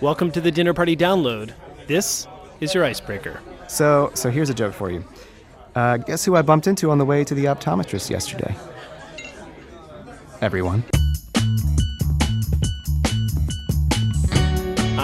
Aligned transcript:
Welcome 0.00 0.30
to 0.30 0.40
the 0.40 0.52
Dinner 0.52 0.72
Party 0.74 0.96
Download. 0.96 1.52
This 1.88 2.28
is 2.60 2.72
your 2.72 2.84
icebreaker. 2.84 3.40
So, 3.66 4.12
so 4.14 4.30
here's 4.30 4.48
a 4.48 4.54
joke 4.54 4.72
for 4.72 4.92
you. 4.92 5.04
Uh, 5.74 5.96
guess 5.96 6.24
who 6.24 6.36
I 6.36 6.42
bumped 6.42 6.68
into 6.68 6.92
on 6.92 6.98
the 6.98 7.04
way 7.04 7.24
to 7.24 7.34
the 7.34 7.46
optometrist 7.46 8.08
yesterday? 8.08 8.54
Everyone. 10.40 10.84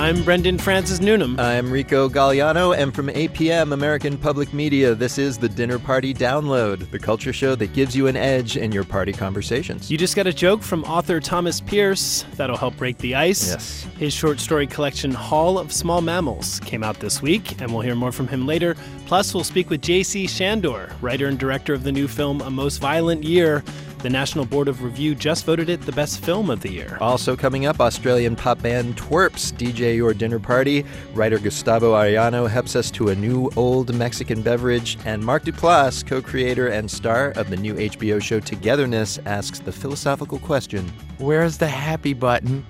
I'm 0.05 0.23
Brendan 0.23 0.59
Francis 0.59 1.00
Newnham. 1.00 1.41
I'm 1.41 1.70
Rico 1.73 2.11
Galliano, 2.11 2.77
and 2.77 2.95
from 2.95 3.09
APM 3.09 3.73
American 3.73 4.19
Public 4.19 4.52
Media, 4.52 4.95
this 4.95 5.16
is 5.16 5.38
the 5.38 5.48
Dinner 5.48 5.79
Party 5.79 6.12
Download, 6.12 6.91
the 6.91 6.98
culture 6.98 7.32
show 7.32 7.55
that 7.55 7.73
gives 7.73 7.96
you 7.96 8.06
an 8.06 8.14
edge 8.14 8.59
in 8.59 8.70
your 8.70 8.84
party 8.84 9.14
conversations. 9.14 9.91
You 9.91 9.96
just 9.96 10.14
got 10.14 10.27
a 10.27 10.32
joke 10.34 10.62
from 10.62 10.84
author 10.84 11.20
Thomas 11.20 11.59
Pierce 11.59 12.27
that'll 12.34 12.59
help 12.59 12.77
break 12.77 12.98
the 12.98 13.14
ice. 13.14 13.48
Yes. 13.48 13.87
His 13.96 14.12
short 14.12 14.41
story 14.41 14.66
collection, 14.66 15.11
Hall 15.11 15.59
of 15.59 15.73
Small 15.73 16.02
Mammals, 16.02 16.61
came 16.61 16.84
out 16.84 17.00
this 17.00 17.23
week, 17.23 17.59
and 17.62 17.73
we'll 17.73 17.80
hear 17.80 17.95
more 17.95 18.12
from 18.12 18.28
him 18.28 18.47
later. 18.47 18.77
Plus, 19.06 19.33
we'll 19.33 19.42
speak 19.42 19.70
with 19.70 19.80
J.C. 19.80 20.27
Chandor, 20.27 20.92
writer 21.00 21.28
and 21.28 21.39
director 21.39 21.73
of 21.73 21.83
the 21.83 21.92
new 21.92 22.09
film 22.09 22.42
A 22.42 22.50
Most 22.50 22.77
Violent 22.77 23.25
Year. 23.25 23.64
The 24.04 24.10
National 24.10 24.44
Board 24.44 24.68
of 24.68 24.82
Review 24.82 25.14
just 25.14 25.46
voted 25.46 25.70
it 25.70 25.80
the 25.80 25.90
best 25.90 26.22
film 26.22 26.50
of 26.50 26.60
the 26.60 26.70
year. 26.70 26.98
Also 27.00 27.34
coming 27.34 27.64
up, 27.64 27.80
Australian 27.80 28.36
pop 28.36 28.60
band 28.60 28.98
Twerps 28.98 29.50
DJ 29.50 29.96
Your 29.96 30.12
Dinner 30.12 30.38
Party. 30.38 30.84
Writer 31.14 31.38
Gustavo 31.38 31.94
Arellano 31.94 32.46
helps 32.46 32.77
us 32.77 32.90
to 32.90 33.08
a 33.08 33.14
new 33.14 33.50
old 33.56 33.94
Mexican 33.94 34.42
beverage. 34.42 34.98
And 35.06 35.24
Mark 35.24 35.44
Duplass, 35.44 36.06
co 36.06 36.20
creator 36.20 36.68
and 36.68 36.90
star 36.90 37.30
of 37.30 37.48
the 37.48 37.56
new 37.56 37.77
HBO 37.77 38.20
show 38.20 38.40
Togetherness, 38.40 39.20
asks 39.24 39.60
the 39.60 39.72
philosophical 39.72 40.38
question 40.38 40.86
Where's 41.16 41.56
the 41.56 41.68
happy 41.68 42.12
button? 42.12 42.66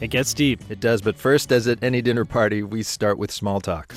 It 0.00 0.08
gets 0.08 0.32
deep. 0.32 0.62
It 0.70 0.80
does, 0.80 1.02
but 1.02 1.16
first, 1.16 1.52
as 1.52 1.68
at 1.68 1.84
any 1.84 2.00
dinner 2.00 2.24
party, 2.24 2.62
we 2.62 2.82
start 2.82 3.18
with 3.18 3.30
small 3.30 3.60
talk. 3.60 3.94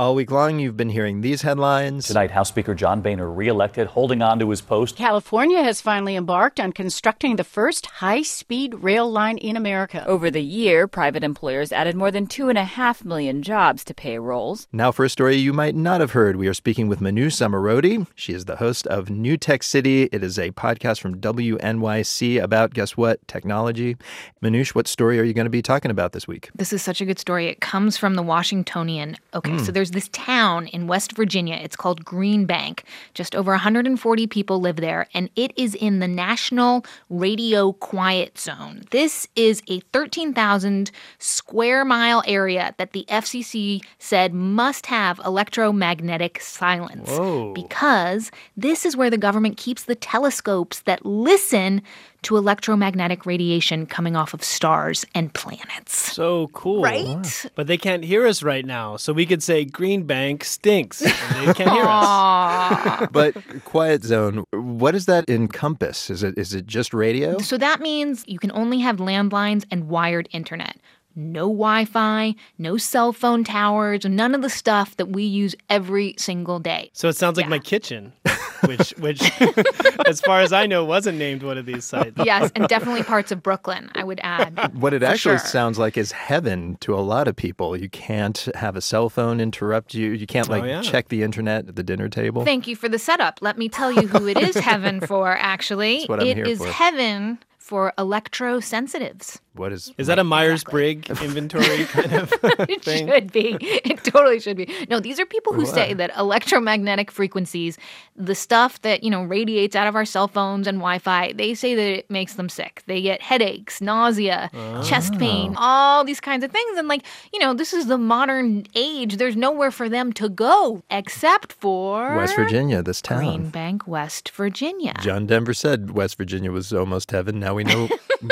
All 0.00 0.14
week 0.14 0.30
long, 0.30 0.58
you've 0.58 0.78
been 0.78 0.88
hearing 0.88 1.20
these 1.20 1.42
headlines. 1.42 2.06
Tonight, 2.06 2.30
House 2.30 2.48
Speaker 2.48 2.74
John 2.74 3.02
Boehner 3.02 3.30
reelected, 3.30 3.88
holding 3.88 4.22
on 4.22 4.38
to 4.38 4.48
his 4.48 4.62
post. 4.62 4.96
California 4.96 5.62
has 5.62 5.82
finally 5.82 6.16
embarked 6.16 6.58
on 6.58 6.72
constructing 6.72 7.36
the 7.36 7.44
first 7.44 7.84
high 7.84 8.22
speed 8.22 8.76
rail 8.76 9.12
line 9.12 9.36
in 9.36 9.58
America. 9.58 10.02
Over 10.06 10.30
the 10.30 10.40
year, 10.40 10.88
private 10.88 11.22
employers 11.22 11.70
added 11.70 11.96
more 11.96 12.10
than 12.10 12.26
2.5 12.26 13.04
million 13.04 13.42
jobs 13.42 13.84
to 13.84 13.92
payrolls. 13.92 14.68
Now, 14.72 14.90
for 14.90 15.04
a 15.04 15.10
story 15.10 15.36
you 15.36 15.52
might 15.52 15.74
not 15.74 16.00
have 16.00 16.12
heard, 16.12 16.36
we 16.36 16.48
are 16.48 16.54
speaking 16.54 16.88
with 16.88 17.00
Manoush 17.00 17.36
Zomorodi. 17.36 18.06
She 18.14 18.32
is 18.32 18.46
the 18.46 18.56
host 18.56 18.86
of 18.86 19.10
New 19.10 19.36
Tech 19.36 19.62
City. 19.62 20.04
It 20.04 20.24
is 20.24 20.38
a 20.38 20.50
podcast 20.52 21.00
from 21.02 21.20
WNYC 21.20 22.42
about, 22.42 22.72
guess 22.72 22.96
what, 22.96 23.28
technology. 23.28 23.98
Manoush, 24.42 24.74
what 24.74 24.88
story 24.88 25.20
are 25.20 25.24
you 25.24 25.34
going 25.34 25.44
to 25.44 25.50
be 25.50 25.60
talking 25.60 25.90
about 25.90 26.12
this 26.12 26.26
week? 26.26 26.48
This 26.54 26.72
is 26.72 26.80
such 26.80 27.02
a 27.02 27.04
good 27.04 27.18
story. 27.18 27.48
It 27.48 27.60
comes 27.60 27.98
from 27.98 28.14
the 28.14 28.22
Washingtonian. 28.22 29.18
Okay, 29.34 29.58
so 29.58 29.66
hmm. 29.66 29.72
there's 29.72 29.89
this 29.90 30.08
town 30.12 30.66
in 30.68 30.86
West 30.86 31.12
Virginia. 31.12 31.56
It's 31.56 31.76
called 31.76 32.04
Green 32.04 32.46
Bank. 32.46 32.84
Just 33.14 33.34
over 33.34 33.52
140 33.52 34.26
people 34.26 34.60
live 34.60 34.76
there, 34.76 35.06
and 35.14 35.30
it 35.36 35.52
is 35.56 35.74
in 35.74 35.98
the 35.98 36.08
National 36.08 36.84
Radio 37.08 37.72
Quiet 37.72 38.38
Zone. 38.38 38.82
This 38.90 39.26
is 39.36 39.62
a 39.68 39.80
13,000 39.92 40.90
square 41.18 41.84
mile 41.84 42.22
area 42.26 42.74
that 42.78 42.92
the 42.92 43.04
FCC 43.08 43.80
said 43.98 44.32
must 44.34 44.86
have 44.86 45.20
electromagnetic 45.24 46.40
silence. 46.40 47.10
Whoa. 47.10 47.52
Because 47.52 48.30
this 48.56 48.84
is 48.84 48.96
where 48.96 49.10
the 49.10 49.18
government 49.18 49.56
keeps 49.56 49.84
the 49.84 49.94
telescopes 49.94 50.80
that 50.80 51.04
listen 51.04 51.82
to 52.22 52.36
electromagnetic 52.36 53.26
radiation 53.26 53.86
coming 53.86 54.16
off 54.16 54.34
of 54.34 54.42
stars 54.44 55.04
and 55.14 55.32
planets. 55.32 55.96
So 55.96 56.48
cool. 56.48 56.82
Right? 56.82 57.46
But 57.54 57.66
they 57.66 57.78
can't 57.78 58.04
hear 58.04 58.26
us 58.26 58.42
right 58.42 58.64
now, 58.64 58.96
so 58.96 59.12
we 59.12 59.26
could 59.26 59.42
say 59.42 59.64
Green 59.64 60.04
Bank 60.04 60.44
stinks. 60.44 61.02
and 61.02 61.48
they 61.48 61.54
can't 61.54 61.70
hear 61.70 61.84
us. 61.86 63.08
But 63.12 63.34
Quiet 63.64 64.04
Zone, 64.04 64.44
what 64.52 64.92
does 64.92 65.06
that 65.06 65.28
encompass? 65.28 66.10
Is 66.10 66.22
it 66.22 66.36
is 66.38 66.54
it 66.54 66.66
just 66.66 66.92
radio? 66.94 67.38
So 67.38 67.56
that 67.58 67.80
means 67.80 68.24
you 68.26 68.38
can 68.38 68.52
only 68.52 68.78
have 68.80 68.96
landlines 68.98 69.64
and 69.70 69.88
wired 69.88 70.28
internet. 70.32 70.76
No 71.16 71.48
Wi 71.48 71.84
Fi, 71.84 72.34
no 72.58 72.76
cell 72.76 73.12
phone 73.12 73.44
towers, 73.44 74.04
none 74.04 74.34
of 74.34 74.42
the 74.42 74.50
stuff 74.50 74.96
that 74.96 75.06
we 75.06 75.24
use 75.24 75.54
every 75.68 76.14
single 76.18 76.58
day. 76.60 76.90
So 76.92 77.08
it 77.08 77.16
sounds 77.16 77.36
like 77.36 77.46
Yeah. 77.46 77.50
my 77.50 77.58
kitchen, 77.58 78.12
which, 78.66 78.90
which, 78.98 79.20
as 80.06 80.20
far 80.20 80.40
as 80.40 80.52
I 80.52 80.66
know, 80.66 80.84
wasn't 80.84 81.18
named 81.18 81.42
one 81.42 81.58
of 81.58 81.66
these 81.66 81.84
sites. 81.84 82.14
Yes, 82.24 82.50
and 82.54 82.68
definitely 82.68 83.02
parts 83.02 83.32
of 83.32 83.42
Brooklyn, 83.42 83.90
I 83.94 84.04
would 84.04 84.20
add. 84.22 84.72
What 84.80 84.94
it 84.94 85.02
actually 85.02 85.38
sure. 85.38 85.46
sounds 85.46 85.78
like 85.78 85.98
is 85.98 86.12
heaven 86.12 86.76
to 86.80 86.94
a 86.94 87.00
lot 87.00 87.26
of 87.28 87.34
people. 87.36 87.76
You 87.76 87.88
can't 87.88 88.48
have 88.54 88.76
a 88.76 88.80
cell 88.80 89.08
phone 89.10 89.40
interrupt 89.40 89.94
you. 89.94 90.12
You 90.12 90.26
can't 90.26 90.48
oh, 90.48 90.52
like 90.52 90.62
Oh, 90.62 90.66
yeah. 90.66 90.82
check 90.82 91.08
the 91.08 91.22
internet 91.22 91.68
at 91.68 91.76
the 91.76 91.82
dinner 91.82 92.08
table. 92.08 92.44
Thank 92.44 92.66
you 92.66 92.76
for 92.76 92.88
the 92.88 92.98
setup. 92.98 93.40
Let 93.42 93.58
me 93.58 93.68
tell 93.68 93.90
you 93.92 94.06
who 94.06 94.26
it 94.28 94.38
is 94.38 94.54
heaven 94.56 95.00
for, 95.00 95.36
actually. 95.36 95.98
That's 95.98 96.08
what 96.08 96.20
I'm 96.20 96.26
It 96.28 96.36
here 96.36 96.46
is 96.46 96.58
for. 96.58 96.68
heaven 96.68 97.38
for 97.70 97.92
electrosensitives. 97.98 99.38
what 99.54 99.72
is 99.72 99.92
Is 99.96 100.08
that 100.08 100.18
a 100.18 100.24
Myers 100.24 100.64
Briggs 100.64 101.08
inventory 101.22 101.84
kind 101.96 102.12
of 102.14 102.32
It 102.68 102.82
thing? 102.82 103.06
should 103.06 103.30
be. 103.32 103.56
It 103.60 104.02
totally 104.02 104.40
should 104.40 104.56
be. 104.56 104.66
No, 104.88 104.98
these 104.98 105.20
are 105.20 105.26
people 105.26 105.52
who 105.52 105.64
say 105.64 105.94
that 105.94 106.10
electromagnetic 106.16 107.12
frequencies, 107.12 107.78
the 108.16 108.34
stuff 108.34 108.82
that, 108.82 109.04
you 109.04 109.10
know, 109.10 109.22
radiates 109.22 109.76
out 109.76 109.86
of 109.86 109.94
our 109.94 110.04
cell 110.04 110.26
phones 110.26 110.66
and 110.66 110.78
Wi-Fi, 110.78 111.32
they 111.34 111.54
say 111.54 111.76
that 111.76 111.98
it 111.98 112.10
makes 112.10 112.34
them 112.34 112.48
sick. 112.48 112.82
They 112.86 113.00
get 113.02 113.22
headaches, 113.22 113.80
nausea, 113.80 114.50
chest 114.84 115.12
ah. 115.14 115.18
pain, 115.18 115.54
all 115.56 116.02
these 116.02 116.20
kinds 116.20 116.42
of 116.42 116.50
things. 116.50 116.76
And 116.76 116.88
like, 116.88 117.04
you 117.32 117.38
know, 117.38 117.54
this 117.54 117.72
is 117.72 117.86
the 117.86 117.98
modern 117.98 118.66
age. 118.74 119.16
There's 119.16 119.36
nowhere 119.36 119.70
for 119.70 119.88
them 119.88 120.12
to 120.14 120.28
go 120.28 120.82
except 120.90 121.52
for 121.52 122.16
West 122.16 122.34
Virginia, 122.34 122.82
this 122.82 123.00
town? 123.00 123.18
Green 123.24 123.50
Bank, 123.50 123.86
West 123.86 124.30
Virginia. 124.30 124.94
John 125.00 125.26
Denver 125.26 125.54
said 125.54 125.92
West 125.92 126.16
Virginia 126.16 126.50
was 126.50 126.72
almost 126.72 127.12
heaven. 127.12 127.38
Now 127.38 127.54
we 127.54 127.59
know 127.62 127.88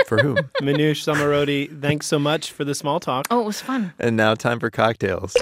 for 0.06 0.18
whom. 0.18 0.36
Manoush 0.60 1.04
Zomorodi, 1.04 1.80
thanks 1.80 2.06
so 2.06 2.18
much 2.18 2.52
for 2.52 2.64
the 2.64 2.74
small 2.74 3.00
talk. 3.00 3.26
Oh, 3.30 3.40
it 3.40 3.46
was 3.46 3.60
fun. 3.60 3.92
And 3.98 4.16
now 4.16 4.34
time 4.34 4.60
for 4.60 4.70
cocktails. 4.70 5.34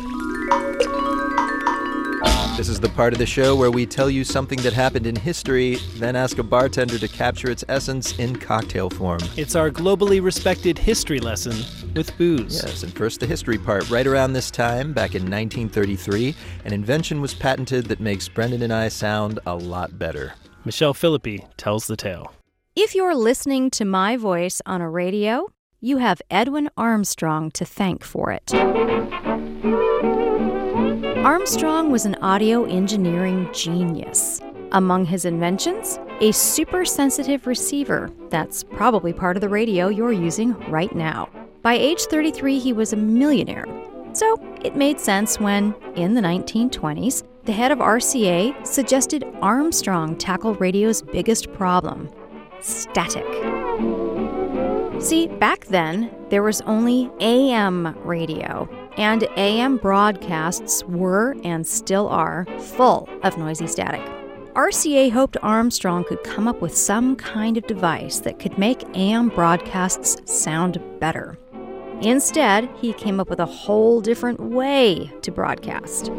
This 2.57 2.71
is 2.71 2.81
the 2.81 2.89
part 2.89 3.13
of 3.13 3.19
the 3.19 3.27
show 3.27 3.55
where 3.55 3.71
we 3.71 3.85
tell 3.85 4.09
you 4.09 4.25
something 4.25 4.59
that 4.63 4.73
happened 4.73 5.07
in 5.07 5.15
history, 5.15 5.77
then 5.97 6.17
ask 6.17 6.39
a 6.39 6.43
bartender 6.43 6.99
to 6.99 7.07
capture 7.07 7.51
its 7.51 7.63
essence 7.69 8.19
in 8.19 8.35
cocktail 8.35 8.89
form. 8.89 9.21
It's 9.37 9.55
our 9.55 9.71
globally 9.71 10.25
respected 10.25 10.79
history 10.79 11.21
lesson 11.21 11.55
with 11.95 12.17
booze. 12.17 12.63
Yes, 12.65 12.83
and 12.83 12.95
first 12.95 13.21
the 13.21 13.27
history 13.27 13.59
part. 13.59 13.91
Right 13.91 14.07
around 14.07 14.33
this 14.33 14.51
time, 14.51 14.95
back 14.95 15.15
in 15.15 15.25
1933, 15.25 16.35
an 16.65 16.73
invention 16.73 17.21
was 17.21 17.35
patented 17.35 17.87
that 17.87 18.01
makes 18.01 18.27
Brendan 18.27 18.63
and 18.63 18.73
I 18.73 18.89
sound 18.89 19.39
a 19.45 19.55
lot 19.55 19.99
better. 19.99 20.33
Michelle 20.65 20.95
Philippi 20.95 21.45
tells 21.59 21.87
the 21.87 21.97
tale. 21.97 22.33
If 22.79 22.95
you're 22.95 23.15
listening 23.15 23.71
to 23.71 23.87
my 23.87 24.19
voice 24.19 24.61
on 24.67 24.83
a 24.83 24.91
radio, 24.91 25.49
you 25.81 25.97
have 25.97 26.21
Edwin 26.31 26.69
Armstrong 26.77 27.51
to 27.53 27.65
thank 27.65 28.05
for 28.05 28.31
it. 28.31 28.53
Armstrong 31.25 31.91
was 31.91 32.05
an 32.05 32.17
audio 32.17 32.65
engineering 32.67 33.49
genius. 33.55 34.43
Among 34.73 35.07
his 35.07 35.25
inventions, 35.25 35.99
a 36.21 36.33
super 36.33 36.85
sensitive 36.85 37.47
receiver 37.47 38.11
that's 38.29 38.63
probably 38.63 39.15
part 39.15 39.39
of 39.39 39.41
the 39.41 39.49
radio 39.49 39.89
you're 39.89 40.13
using 40.13 40.53
right 40.69 40.95
now. 40.95 41.31
By 41.63 41.73
age 41.73 42.03
33, 42.03 42.59
he 42.59 42.75
was 42.75 42.93
a 42.93 42.97
millionaire. 42.97 43.65
So 44.13 44.37
it 44.63 44.77
made 44.77 45.01
sense 45.01 45.41
when, 45.41 45.75
in 45.95 46.13
the 46.13 46.21
1920s, 46.21 47.23
the 47.45 47.53
head 47.53 47.73
of 47.73 47.79
RCA 47.79 48.67
suggested 48.67 49.25
Armstrong 49.41 50.15
tackle 50.19 50.53
radio's 50.57 51.01
biggest 51.01 51.51
problem 51.55 52.11
static. 52.61 53.27
See, 55.01 55.29
back 55.29 55.67
then, 55.67 56.11
there 56.31 56.43
was 56.43 56.63
only 56.63 57.11
AM 57.21 57.97
radio, 58.03 58.69
and 58.97 59.29
AM 59.37 59.77
broadcasts 59.77 60.83
were 60.85 61.37
and 61.45 61.67
still 61.67 62.09
are 62.09 62.47
full 62.59 63.09
of 63.23 63.37
noisy 63.37 63.67
static. 63.67 64.01
RCA 64.55 65.11
hoped 65.11 65.37
Armstrong 65.43 66.03
could 66.05 66.25
come 66.25 66.49
up 66.49 66.63
with 66.63 66.75
some 66.75 67.15
kind 67.15 67.59
of 67.59 67.67
device 67.67 68.21
that 68.21 68.39
could 68.39 68.57
make 68.57 68.83
AM 68.97 69.29
broadcasts 69.29 70.17
sound 70.25 70.81
better. 70.99 71.37
Instead, 72.01 72.69
he 72.77 72.95
came 72.95 73.21
up 73.21 73.29
with 73.29 73.41
a 73.41 73.47
whole 73.47 74.01
different 74.01 74.41
way 74.41 75.13
to 75.21 75.31
broadcast. 75.31 76.11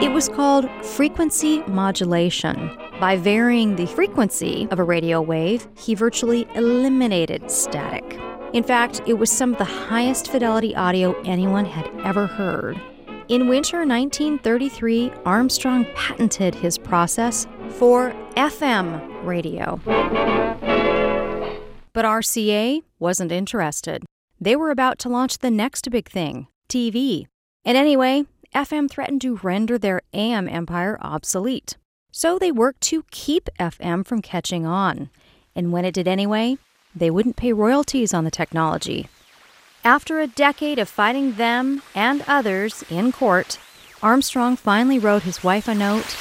It 0.00 0.12
was 0.12 0.28
called 0.28 0.70
frequency 0.84 1.60
modulation. 1.62 2.70
By 3.00 3.16
varying 3.16 3.74
the 3.74 3.86
frequency 3.86 4.68
of 4.70 4.78
a 4.78 4.84
radio 4.84 5.20
wave, 5.20 5.66
he 5.76 5.96
virtually 5.96 6.46
eliminated 6.54 7.50
static. 7.50 8.16
In 8.52 8.62
fact, 8.62 9.02
it 9.06 9.14
was 9.14 9.28
some 9.28 9.52
of 9.52 9.58
the 9.58 9.64
highest 9.64 10.30
fidelity 10.30 10.72
audio 10.76 11.20
anyone 11.22 11.64
had 11.64 11.90
ever 12.04 12.28
heard. 12.28 12.80
In 13.26 13.48
winter 13.48 13.78
1933, 13.78 15.10
Armstrong 15.26 15.84
patented 15.96 16.54
his 16.54 16.78
process 16.78 17.48
for 17.70 18.14
FM 18.36 19.24
radio. 19.24 19.80
But 21.92 22.04
RCA 22.04 22.82
wasn't 23.00 23.32
interested. 23.32 24.04
They 24.40 24.54
were 24.54 24.70
about 24.70 25.00
to 25.00 25.08
launch 25.08 25.38
the 25.38 25.50
next 25.50 25.90
big 25.90 26.08
thing 26.08 26.46
TV. 26.68 27.26
And 27.64 27.76
anyway, 27.76 28.24
FM 28.54 28.90
threatened 28.90 29.20
to 29.22 29.36
render 29.36 29.78
their 29.78 30.02
AM 30.12 30.48
empire 30.48 30.98
obsolete. 31.00 31.76
So 32.10 32.38
they 32.38 32.50
worked 32.50 32.80
to 32.82 33.04
keep 33.10 33.48
FM 33.60 34.06
from 34.06 34.22
catching 34.22 34.66
on. 34.66 35.10
And 35.54 35.72
when 35.72 35.84
it 35.84 35.94
did 35.94 36.08
anyway, 36.08 36.58
they 36.94 37.10
wouldn't 37.10 37.36
pay 37.36 37.52
royalties 37.52 38.14
on 38.14 38.24
the 38.24 38.30
technology. 38.30 39.08
After 39.84 40.20
a 40.20 40.26
decade 40.26 40.78
of 40.78 40.88
fighting 40.88 41.34
them 41.34 41.82
and 41.94 42.24
others 42.26 42.84
in 42.90 43.12
court, 43.12 43.58
Armstrong 44.02 44.56
finally 44.56 44.98
wrote 44.98 45.22
his 45.22 45.44
wife 45.44 45.68
a 45.68 45.74
note 45.74 46.16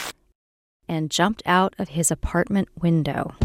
and 0.87 1.11
jumped 1.11 1.43
out 1.45 1.73
of 1.77 1.89
his 1.89 2.11
apartment 2.11 2.69
window. 2.79 3.35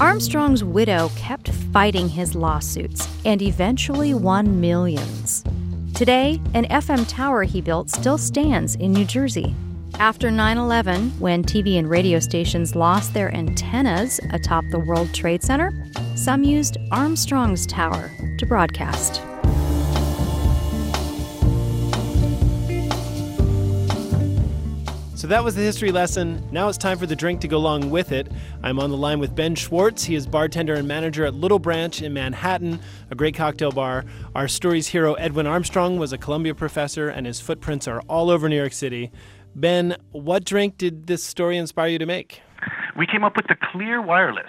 Armstrong's 0.00 0.64
widow 0.64 1.08
kept 1.16 1.50
fighting 1.72 2.08
his 2.08 2.34
lawsuits 2.34 3.08
and 3.24 3.40
eventually 3.40 4.12
won 4.12 4.60
millions. 4.60 5.44
Today, 5.94 6.40
an 6.54 6.64
FM 6.64 7.08
tower 7.08 7.44
he 7.44 7.60
built 7.60 7.90
still 7.90 8.18
stands 8.18 8.74
in 8.74 8.92
New 8.92 9.04
Jersey. 9.04 9.54
After 10.00 10.32
9 10.32 10.58
11, 10.58 11.10
when 11.20 11.44
TV 11.44 11.78
and 11.78 11.88
radio 11.88 12.18
stations 12.18 12.74
lost 12.74 13.14
their 13.14 13.32
antennas 13.34 14.18
atop 14.32 14.64
the 14.70 14.80
World 14.80 15.14
Trade 15.14 15.44
Center, 15.44 15.72
some 16.16 16.42
used 16.42 16.76
Armstrong's 16.90 17.64
tower 17.64 18.10
to 18.38 18.46
broadcast. 18.46 19.22
So 25.24 25.28
that 25.28 25.42
was 25.42 25.54
the 25.54 25.62
history 25.62 25.90
lesson. 25.90 26.46
Now 26.52 26.68
it's 26.68 26.76
time 26.76 26.98
for 26.98 27.06
the 27.06 27.16
drink 27.16 27.40
to 27.40 27.48
go 27.48 27.56
along 27.56 27.88
with 27.88 28.12
it. 28.12 28.30
I'm 28.62 28.78
on 28.78 28.90
the 28.90 28.96
line 28.98 29.20
with 29.20 29.34
Ben 29.34 29.54
Schwartz. 29.54 30.04
He 30.04 30.14
is 30.16 30.26
bartender 30.26 30.74
and 30.74 30.86
manager 30.86 31.24
at 31.24 31.32
Little 31.32 31.58
Branch 31.58 32.02
in 32.02 32.12
Manhattan, 32.12 32.78
a 33.10 33.14
great 33.14 33.34
cocktail 33.34 33.72
bar. 33.72 34.04
Our 34.34 34.48
story's 34.48 34.88
hero, 34.88 35.14
Edwin 35.14 35.46
Armstrong, 35.46 35.98
was 35.98 36.12
a 36.12 36.18
Columbia 36.18 36.54
professor, 36.54 37.08
and 37.08 37.26
his 37.26 37.40
footprints 37.40 37.88
are 37.88 38.02
all 38.02 38.28
over 38.28 38.50
New 38.50 38.56
York 38.58 38.74
City. 38.74 39.10
Ben, 39.54 39.96
what 40.12 40.44
drink 40.44 40.76
did 40.76 41.06
this 41.06 41.24
story 41.24 41.56
inspire 41.56 41.88
you 41.88 41.98
to 41.98 42.04
make? 42.04 42.42
We 42.94 43.06
came 43.06 43.24
up 43.24 43.34
with 43.34 43.46
the 43.46 43.56
Clear 43.72 44.02
Wireless. 44.02 44.44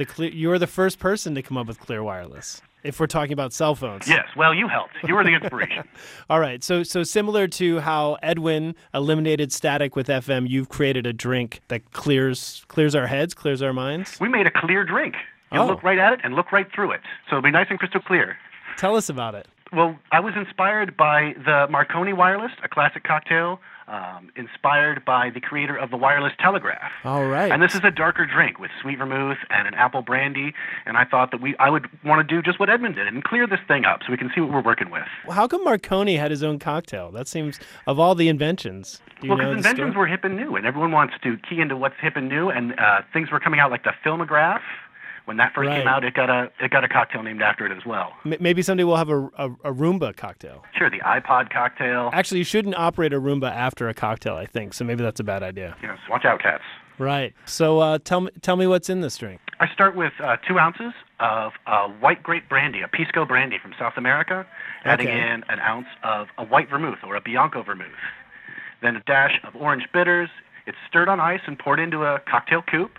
The 0.00 0.06
clear, 0.06 0.30
you're 0.30 0.58
the 0.58 0.66
first 0.66 0.98
person 0.98 1.34
to 1.34 1.42
come 1.42 1.58
up 1.58 1.66
with 1.66 1.78
Clear 1.78 2.02
Wireless. 2.02 2.62
If 2.82 2.98
we're 2.98 3.06
talking 3.06 3.34
about 3.34 3.52
cell 3.52 3.74
phones. 3.74 4.08
Yes, 4.08 4.26
well, 4.34 4.54
you 4.54 4.66
helped. 4.66 4.94
You 5.06 5.14
were 5.14 5.22
the 5.22 5.34
inspiration. 5.34 5.86
All 6.30 6.40
right. 6.40 6.64
So 6.64 6.82
so 6.84 7.02
similar 7.02 7.46
to 7.48 7.80
how 7.80 8.16
Edwin 8.22 8.74
eliminated 8.94 9.52
static 9.52 9.96
with 9.96 10.06
FM, 10.06 10.48
you've 10.48 10.70
created 10.70 11.06
a 11.06 11.12
drink 11.12 11.60
that 11.68 11.92
clears 11.92 12.64
clears 12.68 12.94
our 12.94 13.08
heads, 13.08 13.34
clears 13.34 13.60
our 13.60 13.74
minds. 13.74 14.18
we 14.18 14.30
made 14.30 14.46
a 14.46 14.50
clear 14.50 14.84
drink. 14.86 15.16
You 15.52 15.60
Oh. 15.60 15.66
look 15.66 15.82
right 15.82 15.98
at 15.98 16.14
it 16.14 16.20
and 16.24 16.34
look 16.34 16.50
right 16.50 16.66
through 16.74 16.92
it. 16.92 17.02
So 17.28 17.36
it'll 17.36 17.42
be 17.42 17.50
nice 17.50 17.66
and 17.68 17.78
crystal 17.78 18.00
clear. 18.00 18.38
Tell 18.78 18.96
us 18.96 19.10
about 19.10 19.34
it. 19.34 19.48
Well, 19.70 19.98
I 20.12 20.20
was 20.20 20.32
inspired 20.34 20.96
by 20.96 21.34
the 21.44 21.66
Marconi 21.70 22.14
Wireless, 22.14 22.52
a 22.64 22.68
classic 22.70 23.04
cocktail, 23.04 23.60
um, 23.90 24.30
inspired 24.36 25.04
by 25.04 25.30
the 25.30 25.40
creator 25.40 25.76
of 25.76 25.90
the 25.90 25.96
Wireless 25.96 26.32
Telegraph. 26.38 26.92
All 27.04 27.26
right. 27.26 27.50
And 27.50 27.60
this 27.60 27.74
is 27.74 27.80
a 27.82 27.90
darker 27.90 28.24
drink 28.24 28.58
with 28.58 28.70
sweet 28.80 28.98
vermouth 28.98 29.38
and 29.50 29.66
an 29.66 29.74
apple 29.74 30.00
brandy. 30.00 30.54
And 30.86 30.96
I 30.96 31.04
thought 31.04 31.32
that 31.32 31.40
we, 31.40 31.56
I 31.58 31.68
would 31.68 31.88
want 32.04 32.26
to 32.26 32.34
do 32.34 32.40
just 32.40 32.60
what 32.60 32.70
Edmund 32.70 32.94
did 32.94 33.08
and 33.08 33.24
clear 33.24 33.46
this 33.46 33.58
thing 33.66 33.84
up 33.84 34.00
so 34.06 34.12
we 34.12 34.16
can 34.16 34.30
see 34.34 34.40
what 34.40 34.52
we're 34.52 34.62
working 34.62 34.90
with. 34.90 35.02
Well, 35.26 35.36
how 35.36 35.48
come 35.48 35.64
Marconi 35.64 36.16
had 36.16 36.30
his 36.30 36.42
own 36.42 36.58
cocktail? 36.58 37.10
That 37.10 37.26
seems 37.26 37.58
of 37.86 37.98
all 37.98 38.14
the 38.14 38.28
inventions. 38.28 39.00
Do 39.20 39.26
you 39.26 39.30
well, 39.30 39.38
know 39.38 39.50
because 39.50 39.64
the 39.64 39.70
inventions 39.70 39.92
story? 39.92 39.98
were 39.98 40.06
hip 40.06 40.24
and 40.24 40.36
new, 40.36 40.54
and 40.54 40.64
everyone 40.64 40.92
wants 40.92 41.14
to 41.24 41.36
key 41.38 41.60
into 41.60 41.76
what's 41.76 41.96
hip 42.00 42.14
and 42.16 42.28
new, 42.28 42.48
and 42.48 42.78
uh, 42.78 43.02
things 43.12 43.30
were 43.30 43.40
coming 43.40 43.58
out 43.58 43.70
like 43.70 43.82
the 43.82 43.92
Filmograph. 44.04 44.60
When 45.26 45.36
that 45.36 45.52
first 45.54 45.70
came 45.70 45.86
out, 45.86 46.02
it 46.04 46.14
got 46.14 46.28
a 46.30 46.50
it 46.60 46.70
got 46.70 46.82
a 46.84 46.88
cocktail 46.88 47.22
named 47.22 47.42
after 47.42 47.64
it 47.66 47.72
as 47.76 47.84
well. 47.86 48.12
Maybe 48.24 48.62
someday 48.62 48.84
we'll 48.84 48.96
have 48.96 49.10
a, 49.10 49.26
a, 49.38 49.50
a 49.64 49.72
Roomba 49.72 50.16
cocktail. 50.16 50.64
Sure, 50.76 50.90
the 50.90 50.98
iPod 51.00 51.52
cocktail. 51.52 52.10
Actually, 52.12 52.38
you 52.38 52.44
shouldn't 52.44 52.74
operate 52.76 53.12
a 53.12 53.20
Roomba 53.20 53.50
after 53.50 53.88
a 53.88 53.94
cocktail, 53.94 54.34
I 54.34 54.46
think. 54.46 54.74
So 54.74 54.84
maybe 54.84 55.02
that's 55.02 55.20
a 55.20 55.24
bad 55.24 55.42
idea. 55.42 55.76
Yes, 55.82 55.98
watch 56.08 56.24
out, 56.24 56.40
cats. 56.40 56.64
Right. 56.98 57.32
So 57.46 57.78
uh, 57.78 57.98
tell 58.04 58.22
me 58.22 58.30
tell 58.42 58.56
me 58.56 58.66
what's 58.66 58.90
in 58.90 59.00
this 59.00 59.16
drink. 59.16 59.40
I 59.60 59.68
start 59.72 59.94
with 59.94 60.12
uh, 60.22 60.36
two 60.48 60.58
ounces 60.58 60.92
of 61.20 61.52
uh, 61.66 61.88
white 61.88 62.22
grape 62.22 62.48
brandy, 62.48 62.80
a 62.82 62.88
pisco 62.88 63.24
brandy 63.24 63.58
from 63.62 63.74
South 63.78 63.94
America, 63.96 64.46
adding 64.84 65.08
Okay. 65.08 65.16
in 65.18 65.44
an 65.48 65.60
ounce 65.60 65.86
of 66.02 66.28
a 66.38 66.44
white 66.44 66.68
vermouth 66.70 66.98
or 67.06 67.14
a 67.16 67.20
Bianco 67.20 67.62
vermouth. 67.62 67.88
Then 68.82 68.96
a 68.96 69.00
dash 69.06 69.38
of 69.44 69.54
orange 69.56 69.84
bitters. 69.92 70.30
It's 70.66 70.76
stirred 70.88 71.08
on 71.08 71.20
ice 71.20 71.40
and 71.46 71.58
poured 71.58 71.80
into 71.80 72.04
a 72.04 72.20
cocktail 72.30 72.62
coupe, 72.62 72.98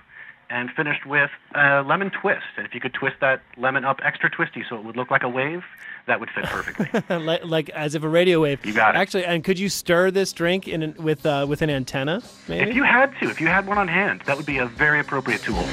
and 0.52 0.70
finished 0.72 1.06
with 1.06 1.32
a 1.56 1.82
lemon 1.82 2.12
twist. 2.12 2.44
And 2.58 2.68
if 2.68 2.76
you 2.76 2.82
could 2.82 2.94
twist 2.94 3.16
that 3.22 3.42
lemon 3.58 3.86
up 3.86 4.00
extra 4.04 4.30
twisty 4.30 4.64
so 4.68 4.76
it 4.76 4.84
would 4.84 4.98
look 4.98 5.10
like 5.10 5.24
a 5.24 5.30
wave, 5.30 5.64
that 6.08 6.20
would 6.20 6.30
fit 6.30 6.44
perfectly. 6.44 6.90
like, 7.18 7.46
like 7.46 7.70
as 7.70 7.96
if 7.96 8.04
a 8.04 8.10
radio 8.10 8.42
wave. 8.42 8.64
You 8.66 8.74
got 8.74 8.96
it. 8.96 8.98
Actually, 8.98 9.26
and 9.26 9.44
could 9.44 9.58
you 9.58 9.70
stir 9.70 10.12
this 10.12 10.34
drink 10.34 10.68
in 10.68 10.94
with 11.00 11.26
uh, 11.26 11.46
with 11.48 11.62
an 11.62 11.70
antenna? 11.70 12.22
Maybe. 12.48 12.70
if 12.70 12.76
you 12.76 12.84
had 12.84 13.18
to, 13.22 13.30
if 13.30 13.40
you 13.40 13.48
had 13.48 13.66
one 13.66 13.78
on 13.78 13.88
hand, 13.88 14.24
that 14.26 14.36
would 14.36 14.46
be 14.46 14.58
a 14.58 14.66
very 14.66 15.00
appropriate 15.00 15.42
tool. 15.42 15.64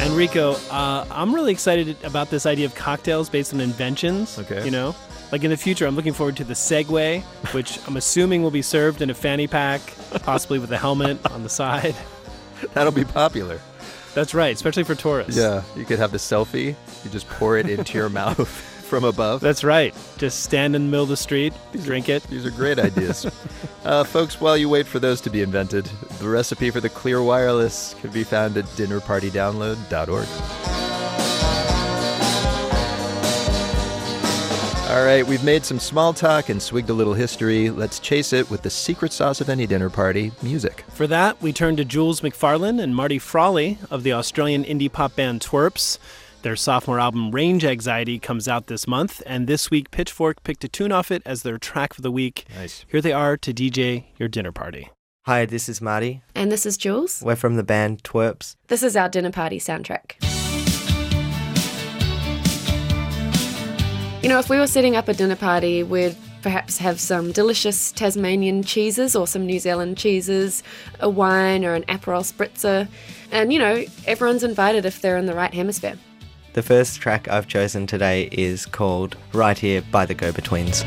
Enrico, 0.00 0.52
uh, 0.70 1.06
I'm 1.10 1.34
really 1.34 1.52
excited 1.52 1.96
about 2.04 2.30
this 2.30 2.46
idea 2.46 2.66
of 2.66 2.74
cocktails 2.74 3.28
based 3.28 3.52
on 3.52 3.60
inventions. 3.60 4.38
Okay. 4.38 4.64
You 4.64 4.70
know, 4.70 4.94
like 5.32 5.44
in 5.44 5.50
the 5.50 5.56
future, 5.56 5.86
I'm 5.86 5.96
looking 5.96 6.12
forward 6.12 6.36
to 6.36 6.44
the 6.44 6.54
Segway, 6.54 7.22
which 7.52 7.78
I'm 7.86 7.96
assuming 7.96 8.42
will 8.42 8.50
be 8.50 8.62
served 8.62 9.02
in 9.02 9.10
a 9.10 9.14
fanny 9.14 9.46
pack, 9.46 9.80
possibly 10.22 10.58
with 10.58 10.70
a 10.72 10.78
helmet 10.78 11.18
on 11.30 11.42
the 11.42 11.48
side. 11.48 11.94
That'll 12.74 12.92
be 12.92 13.04
popular. 13.04 13.60
That's 14.14 14.34
right, 14.34 14.54
especially 14.54 14.84
for 14.84 14.94
tourists. 14.94 15.36
Yeah, 15.36 15.62
you 15.76 15.84
could 15.84 15.98
have 15.98 16.10
the 16.10 16.18
selfie. 16.18 16.74
You 17.04 17.10
just 17.10 17.28
pour 17.28 17.58
it 17.58 17.68
into 17.68 17.98
your 17.98 18.08
mouth 18.08 18.48
from 18.86 19.04
above. 19.04 19.40
That's 19.40 19.64
right. 19.64 19.94
Just 20.16 20.44
stand 20.44 20.74
in 20.76 20.86
the 20.86 20.90
middle 20.90 21.02
of 21.02 21.08
the 21.10 21.16
street, 21.16 21.52
drink 21.82 22.08
it. 22.08 22.22
These 22.24 22.46
are 22.46 22.50
great 22.50 22.78
ideas. 22.78 23.26
uh, 23.84 24.04
folks, 24.04 24.40
while 24.40 24.56
you 24.56 24.68
wait 24.68 24.86
for 24.86 25.00
those 25.00 25.20
to 25.22 25.30
be 25.30 25.42
invented, 25.42 25.84
the 26.18 26.28
recipe 26.28 26.70
for 26.70 26.80
the 26.80 26.88
clear 26.88 27.22
wireless 27.22 27.94
can 28.00 28.10
be 28.10 28.24
found 28.24 28.56
at 28.56 28.64
dinnerpartydownload.org. 28.66 30.85
All 34.88 35.04
right, 35.04 35.26
we've 35.26 35.42
made 35.42 35.64
some 35.64 35.80
small 35.80 36.12
talk 36.12 36.48
and 36.48 36.62
swigged 36.62 36.90
a 36.90 36.92
little 36.92 37.12
history. 37.12 37.70
Let's 37.70 37.98
chase 37.98 38.32
it 38.32 38.48
with 38.48 38.62
the 38.62 38.70
secret 38.70 39.12
sauce 39.12 39.40
of 39.40 39.48
any 39.48 39.66
dinner 39.66 39.90
party 39.90 40.30
music. 40.42 40.84
For 40.90 41.08
that, 41.08 41.42
we 41.42 41.52
turn 41.52 41.74
to 41.76 41.84
Jules 41.84 42.20
McFarlane 42.20 42.80
and 42.80 42.94
Marty 42.94 43.18
Frawley 43.18 43.78
of 43.90 44.04
the 44.04 44.12
Australian 44.12 44.62
indie 44.62 44.90
pop 44.90 45.16
band 45.16 45.40
Twerps. 45.40 45.98
Their 46.42 46.54
sophomore 46.54 47.00
album 47.00 47.32
Range 47.32 47.64
Anxiety 47.64 48.20
comes 48.20 48.46
out 48.46 48.68
this 48.68 48.86
month, 48.86 49.20
and 49.26 49.48
this 49.48 49.72
week 49.72 49.90
Pitchfork 49.90 50.44
picked 50.44 50.62
a 50.62 50.68
tune 50.68 50.92
off 50.92 51.10
it 51.10 51.22
as 51.26 51.42
their 51.42 51.58
track 51.58 51.92
for 51.92 52.00
the 52.00 52.12
week. 52.12 52.44
Nice. 52.54 52.84
Here 52.88 53.00
they 53.00 53.12
are 53.12 53.36
to 53.38 53.52
DJ 53.52 54.04
your 54.18 54.28
dinner 54.28 54.52
party. 54.52 54.90
Hi, 55.24 55.46
this 55.46 55.68
is 55.68 55.80
Marty. 55.80 56.22
And 56.36 56.52
this 56.52 56.64
is 56.64 56.76
Jules. 56.76 57.20
We're 57.24 57.34
from 57.34 57.56
the 57.56 57.64
band 57.64 58.04
Twerps. 58.04 58.54
This 58.68 58.84
is 58.84 58.94
our 58.94 59.08
dinner 59.08 59.32
party 59.32 59.58
soundtrack. 59.58 60.12
You 64.26 64.32
know, 64.32 64.40
if 64.40 64.50
we 64.50 64.58
were 64.58 64.66
setting 64.66 64.96
up 64.96 65.06
a 65.06 65.14
dinner 65.14 65.36
party, 65.36 65.84
we'd 65.84 66.16
perhaps 66.42 66.78
have 66.78 66.98
some 66.98 67.30
delicious 67.30 67.92
Tasmanian 67.92 68.64
cheeses 68.64 69.14
or 69.14 69.24
some 69.24 69.46
New 69.46 69.60
Zealand 69.60 69.96
cheeses, 69.98 70.64
a 70.98 71.08
wine 71.08 71.64
or 71.64 71.74
an 71.74 71.84
Aperol 71.84 72.24
spritzer, 72.24 72.88
and 73.30 73.52
you 73.52 73.60
know, 73.60 73.84
everyone's 74.04 74.42
invited 74.42 74.84
if 74.84 75.00
they're 75.00 75.16
in 75.16 75.26
the 75.26 75.34
right 75.36 75.54
hemisphere. 75.54 75.96
The 76.54 76.62
first 76.62 77.00
track 77.00 77.28
I've 77.28 77.46
chosen 77.46 77.86
today 77.86 78.28
is 78.32 78.66
called 78.66 79.16
Right 79.32 79.56
Here 79.56 79.80
by 79.92 80.06
the 80.06 80.14
Go 80.14 80.32
Betweens. 80.32 80.82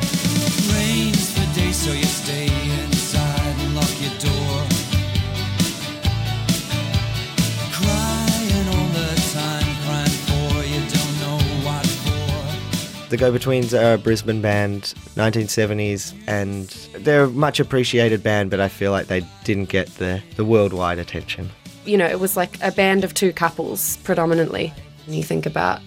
The 13.10 13.18
Go 13.18 13.32
Betweens 13.32 13.74
are 13.74 13.96
a 13.96 13.98
Brisbane 13.98 14.40
band, 14.40 14.94
1970s, 15.16 16.14
and 16.28 16.68
they're 17.04 17.24
a 17.24 17.30
much 17.30 17.60
appreciated 17.60 18.22
band, 18.22 18.52
but 18.52 18.60
I 18.60 18.68
feel 18.68 18.92
like 18.92 19.08
they 19.08 19.26
didn't 19.44 19.70
get 19.70 19.88
the, 19.96 20.22
the 20.36 20.46
worldwide 20.46 21.00
attention. 21.00 21.50
You 21.86 21.98
know, 21.98 22.06
it 22.06 22.20
was 22.20 22.38
like 22.38 22.62
a 22.62 22.72
band 22.72 23.04
of 23.04 23.16
two 23.16 23.34
couples 23.34 23.98
predominantly. 24.04 24.72
And 25.08 25.16
you 25.16 25.24
think 25.24 25.48
about 25.48 25.82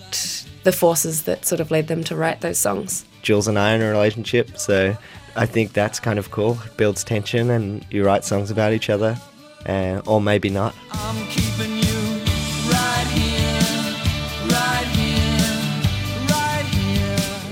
the 0.65 0.73
forces 0.73 1.23
that 1.23 1.47
sort 1.47 1.61
of 1.61 1.71
led 1.71 1.87
them 1.87 2.03
to 2.05 2.17
write 2.17 2.41
those 2.41 2.59
songs. 2.59 3.05
Jules 3.23 3.47
and 3.47 3.57
I 3.57 3.73
are 3.73 3.77
in 3.77 3.83
a 3.83 3.91
relationship, 3.91 4.59
so 4.59 4.97
I 5.37 5.47
think 5.47 5.75
that's 5.75 6.01
kind 6.01 6.19
of 6.19 6.33
cool. 6.33 6.59
It 6.67 6.77
builds 6.77 7.05
tension, 7.05 7.51
and 7.51 7.87
you 7.89 8.05
write 8.05 8.25
songs 8.25 8.51
about 8.51 8.73
each 8.73 8.91
other, 8.91 9.17
uh, 9.67 10.03
or 10.07 10.21
maybe 10.21 10.51
not. 10.51 10.75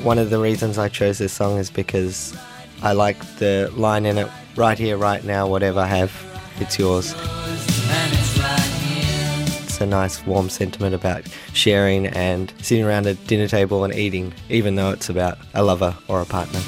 One 0.02 0.19
of 0.19 0.30
the 0.30 0.38
reasons 0.38 0.78
I 0.78 0.88
chose 0.88 1.19
this 1.19 1.35
song 1.35 1.59
is 1.59 1.71
because 1.71 2.35
I 2.83 2.92
like 2.92 3.19
the 3.37 3.71
line 3.76 4.07
in 4.07 4.16
it 4.16 4.28
right 4.57 4.78
here, 4.78 4.97
right 4.97 5.23
now, 5.23 5.47
whatever 5.47 5.80
I 5.80 5.87
have, 5.88 6.11
it's 6.59 6.78
yours. 6.78 7.14
It's 9.62 9.78
a 9.78 9.85
nice, 9.85 10.25
warm 10.26 10.49
sentiment 10.49 10.95
about 10.95 11.25
sharing 11.52 12.07
and 12.07 12.50
sitting 12.62 12.83
around 12.83 13.07
a 13.07 13.14
dinner 13.14 13.47
table 13.47 13.85
and 13.85 13.95
eating, 13.95 14.33
even 14.49 14.76
though 14.76 14.90
it's 14.90 15.11
about 15.11 15.37
a 15.52 15.62
lover 15.62 15.95
or 16.09 16.23
a 16.23 16.26
partner. 16.26 16.61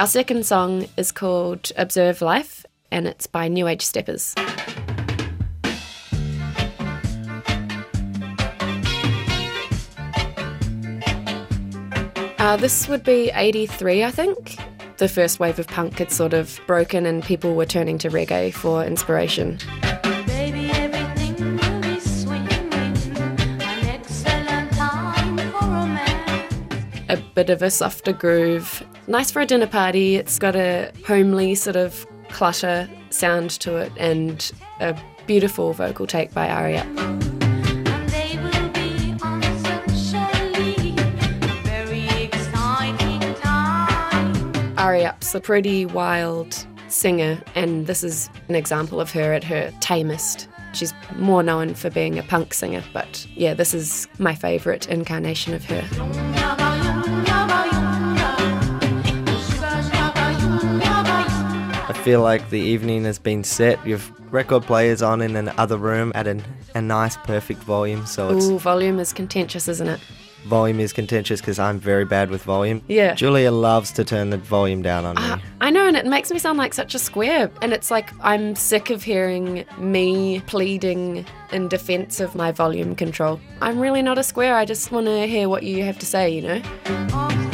Our 0.00 0.08
second 0.08 0.44
song 0.44 0.88
is 0.96 1.12
called 1.12 1.70
Observe 1.76 2.20
Life, 2.20 2.66
and 2.90 3.06
it's 3.06 3.28
by 3.28 3.46
New 3.46 3.68
Age 3.68 3.82
Steppers. 3.82 4.34
Uh, 12.42 12.56
this 12.56 12.88
would 12.88 13.04
be 13.04 13.30
83, 13.32 14.02
I 14.02 14.10
think. 14.10 14.56
The 14.96 15.06
first 15.06 15.38
wave 15.38 15.60
of 15.60 15.68
punk 15.68 16.00
had 16.00 16.10
sort 16.10 16.34
of 16.34 16.60
broken, 16.66 17.06
and 17.06 17.22
people 17.22 17.54
were 17.54 17.64
turning 17.64 17.98
to 17.98 18.08
reggae 18.08 18.52
for 18.52 18.84
inspiration. 18.84 19.60
a 27.08 27.16
bit 27.34 27.48
of 27.48 27.62
a 27.62 27.70
softer 27.70 28.12
groove. 28.12 28.82
Nice 29.06 29.30
for 29.30 29.40
a 29.40 29.46
dinner 29.46 29.68
party. 29.68 30.16
It's 30.16 30.40
got 30.40 30.56
a 30.56 30.90
homely 31.06 31.54
sort 31.54 31.76
of 31.76 32.04
clutter 32.30 32.90
sound 33.10 33.50
to 33.60 33.76
it 33.76 33.92
and 33.96 34.50
a 34.80 35.00
beautiful 35.28 35.74
vocal 35.74 36.08
take 36.08 36.34
by 36.34 36.48
Ari 36.48 36.78
Up. 36.78 37.31
Ari 44.82 45.04
Up's 45.06 45.32
a 45.32 45.40
pretty 45.40 45.86
wild 45.86 46.66
singer, 46.88 47.40
and 47.54 47.86
this 47.86 48.02
is 48.02 48.28
an 48.48 48.56
example 48.56 49.00
of 49.00 49.12
her 49.12 49.32
at 49.32 49.44
her 49.44 49.72
tamest. 49.78 50.48
She's 50.72 50.92
more 51.14 51.44
known 51.44 51.74
for 51.74 51.88
being 51.88 52.18
a 52.18 52.22
punk 52.24 52.52
singer, 52.52 52.82
but 52.92 53.24
yeah, 53.36 53.54
this 53.54 53.74
is 53.74 54.08
my 54.18 54.34
favourite 54.34 54.88
incarnation 54.88 55.54
of 55.54 55.64
her. 55.66 55.86
I 61.88 62.00
feel 62.02 62.20
like 62.20 62.50
the 62.50 62.58
evening 62.58 63.04
has 63.04 63.20
been 63.20 63.44
set. 63.44 63.86
You've 63.86 64.10
record 64.32 64.64
players 64.64 65.00
on 65.00 65.22
in 65.22 65.36
another 65.36 65.76
room 65.76 66.10
at 66.16 66.26
an, 66.26 66.42
a 66.74 66.82
nice, 66.82 67.16
perfect 67.18 67.60
volume. 67.60 68.04
So 68.04 68.36
it's 68.36 68.46
Ooh, 68.46 68.58
volume 68.58 68.98
is 68.98 69.12
contentious, 69.12 69.68
isn't 69.68 69.86
it? 69.86 70.00
Volume 70.46 70.80
is 70.80 70.92
contentious 70.92 71.40
because 71.40 71.58
I'm 71.58 71.78
very 71.78 72.04
bad 72.04 72.30
with 72.30 72.42
volume. 72.42 72.82
Yeah. 72.88 73.14
Julia 73.14 73.50
loves 73.50 73.92
to 73.92 74.04
turn 74.04 74.30
the 74.30 74.38
volume 74.38 74.82
down 74.82 75.04
on 75.04 75.16
me. 75.16 75.22
Ah, 75.24 75.42
I 75.60 75.70
know, 75.70 75.86
and 75.86 75.96
it 75.96 76.06
makes 76.06 76.30
me 76.30 76.38
sound 76.38 76.58
like 76.58 76.74
such 76.74 76.94
a 76.94 76.98
square. 76.98 77.50
And 77.60 77.72
it's 77.72 77.90
like 77.90 78.10
I'm 78.20 78.54
sick 78.56 78.90
of 78.90 79.02
hearing 79.02 79.64
me 79.78 80.40
pleading 80.46 81.24
in 81.52 81.68
defense 81.68 82.20
of 82.20 82.34
my 82.34 82.52
volume 82.52 82.94
control. 82.94 83.40
I'm 83.60 83.78
really 83.78 84.02
not 84.02 84.18
a 84.18 84.22
square. 84.22 84.56
I 84.56 84.64
just 84.64 84.90
want 84.90 85.06
to 85.06 85.26
hear 85.26 85.48
what 85.48 85.62
you 85.62 85.84
have 85.84 85.98
to 85.98 86.06
say, 86.06 86.30
you 86.30 86.42
know? 86.42 87.51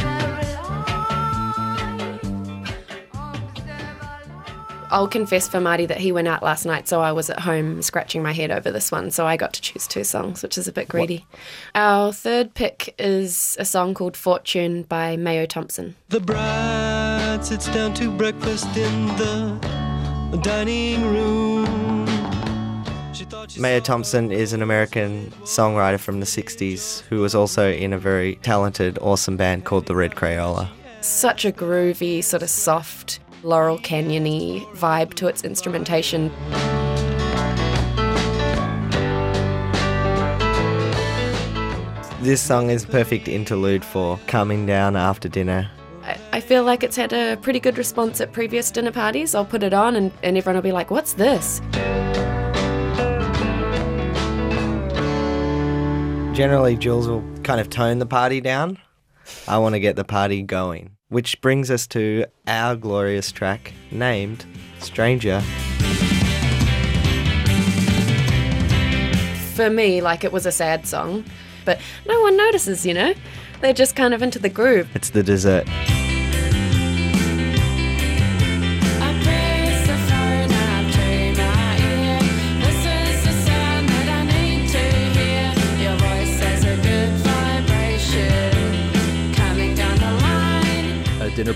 I'll 4.91 5.09
confess 5.09 5.47
for 5.49 5.61
Marty 5.61 5.87
that 5.87 5.99
he 5.99 6.13
went 6.13 6.29
out 6.29 6.43
last 6.43 6.65
night, 6.65 6.89
so 6.89 7.01
I 7.01 7.13
was 7.13 7.29
at 7.29 7.41
home 7.41 7.83
scratching 7.83 8.23
my 8.23 8.33
head 8.33 8.51
over 8.51 8.71
this 8.71 8.91
one. 8.91 9.11
So 9.11 9.27
I 9.27 9.37
got 9.37 9.53
to 9.55 9.61
choose 9.61 9.87
two 9.87 10.05
songs, 10.05 10.43
which 10.43 10.57
is 10.57 10.67
a 10.67 10.73
bit 10.73 10.89
greedy. 10.89 11.27
Our 11.75 12.13
third 12.13 12.55
pick 12.55 12.95
is 12.99 13.57
a 13.59 13.65
song 13.65 13.95
called 13.95 14.17
Fortune 14.17 14.85
by 14.85 15.17
Mayo 15.17 15.47
Thompson. 15.47 15.95
The 16.09 16.21
bride 16.21 17.45
sits 17.45 17.69
down 17.69 17.95
to 17.95 18.11
breakfast 18.11 18.75
in 18.77 19.07
the 19.17 20.41
dining 20.43 21.05
room. 21.05 22.07
Mayo 23.59 23.81
Thompson 23.81 24.31
is 24.31 24.53
an 24.53 24.63
American 24.63 25.31
songwriter 25.43 25.99
from 25.99 26.21
the 26.21 26.27
60s 26.27 27.03
who 27.09 27.21
was 27.21 27.35
also 27.35 27.71
in 27.71 27.93
a 27.93 27.99
very 27.99 28.37
talented, 28.37 28.99
awesome 29.01 29.37
band 29.37 29.65
called 29.65 29.87
the 29.87 29.97
Red 29.97 30.13
Crayola. 30.13 30.69
Such 31.01 31.45
a 31.45 31.53
groovy, 31.53 32.23
sort 32.23 32.43
of 32.43 32.51
soft, 32.51 33.21
Laurel 33.43 33.79
Canyon 33.79 34.61
vibe 34.75 35.15
to 35.15 35.29
its 35.29 35.45
instrumentation. 35.45 36.31
This 42.21 42.43
song 42.43 42.69
is 42.69 42.85
perfect 42.85 43.29
interlude 43.29 43.85
for 43.85 44.19
calming 44.27 44.67
down 44.67 44.97
after 44.97 45.29
dinner. 45.29 45.71
I, 46.03 46.19
I 46.33 46.41
feel 46.41 46.65
like 46.65 46.83
it's 46.83 46.97
had 46.97 47.13
a 47.13 47.37
pretty 47.37 47.61
good 47.61 47.79
response 47.79 48.21
at 48.21 48.33
previous 48.33 48.71
dinner 48.71 48.91
parties. 48.91 49.35
I'll 49.35 49.45
put 49.45 49.63
it 49.63 49.73
on 49.73 49.95
and, 49.95 50.13
and 50.23 50.37
everyone 50.37 50.57
will 50.57 50.63
be 50.63 50.73
like, 50.73 50.91
what's 50.91 51.13
this? 51.13 51.61
Generally, 56.37 56.77
Jules 56.77 57.09
will 57.09 57.25
kind 57.45 57.61
of 57.61 57.71
tone 57.71 57.99
the 57.99 58.07
party 58.07 58.41
down. 58.41 58.79
I 59.47 59.59
want 59.59 59.75
to 59.75 59.81
get 59.81 59.97
the 59.97 60.05
party 60.05 60.43
going. 60.43 60.98
Which 61.11 61.41
brings 61.41 61.71
us 61.71 61.87
to 61.89 62.27
our 62.47 62.77
glorious 62.77 63.33
track 63.33 63.73
named 63.91 64.45
Stranger. 64.79 65.41
For 69.55 69.71
me, 69.71 70.03
like 70.03 70.23
it 70.23 70.33
was 70.33 70.45
a 70.45 70.53
sad 70.53 70.87
song, 70.87 71.25
but 71.65 71.81
no 72.07 72.21
one 72.21 72.37
notices, 72.37 72.85
you 72.85 72.93
know? 72.93 73.15
They're 73.63 73.73
just 73.73 73.97
kind 73.97 74.13
of 74.13 74.21
into 74.21 74.39
the 74.39 74.51
groove. 74.51 74.91
It's 74.95 75.09
the 75.09 75.23
dessert. 75.23 75.67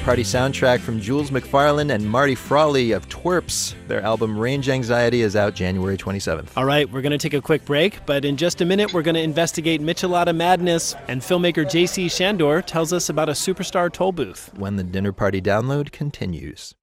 Party 0.02 0.24
soundtrack 0.24 0.80
from 0.80 1.00
Jules 1.00 1.30
McFarlane 1.30 1.94
and 1.94 2.04
Marty 2.04 2.34
Frawley 2.34 2.90
of 2.90 3.08
Twerps. 3.08 3.74
Their 3.86 4.00
album 4.00 4.36
Range 4.36 4.68
Anxiety 4.68 5.22
is 5.22 5.36
out 5.36 5.54
January 5.54 5.96
27th. 5.96 6.48
All 6.56 6.64
right, 6.64 6.90
we're 6.90 7.02
going 7.02 7.12
to 7.12 7.18
take 7.18 7.34
a 7.34 7.40
quick 7.40 7.64
break, 7.64 8.04
but 8.04 8.24
in 8.24 8.36
just 8.36 8.60
a 8.60 8.64
minute, 8.64 8.92
we're 8.92 9.02
going 9.02 9.14
to 9.14 9.22
investigate 9.22 9.80
Michelada 9.80 10.34
madness, 10.34 10.96
and 11.06 11.20
filmmaker 11.20 11.70
J.C. 11.70 12.06
Chandor 12.06 12.66
tells 12.66 12.92
us 12.92 13.10
about 13.10 13.28
a 13.28 13.32
superstar 13.32 13.92
toll 13.92 14.10
booth. 14.10 14.50
When 14.56 14.74
the 14.74 14.82
dinner 14.82 15.12
party 15.12 15.40
download 15.40 15.92
continues. 15.92 16.74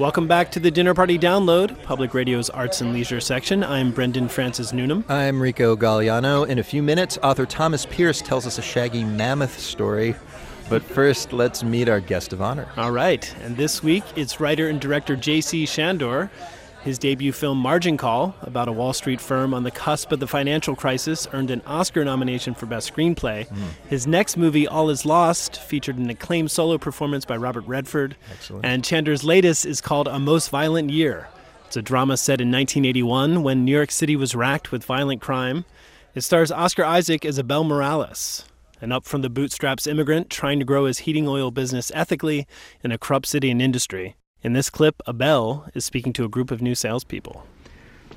Welcome 0.00 0.26
back 0.26 0.50
to 0.52 0.60
the 0.60 0.70
Dinner 0.70 0.94
Party 0.94 1.18
Download, 1.18 1.82
Public 1.82 2.14
Radio's 2.14 2.48
arts 2.48 2.80
and 2.80 2.94
leisure 2.94 3.20
section. 3.20 3.62
I'm 3.62 3.90
Brendan 3.90 4.30
Francis 4.30 4.72
Newnham. 4.72 5.04
I'm 5.10 5.42
Rico 5.42 5.76
Galliano. 5.76 6.48
In 6.48 6.58
a 6.58 6.62
few 6.62 6.82
minutes, 6.82 7.18
author 7.22 7.44
Thomas 7.44 7.84
Pierce 7.84 8.22
tells 8.22 8.46
us 8.46 8.56
a 8.56 8.62
shaggy 8.62 9.04
mammoth 9.04 9.58
story. 9.58 10.14
But 10.70 10.82
first, 10.82 11.34
let's 11.34 11.62
meet 11.62 11.86
our 11.86 12.00
guest 12.00 12.32
of 12.32 12.40
honor. 12.40 12.66
All 12.78 12.92
right, 12.92 13.30
and 13.42 13.58
this 13.58 13.82
week 13.82 14.02
it's 14.16 14.40
writer 14.40 14.70
and 14.70 14.80
director 14.80 15.16
J.C. 15.16 15.66
Chandor. 15.66 16.30
His 16.82 16.98
debut 16.98 17.32
film, 17.32 17.58
Margin 17.58 17.98
Call, 17.98 18.34
about 18.40 18.66
a 18.66 18.72
Wall 18.72 18.94
Street 18.94 19.20
firm 19.20 19.52
on 19.52 19.64
the 19.64 19.70
cusp 19.70 20.12
of 20.12 20.20
the 20.20 20.26
financial 20.26 20.74
crisis, 20.74 21.28
earned 21.32 21.50
an 21.50 21.60
Oscar 21.66 22.04
nomination 22.04 22.54
for 22.54 22.64
Best 22.64 22.92
Screenplay. 22.92 23.46
Hmm. 23.48 23.64
His 23.88 24.06
next 24.06 24.38
movie, 24.38 24.66
All 24.66 24.88
Is 24.88 25.04
Lost, 25.04 25.60
featured 25.60 25.98
an 25.98 26.08
acclaimed 26.08 26.50
solo 26.50 26.78
performance 26.78 27.26
by 27.26 27.36
Robert 27.36 27.66
Redford. 27.66 28.16
Excellent. 28.32 28.64
And 28.64 28.82
Chandor's 28.82 29.24
latest 29.24 29.66
is 29.66 29.82
called 29.82 30.08
A 30.08 30.18
Most 30.18 30.48
Violent 30.48 30.88
Year. 30.90 31.28
It's 31.66 31.76
a 31.76 31.82
drama 31.82 32.16
set 32.16 32.40
in 32.40 32.48
1981 32.48 33.42
when 33.42 33.64
New 33.64 33.72
York 33.72 33.90
City 33.90 34.16
was 34.16 34.34
racked 34.34 34.72
with 34.72 34.82
violent 34.84 35.20
crime. 35.20 35.66
It 36.14 36.22
stars 36.22 36.50
Oscar 36.50 36.84
Isaac 36.84 37.24
as 37.26 37.38
Abel 37.38 37.62
Morales, 37.62 38.44
an 38.80 38.90
up 38.90 39.04
from 39.04 39.20
the 39.20 39.30
bootstraps 39.30 39.86
immigrant 39.86 40.30
trying 40.30 40.58
to 40.58 40.64
grow 40.64 40.86
his 40.86 41.00
heating 41.00 41.28
oil 41.28 41.50
business 41.50 41.92
ethically 41.94 42.46
in 42.82 42.90
a 42.90 42.98
corrupt 42.98 43.26
city 43.26 43.50
and 43.50 43.60
industry. 43.60 44.16
In 44.42 44.54
this 44.54 44.70
clip, 44.70 45.02
Abel 45.06 45.66
is 45.74 45.84
speaking 45.84 46.14
to 46.14 46.24
a 46.24 46.28
group 46.28 46.50
of 46.50 46.62
new 46.62 46.74
salespeople. 46.74 47.46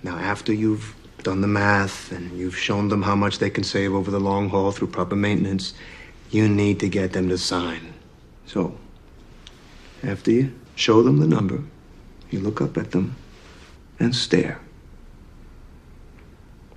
Now, 0.04 0.18
after 0.18 0.54
you've 0.54 0.96
done 1.22 1.42
the 1.42 1.48
math 1.48 2.14
and 2.14 2.38
you've 2.38 2.58
shown 2.58 2.88
them 2.88 3.02
how 3.02 3.16
much 3.16 3.40
they 3.40 3.50
can 3.50 3.66
save 3.66 3.94
over 3.94 4.10
the 4.10 4.22
long 4.22 4.50
haul 4.50 4.72
through 4.72 4.88
proper 4.88 5.18
maintenance, 5.18 5.74
you 6.32 6.48
need 6.48 6.80
to 6.80 6.88
get 6.88 7.12
them 7.12 7.28
to 7.28 7.38
sign. 7.38 7.94
So, 8.46 8.78
after 10.02 10.32
you 10.32 10.54
show 10.76 11.04
them 11.04 11.20
the 11.20 11.28
number, 11.28 11.62
you 12.30 12.40
look 12.40 12.62
up 12.62 12.78
at 12.78 12.92
them 12.92 13.18
and 14.00 14.16
stare. 14.16 14.62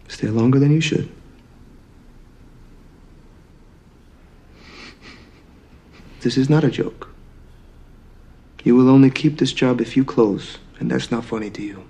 Stare 0.09 0.33
longer 0.33 0.59
than 0.59 0.73
you 0.73 0.81
should. 0.81 1.09
This 6.23 6.37
is 6.37 6.51
not 6.51 6.65
a 6.65 6.71
joke. 6.71 7.16
You 8.67 8.75
will 8.75 8.91
only 8.91 9.11
keep 9.11 9.39
this 9.39 9.53
job 9.53 9.81
if 9.81 9.97
you 9.97 10.05
close, 10.05 10.59
and 10.81 10.91
that's 10.91 11.13
not 11.13 11.25
funny 11.25 11.51
to 11.51 11.63
you. 11.63 11.85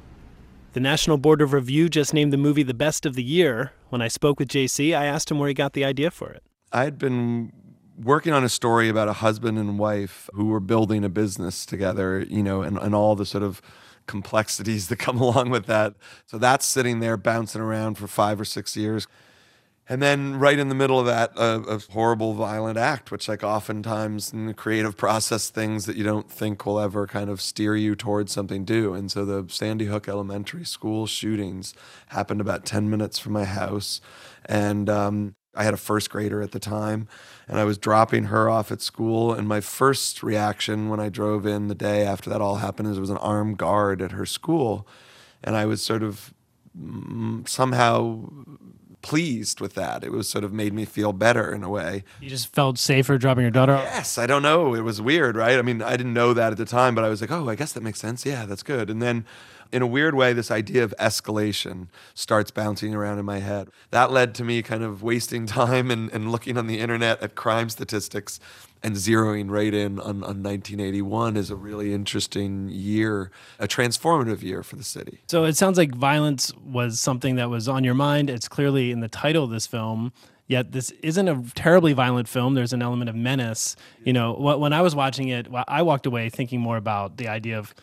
The 0.75 0.81
National 0.81 1.17
Board 1.17 1.41
of 1.41 1.55
Review 1.55 1.89
just 1.89 2.13
named 2.13 2.35
the 2.35 2.37
movie 2.37 2.63
the 2.63 2.75
best 2.75 3.07
of 3.07 3.15
the 3.15 3.23
year. 3.23 3.73
When 3.89 4.03
I 4.03 4.09
spoke 4.09 4.39
with 4.39 4.49
JC, 4.49 4.95
I 4.95 5.07
asked 5.07 5.31
him 5.31 5.39
where 5.39 5.49
he 5.49 5.55
got 5.55 5.73
the 5.73 5.87
idea 5.87 6.11
for 6.11 6.29
it. 6.29 6.43
I 6.75 6.85
had 6.85 6.99
been 6.99 7.51
working 7.99 8.35
on 8.35 8.45
a 8.45 8.51
story 8.51 8.91
about 8.91 9.09
a 9.09 9.15
husband 9.15 9.57
and 9.57 9.79
wife 9.79 10.29
who 10.35 10.49
were 10.49 10.61
building 10.61 11.03
a 11.03 11.09
business 11.09 11.65
together, 11.65 12.27
you 12.29 12.43
know, 12.43 12.61
and, 12.61 12.77
and 12.77 12.95
all 12.95 13.17
the 13.17 13.25
sort 13.25 13.43
of 13.43 13.63
complexities 14.07 14.89
that 14.89 14.99
come 14.99 15.19
along 15.19 15.49
with 15.49 15.65
that. 15.65 15.95
So 16.27 16.37
that's 16.37 16.67
sitting 16.67 17.01
there 17.01 17.17
bouncing 17.17 17.63
around 17.63 17.95
for 17.97 18.07
five 18.07 18.39
or 18.39 18.45
six 18.45 18.77
years. 18.77 19.07
And 19.89 20.03
then 20.03 20.37
right 20.41 20.59
in 20.59 20.69
the 20.69 20.75
middle 20.75 20.99
of 20.99 21.07
that, 21.07 21.33
a, 21.37 21.61
a 21.61 21.79
horrible 21.93 22.35
violent 22.35 22.77
act, 22.77 23.13
which 23.13 23.29
like 23.29 23.45
oftentimes 23.45 24.33
in 24.33 24.47
the 24.47 24.55
creative 24.55 24.97
process, 24.97 25.49
things 25.49 25.87
that 25.87 25.97
you 25.97 26.03
don't 26.03 26.29
think 26.29 26.67
will 26.67 26.81
ever 26.81 27.07
kind 27.07 27.31
of 27.31 27.41
steer 27.41 27.77
you 27.77 27.95
towards 27.95 28.33
something 28.33 28.65
do. 28.65 28.95
And 28.95 29.13
so 29.13 29.25
the 29.25 29.47
Sandy 29.49 29.85
Hook 29.85 30.09
Elementary 30.09 30.65
School 30.65 31.07
shootings 31.07 31.73
happened 32.09 32.41
about 32.41 32.65
10 32.65 32.91
minutes 32.91 33.21
from 33.21 33.35
my 33.35 33.45
house. 33.45 34.01
And 34.45 34.91
um, 34.91 35.37
I 35.55 35.63
had 35.63 35.73
a 35.73 35.79
first 35.79 36.11
grader 36.11 36.43
at 36.43 36.51
the 36.51 36.59
time, 36.59 37.07
and 37.47 37.61
I 37.61 37.65
was 37.65 37.79
dropping 37.79 38.25
her 38.25 38.51
off 38.51 38.73
at 38.73 38.83
school. 38.83 39.33
And 39.33 39.47
my 39.47 39.61
first 39.61 40.23
reaction 40.23 40.89
when 40.89 40.99
I 40.99 41.09
drove 41.09 41.47
in 41.47 41.69
the 41.69 41.77
day 41.77 42.05
after 42.05 42.29
that 42.31 42.41
all 42.41 42.57
happened 42.57 42.89
is 42.89 42.95
there 42.95 43.01
was 43.01 43.11
an 43.11 43.19
armed 43.19 43.57
guard 43.57 44.03
at 44.03 44.13
her 44.13 44.27
school. 44.27 44.87
And 45.45 45.57
I 45.57 45.65
was 45.65 45.81
sort 45.81 46.03
of 46.03 46.35
mm, 46.77 47.49
somehow 47.49 48.29
pleased 49.07 49.61
with 49.61 49.75
that. 49.75 50.03
It 50.03 50.11
was 50.11 50.29
sort 50.29 50.43
of 50.43 50.53
made 50.53 50.73
me 50.73 50.85
feel 50.85 51.13
better 51.13 51.55
in 51.55 51.63
a 51.63 51.71
way. 51.71 52.03
You 52.21 52.29
just 52.29 52.53
felt 52.53 52.77
safer 52.77 53.17
dropping 53.19 53.43
your 53.43 53.53
daughter 53.53 53.75
off? 53.75 53.85
Yes, 53.85 54.19
I 54.19 54.27
don't 54.27 54.43
know. 54.43 54.75
It 54.75 54.81
was 54.81 55.01
weird, 55.01 55.37
right? 55.37 55.61
I 55.61 55.63
mean, 55.63 55.81
I 55.81 55.97
didn't 55.97 56.13
know 56.13 56.35
that 56.35 56.51
at 56.51 56.59
the 56.59 56.65
time, 56.65 56.97
but 56.97 57.05
I 57.05 57.09
was 57.09 57.21
like, 57.21 57.31
oh, 57.31 57.49
I 57.49 57.55
guess 57.55 57.73
that 57.75 57.85
makes 57.85 58.01
sense. 58.01 58.27
Yeah, 58.27 58.47
that's 58.47 58.65
good. 58.65 58.91
And 58.91 59.01
then 59.01 59.25
in 59.71 59.81
a 59.81 59.87
weird 59.87 60.17
way, 60.17 60.33
this 60.33 60.51
idea 60.51 60.83
of 60.83 60.93
escalation 60.99 61.87
starts 62.15 62.51
bouncing 62.51 62.97
around 62.97 63.21
in 63.21 63.25
my 63.25 63.39
head. 63.39 63.69
That 63.91 64.11
led 64.11 64.35
to 64.37 64.45
me 64.45 64.61
kind 64.63 64.83
of 64.83 65.05
wasting 65.05 65.47
time 65.61 65.93
and, 65.93 66.13
and 66.13 66.33
looking 66.33 66.59
on 66.59 66.67
the 66.67 66.81
internet 66.81 67.23
at 67.23 67.37
crime 67.37 67.69
statistics 67.69 68.41
and 68.83 68.95
zeroing 68.95 69.51
right 69.51 69.73
in 69.73 69.99
on, 69.99 70.23
on 70.23 70.43
1981 70.43 71.37
is 71.37 71.51
a 71.51 71.57
really 71.57 71.93
interesting 71.93 72.69
year, 72.69 73.31
a 73.59 73.67
transformative 73.67 74.43
year 74.43 74.63
for 74.63 74.77
the 74.77 74.85
city. 74.85 75.21
So 75.29 75.45
it 75.45 75.57
sounds 75.57 75.79
like 75.79 75.95
violence 75.95 76.53
was 76.55 77.01
something 77.01 77.37
that 77.37 77.51
was 77.51 77.69
on 77.69 77.85
your 77.85 77.95
mind. 77.95 78.31
It's 78.31 78.49
clearly 78.49 78.91
in 78.91 79.01
the 79.01 79.09
title 79.09 79.45
of 79.45 79.51
this 79.51 79.67
film. 79.67 80.13
Yet 80.49 80.71
this 80.71 80.93
isn't 81.03 81.29
a 81.29 81.43
terribly 81.55 81.93
violent 81.93 82.29
film. 82.29 82.55
There's 82.55 82.73
an 82.73 82.83
element 82.83 83.11
of 83.11 83.17
menace. 83.17 83.75
You 84.05 84.13
know, 84.13 84.33
when 84.35 84.73
I 84.73 84.81
was 84.81 84.95
watching 84.95 85.29
it, 85.29 85.49
I 85.67 85.83
walked 85.83 86.07
away 86.07 86.31
thinking 86.31 86.61
more 86.61 86.77
about 86.77 87.17
the 87.17 87.27
idea 87.27 87.59
of 87.59 87.75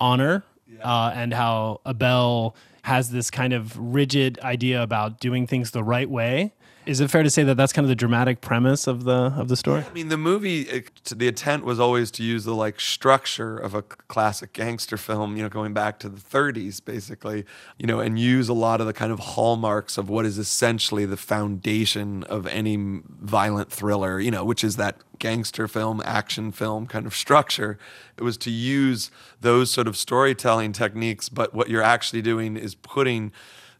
honor 0.00 0.42
uh, 0.82 1.12
and 1.14 1.32
how 1.32 1.80
Abel 1.86 2.56
has 2.82 3.10
this 3.10 3.30
kind 3.30 3.52
of 3.52 3.78
rigid 3.78 4.38
idea 4.40 4.82
about 4.82 5.20
doing 5.20 5.46
things 5.46 5.70
the 5.70 5.84
right 5.84 6.08
way. 6.08 6.54
Is 6.88 7.00
it 7.00 7.10
fair 7.10 7.22
to 7.22 7.28
say 7.28 7.42
that 7.42 7.58
that's 7.58 7.74
kind 7.74 7.84
of 7.84 7.90
the 7.90 7.94
dramatic 7.94 8.40
premise 8.40 8.86
of 8.86 9.04
the 9.04 9.34
of 9.36 9.48
the 9.48 9.56
story? 9.56 9.84
I 9.86 9.92
mean, 9.92 10.08
the 10.08 10.16
movie, 10.16 10.62
it, 10.62 10.90
the 11.04 11.28
intent 11.28 11.66
was 11.66 11.78
always 11.78 12.10
to 12.12 12.22
use 12.22 12.46
the 12.46 12.54
like 12.54 12.80
structure 12.80 13.58
of 13.58 13.74
a 13.74 13.82
classic 13.82 14.54
gangster 14.54 14.96
film, 14.96 15.36
you 15.36 15.42
know, 15.42 15.50
going 15.50 15.74
back 15.74 15.98
to 15.98 16.08
the 16.08 16.18
30s, 16.18 16.82
basically, 16.82 17.44
you 17.78 17.86
know, 17.86 18.00
and 18.00 18.18
use 18.18 18.48
a 18.48 18.54
lot 18.54 18.80
of 18.80 18.86
the 18.86 18.94
kind 18.94 19.12
of 19.12 19.18
hallmarks 19.18 19.98
of 19.98 20.08
what 20.08 20.24
is 20.24 20.38
essentially 20.38 21.04
the 21.04 21.18
foundation 21.18 22.22
of 22.24 22.46
any 22.46 23.02
violent 23.20 23.70
thriller, 23.70 24.18
you 24.18 24.30
know, 24.30 24.42
which 24.42 24.64
is 24.64 24.76
that 24.76 24.96
gangster 25.18 25.68
film, 25.68 26.00
action 26.06 26.50
film 26.50 26.86
kind 26.86 27.04
of 27.04 27.14
structure. 27.14 27.78
It 28.16 28.22
was 28.22 28.38
to 28.38 28.50
use 28.50 29.10
those 29.42 29.70
sort 29.70 29.88
of 29.88 29.96
storytelling 29.96 30.72
techniques, 30.72 31.28
but 31.28 31.52
what 31.52 31.68
you're 31.68 31.82
actually 31.82 32.22
doing 32.22 32.56
is 32.56 32.74
putting 32.74 33.30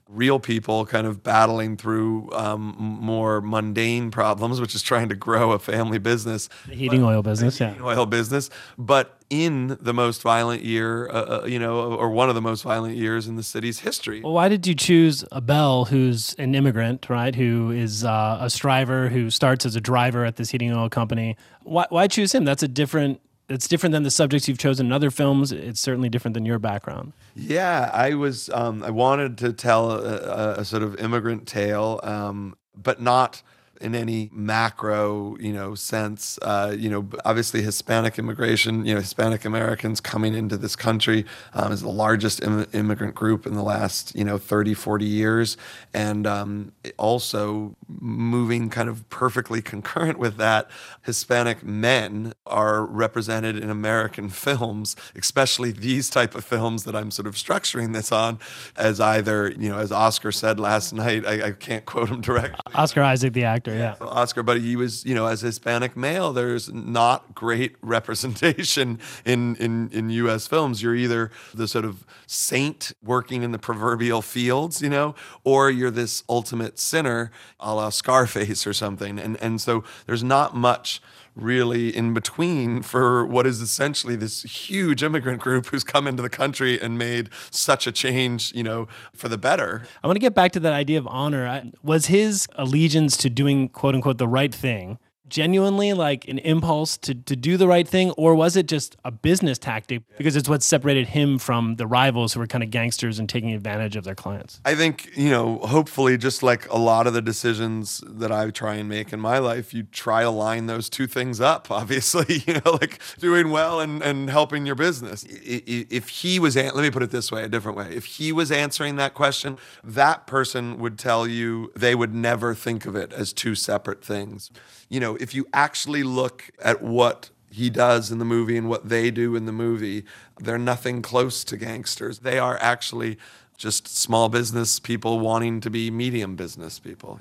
real 0.08 0.40
people 0.40 0.86
kind 0.86 1.06
of 1.06 1.22
battling 1.22 1.76
through 1.76 2.30
um, 2.32 2.74
more 2.78 3.40
mundane 3.40 4.10
problems, 4.10 4.60
which 4.60 4.74
is 4.74 4.82
trying 4.82 5.08
to 5.08 5.14
grow 5.14 5.52
a 5.52 5.58
family 5.58 5.98
business. 5.98 6.48
The 6.66 6.74
heating 6.74 7.04
oil 7.04 7.22
business, 7.22 7.60
yeah. 7.60 7.68
Heating 7.68 7.84
oil 7.84 8.06
business, 8.06 8.48
but 8.78 9.18
in 9.30 9.76
the 9.80 9.92
most 9.92 10.22
violent 10.22 10.62
year, 10.62 11.08
uh, 11.10 11.42
uh, 11.42 11.46
you 11.46 11.58
know, 11.58 11.94
or 11.94 12.08
one 12.08 12.30
of 12.30 12.34
the 12.34 12.40
most 12.40 12.62
violent 12.62 12.96
years 12.96 13.28
in 13.28 13.36
the 13.36 13.42
city's 13.42 13.80
history. 13.80 14.22
Well, 14.22 14.32
why 14.32 14.48
did 14.48 14.66
you 14.66 14.74
choose 14.74 15.24
Abel, 15.34 15.84
who's 15.84 16.34
an 16.34 16.54
immigrant, 16.54 17.10
right? 17.10 17.34
Who 17.34 17.70
is 17.70 18.04
uh, 18.04 18.38
a 18.40 18.48
striver 18.48 19.10
who 19.10 19.28
starts 19.28 19.66
as 19.66 19.76
a 19.76 19.80
driver 19.80 20.24
at 20.24 20.36
this 20.36 20.50
heating 20.50 20.72
oil 20.72 20.88
company? 20.88 21.36
Why, 21.62 21.84
why 21.90 22.06
choose 22.06 22.34
him? 22.34 22.44
That's 22.44 22.62
a 22.62 22.68
different. 22.68 23.20
It's 23.48 23.66
different 23.66 23.92
than 23.92 24.02
the 24.02 24.10
subjects 24.10 24.46
you've 24.46 24.58
chosen 24.58 24.86
in 24.86 24.92
other 24.92 25.10
films. 25.10 25.52
It's 25.52 25.80
certainly 25.80 26.10
different 26.10 26.34
than 26.34 26.44
your 26.44 26.58
background. 26.58 27.14
Yeah, 27.34 27.90
I 27.94 28.14
was. 28.14 28.50
Um, 28.50 28.82
I 28.82 28.90
wanted 28.90 29.38
to 29.38 29.52
tell 29.52 29.90
a, 29.90 30.16
a, 30.16 30.52
a 30.60 30.64
sort 30.64 30.82
of 30.82 30.96
immigrant 30.96 31.48
tale, 31.48 32.00
um, 32.02 32.56
but 32.76 33.00
not 33.00 33.42
in 33.80 33.94
any 33.94 34.30
macro, 34.32 35.36
you 35.38 35.52
know, 35.52 35.74
sense. 35.74 36.38
Uh, 36.42 36.74
you 36.76 36.90
know, 36.90 37.08
obviously 37.24 37.62
Hispanic 37.62 38.18
immigration, 38.18 38.84
you 38.84 38.94
know, 38.94 39.00
Hispanic 39.00 39.44
Americans 39.44 40.00
coming 40.00 40.34
into 40.34 40.56
this 40.56 40.76
country 40.76 41.24
um, 41.54 41.72
is 41.72 41.82
the 41.82 41.88
largest 41.88 42.42
Im- 42.42 42.66
immigrant 42.72 43.14
group 43.14 43.46
in 43.46 43.54
the 43.54 43.62
last, 43.62 44.14
you 44.14 44.24
know, 44.24 44.38
30, 44.38 44.74
40 44.74 45.04
years. 45.04 45.56
And 45.94 46.26
um, 46.26 46.72
also 46.96 47.76
moving 47.88 48.70
kind 48.70 48.88
of 48.88 49.08
perfectly 49.10 49.62
concurrent 49.72 50.18
with 50.18 50.36
that, 50.36 50.70
Hispanic 51.02 51.64
men 51.64 52.32
are 52.46 52.84
represented 52.84 53.56
in 53.56 53.70
American 53.70 54.28
films, 54.28 54.96
especially 55.14 55.72
these 55.72 56.10
type 56.10 56.34
of 56.34 56.44
films 56.44 56.84
that 56.84 56.94
I'm 56.94 57.10
sort 57.10 57.26
of 57.26 57.34
structuring 57.34 57.92
this 57.92 58.12
on 58.12 58.38
as 58.76 59.00
either, 59.00 59.50
you 59.50 59.68
know, 59.70 59.78
as 59.78 59.92
Oscar 59.92 60.32
said 60.32 60.58
last 60.60 60.92
night, 60.98 61.26
I, 61.26 61.48
I 61.48 61.52
can't 61.52 61.84
quote 61.84 62.08
him 62.08 62.20
directly. 62.20 62.60
Oscar 62.74 63.02
Isaac, 63.02 63.32
the 63.32 63.44
actor, 63.44 63.67
yeah. 63.74 63.94
Oscar, 64.00 64.42
but 64.42 64.60
he 64.60 64.76
was, 64.76 65.04
you 65.04 65.14
know, 65.14 65.26
as 65.26 65.40
Hispanic 65.40 65.96
male, 65.96 66.32
there's 66.32 66.72
not 66.72 67.34
great 67.34 67.76
representation 67.82 68.98
in, 69.24 69.56
in, 69.56 69.90
in 69.90 70.10
US 70.10 70.46
films. 70.46 70.82
You're 70.82 70.94
either 70.94 71.30
the 71.54 71.68
sort 71.68 71.84
of 71.84 72.04
saint 72.26 72.92
working 73.02 73.42
in 73.42 73.52
the 73.52 73.58
proverbial 73.58 74.22
fields, 74.22 74.82
you 74.82 74.90
know, 74.90 75.14
or 75.44 75.70
you're 75.70 75.90
this 75.90 76.22
ultimate 76.28 76.78
sinner 76.78 77.30
a 77.60 77.74
la 77.74 77.90
Scarface 77.90 78.66
or 78.66 78.72
something. 78.72 79.18
And, 79.18 79.36
and 79.42 79.60
so 79.60 79.84
there's 80.06 80.24
not 80.24 80.54
much 80.54 81.00
really 81.40 81.94
in 81.94 82.14
between 82.14 82.82
for 82.82 83.24
what 83.24 83.46
is 83.46 83.60
essentially 83.60 84.16
this 84.16 84.42
huge 84.42 85.02
immigrant 85.02 85.40
group 85.40 85.66
who's 85.66 85.84
come 85.84 86.06
into 86.06 86.22
the 86.22 86.30
country 86.30 86.80
and 86.80 86.98
made 86.98 87.30
such 87.50 87.86
a 87.86 87.92
change, 87.92 88.52
you 88.54 88.62
know, 88.62 88.88
for 89.14 89.28
the 89.28 89.38
better. 89.38 89.82
I 90.02 90.06
want 90.06 90.16
to 90.16 90.20
get 90.20 90.34
back 90.34 90.52
to 90.52 90.60
that 90.60 90.72
idea 90.72 90.98
of 90.98 91.06
honor. 91.06 91.64
Was 91.82 92.06
his 92.06 92.46
allegiance 92.56 93.16
to 93.18 93.30
doing 93.30 93.68
quote 93.68 93.94
unquote 93.94 94.18
the 94.18 94.28
right 94.28 94.54
thing 94.54 94.98
genuinely 95.28 95.92
like 95.92 96.26
an 96.28 96.38
impulse 96.38 96.96
to, 96.98 97.14
to 97.14 97.36
do 97.36 97.56
the 97.56 97.68
right 97.68 97.86
thing, 97.86 98.10
or 98.12 98.34
was 98.34 98.56
it 98.56 98.66
just 98.66 98.96
a 99.04 99.10
business 99.10 99.58
tactic 99.58 100.02
because 100.16 100.36
it's 100.36 100.48
what 100.48 100.62
separated 100.62 101.08
him 101.08 101.38
from 101.38 101.76
the 101.76 101.86
rivals 101.86 102.32
who 102.32 102.40
were 102.40 102.46
kind 102.46 102.64
of 102.64 102.70
gangsters 102.70 103.18
and 103.18 103.28
taking 103.28 103.52
advantage 103.52 103.96
of 103.96 104.04
their 104.04 104.14
clients? 104.14 104.60
I 104.64 104.74
think, 104.74 105.10
you 105.16 105.30
know, 105.30 105.58
hopefully, 105.58 106.18
just 106.18 106.42
like 106.42 106.68
a 106.70 106.78
lot 106.78 107.06
of 107.06 107.12
the 107.12 107.22
decisions 107.22 108.02
that 108.06 108.32
I 108.32 108.50
try 108.50 108.74
and 108.74 108.88
make 108.88 109.12
in 109.12 109.20
my 109.20 109.38
life, 109.38 109.74
you 109.74 109.84
try 109.84 110.22
to 110.22 110.30
line 110.30 110.66
those 110.66 110.88
two 110.88 111.06
things 111.06 111.40
up, 111.40 111.70
obviously, 111.70 112.42
you 112.46 112.54
know, 112.54 112.72
like 112.72 112.98
doing 113.18 113.50
well 113.50 113.80
and, 113.80 114.02
and 114.02 114.30
helping 114.30 114.66
your 114.66 114.74
business. 114.74 115.24
If 115.28 116.08
he 116.08 116.38
was, 116.38 116.56
let 116.56 116.76
me 116.76 116.90
put 116.90 117.02
it 117.02 117.10
this 117.10 117.30
way, 117.30 117.44
a 117.44 117.48
different 117.48 117.76
way. 117.76 117.90
If 117.94 118.04
he 118.04 118.32
was 118.32 118.50
answering 118.50 118.96
that 118.96 119.14
question, 119.14 119.58
that 119.84 120.26
person 120.26 120.78
would 120.78 120.98
tell 120.98 121.26
you 121.26 121.72
they 121.74 121.94
would 121.94 122.14
never 122.14 122.54
think 122.54 122.86
of 122.86 122.96
it 122.96 123.12
as 123.12 123.32
two 123.32 123.54
separate 123.54 124.04
things. 124.04 124.50
You 124.88 125.00
know, 125.00 125.16
if 125.20 125.34
you 125.34 125.46
actually 125.52 126.02
look 126.02 126.50
at 126.62 126.82
what 126.82 127.30
he 127.50 127.70
does 127.70 128.10
in 128.10 128.18
the 128.18 128.24
movie 128.24 128.56
and 128.56 128.68
what 128.68 128.88
they 128.88 129.10
do 129.10 129.34
in 129.34 129.46
the 129.46 129.52
movie, 129.52 130.04
they're 130.38 130.58
nothing 130.58 131.02
close 131.02 131.44
to 131.44 131.56
gangsters. 131.56 132.20
They 132.20 132.38
are 132.38 132.58
actually 132.60 133.18
just 133.56 133.88
small 133.88 134.28
business 134.28 134.78
people 134.78 135.18
wanting 135.18 135.60
to 135.60 135.70
be 135.70 135.90
medium 135.90 136.36
business 136.36 136.78
people. 136.78 137.18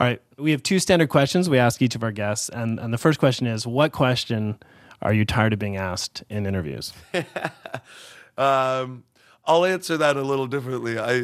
All 0.00 0.06
right. 0.06 0.20
We 0.36 0.50
have 0.50 0.62
two 0.62 0.78
standard 0.78 1.08
questions 1.08 1.48
we 1.48 1.58
ask 1.58 1.80
each 1.80 1.94
of 1.94 2.02
our 2.02 2.12
guests. 2.12 2.48
And, 2.48 2.78
and 2.78 2.92
the 2.92 2.98
first 2.98 3.18
question 3.18 3.46
is 3.46 3.66
What 3.66 3.92
question 3.92 4.58
are 5.00 5.12
you 5.12 5.24
tired 5.24 5.52
of 5.52 5.58
being 5.58 5.76
asked 5.76 6.22
in 6.28 6.46
interviews? 6.46 6.92
Um, 8.38 9.02
I'll 9.48 9.64
answer 9.64 9.96
that 9.96 10.18
a 10.18 10.22
little 10.22 10.46
differently. 10.46 10.98
I 10.98 11.22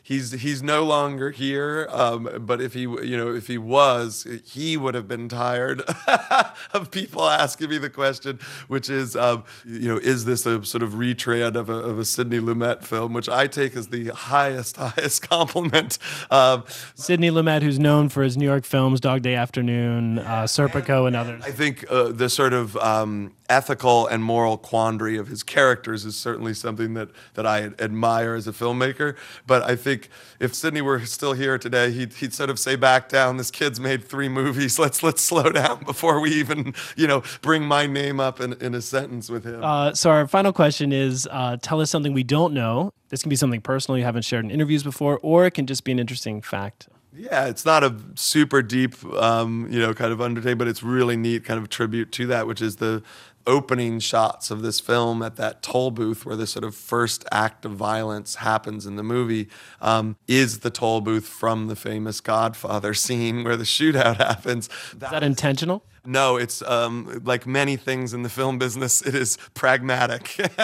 he's 0.00 0.30
he's 0.30 0.62
no 0.62 0.84
longer 0.84 1.32
here, 1.32 1.88
um, 1.90 2.28
but 2.40 2.60
if 2.60 2.74
he 2.74 2.82
you 2.82 3.16
know 3.16 3.34
if 3.34 3.48
he 3.48 3.58
was, 3.58 4.24
he 4.44 4.76
would 4.76 4.94
have 4.94 5.08
been 5.08 5.28
tired 5.28 5.82
of 6.72 6.92
people 6.92 7.28
asking 7.28 7.70
me 7.70 7.78
the 7.78 7.90
question, 7.90 8.38
which 8.68 8.88
is 8.88 9.16
um, 9.16 9.42
you 9.64 9.88
know 9.88 9.96
is 9.96 10.26
this 10.26 10.46
a 10.46 10.64
sort 10.64 10.84
of 10.84 10.96
retread 10.96 11.56
of 11.56 11.68
a, 11.68 11.74
of 11.74 11.98
a 11.98 12.04
Sidney 12.04 12.38
Lumet 12.38 12.84
film, 12.84 13.12
which 13.12 13.28
I 13.28 13.48
take 13.48 13.74
as 13.74 13.88
the 13.88 14.10
highest 14.10 14.76
highest 14.76 15.28
compliment. 15.28 15.98
Um, 16.30 16.62
Sidney 16.94 17.32
Lumet, 17.32 17.62
who's 17.62 17.80
known 17.80 18.08
for 18.10 18.22
his 18.22 18.36
New 18.36 18.46
York 18.46 18.64
films, 18.64 19.00
Dog 19.00 19.22
Day 19.22 19.34
Afternoon, 19.34 20.20
uh, 20.20 20.44
Serpico, 20.44 21.08
and 21.08 21.16
others. 21.16 21.42
I 21.44 21.50
think 21.50 21.84
uh, 21.90 22.12
the 22.12 22.28
sort 22.28 22.52
of 22.52 22.76
um, 22.76 23.34
ethical 23.48 24.06
and 24.06 24.22
moral 24.22 24.56
quandary 24.56 25.16
of 25.16 25.28
his 25.28 25.42
characters 25.42 26.04
is 26.04 26.16
certainly 26.16 26.54
something 26.54 26.94
that 26.94 27.08
that 27.34 27.44
I 27.46 27.55
I 27.56 27.70
admire 27.78 28.34
as 28.34 28.46
a 28.46 28.52
filmmaker. 28.52 29.16
But 29.46 29.62
I 29.62 29.76
think 29.76 30.08
if 30.40 30.54
Sidney 30.54 30.80
were 30.80 31.04
still 31.06 31.32
here 31.32 31.58
today, 31.58 31.90
he'd, 31.92 32.14
he'd 32.14 32.32
sort 32.32 32.50
of 32.50 32.58
say, 32.58 32.76
"Back 32.76 33.08
down. 33.08 33.36
This 33.36 33.50
kid's 33.50 33.80
made 33.80 34.04
three 34.04 34.28
movies. 34.28 34.78
Let's 34.86 35.02
let's 35.02 35.22
slow 35.22 35.50
down 35.50 35.84
before 35.84 36.20
we 36.20 36.30
even 36.32 36.74
you 36.96 37.06
know 37.06 37.22
bring 37.42 37.64
my 37.64 37.86
name 37.86 38.20
up 38.20 38.40
in, 38.40 38.54
in 38.54 38.74
a 38.74 38.82
sentence 38.82 39.28
with 39.28 39.44
him." 39.44 39.62
Uh, 39.62 39.94
so 39.94 40.10
our 40.10 40.26
final 40.26 40.52
question 40.52 40.92
is: 40.92 41.28
uh, 41.30 41.56
Tell 41.60 41.80
us 41.80 41.90
something 41.90 42.12
we 42.12 42.24
don't 42.24 42.54
know. 42.54 42.92
This 43.08 43.22
can 43.22 43.30
be 43.30 43.36
something 43.36 43.60
personal 43.60 43.98
you 43.98 44.04
haven't 44.04 44.22
shared 44.22 44.44
in 44.44 44.50
interviews 44.50 44.82
before, 44.82 45.18
or 45.22 45.46
it 45.46 45.52
can 45.52 45.66
just 45.66 45.84
be 45.84 45.92
an 45.92 45.98
interesting 45.98 46.42
fact. 46.42 46.88
Yeah, 47.18 47.46
it's 47.46 47.64
not 47.64 47.82
a 47.82 47.96
super 48.14 48.60
deep, 48.60 49.02
um, 49.14 49.68
you 49.70 49.80
know, 49.80 49.94
kind 49.94 50.12
of 50.12 50.20
undertaking, 50.20 50.58
but 50.58 50.68
it's 50.68 50.82
really 50.82 51.16
neat 51.16 51.44
kind 51.44 51.58
of 51.58 51.70
tribute 51.70 52.12
to 52.12 52.26
that, 52.26 52.46
which 52.46 52.60
is 52.60 52.76
the 52.76 53.02
opening 53.46 53.98
shots 53.98 54.50
of 54.50 54.62
this 54.62 54.80
film 54.80 55.22
at 55.22 55.36
that 55.36 55.62
toll 55.62 55.90
booth 55.90 56.26
where 56.26 56.36
the 56.36 56.46
sort 56.46 56.64
of 56.64 56.74
first 56.74 57.24
act 57.30 57.64
of 57.64 57.72
violence 57.72 58.36
happens 58.36 58.86
in 58.86 58.96
the 58.96 59.02
movie 59.02 59.48
um, 59.80 60.16
is 60.26 60.60
the 60.60 60.70
toll 60.70 61.00
booth 61.00 61.26
from 61.26 61.68
the 61.68 61.76
famous 61.76 62.20
Godfather 62.20 62.94
scene 63.06 63.44
where 63.44 63.56
the 63.56 63.64
shootout 63.64 64.16
happens. 64.16 64.68
Is 64.92 64.98
that 64.98 65.22
intentional? 65.22 65.84
No, 66.06 66.36
it's 66.36 66.62
um, 66.62 67.20
like 67.24 67.46
many 67.46 67.76
things 67.76 68.14
in 68.14 68.22
the 68.22 68.28
film 68.28 68.58
business, 68.58 69.02
it 69.02 69.14
is 69.14 69.36
pragmatic. 69.54 70.36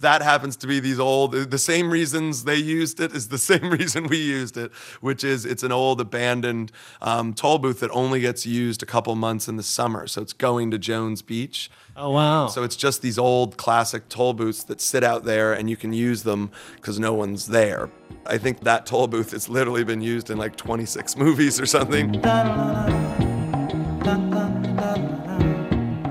that 0.00 0.20
happens 0.22 0.56
to 0.58 0.66
be 0.66 0.80
these 0.80 1.00
old, 1.00 1.32
the 1.32 1.58
same 1.58 1.90
reasons 1.90 2.44
they 2.44 2.56
used 2.56 3.00
it 3.00 3.14
is 3.14 3.28
the 3.28 3.38
same 3.50 3.70
reason 3.70 4.06
we 4.06 4.18
used 4.18 4.56
it, 4.56 4.72
which 5.00 5.24
is 5.24 5.44
it's 5.44 5.62
an 5.62 5.72
old 5.72 6.00
abandoned 6.00 6.72
um, 7.00 7.34
toll 7.34 7.58
booth 7.58 7.80
that 7.80 7.90
only 7.90 8.20
gets 8.20 8.46
used 8.46 8.82
a 8.82 8.86
couple 8.86 9.14
months 9.14 9.48
in 9.48 9.56
the 9.56 9.62
summer. 9.62 10.06
So 10.06 10.22
it's 10.22 10.32
going 10.32 10.70
to 10.70 10.78
Jones 10.78 11.22
Beach. 11.22 11.70
Oh, 11.96 12.10
wow. 12.10 12.48
So 12.48 12.64
it's 12.64 12.76
just 12.76 13.02
these 13.02 13.18
old 13.18 13.56
classic 13.56 14.08
toll 14.08 14.32
booths 14.34 14.64
that 14.64 14.80
sit 14.80 15.04
out 15.04 15.24
there 15.24 15.52
and 15.52 15.70
you 15.70 15.76
can 15.76 15.92
use 15.92 16.24
them 16.24 16.50
because 16.76 16.98
no 16.98 17.14
one's 17.14 17.46
there. 17.46 17.88
I 18.26 18.38
think 18.38 18.60
that 18.60 18.86
toll 18.86 19.06
booth 19.06 19.30
has 19.30 19.48
literally 19.48 19.84
been 19.84 20.00
used 20.00 20.30
in 20.30 20.38
like 20.38 20.56
26 20.56 21.16
movies 21.16 21.60
or 21.60 21.66
something. 21.66 22.20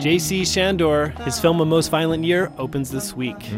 JC 0.03 0.41
Chandor, 0.41 1.17
his 1.23 1.39
film 1.39 1.61
A 1.61 1.65
Most 1.65 1.87
Violent 1.87 2.25
Year 2.25 2.51
opens 2.57 2.91
this 2.91 3.15
week. 3.15 3.49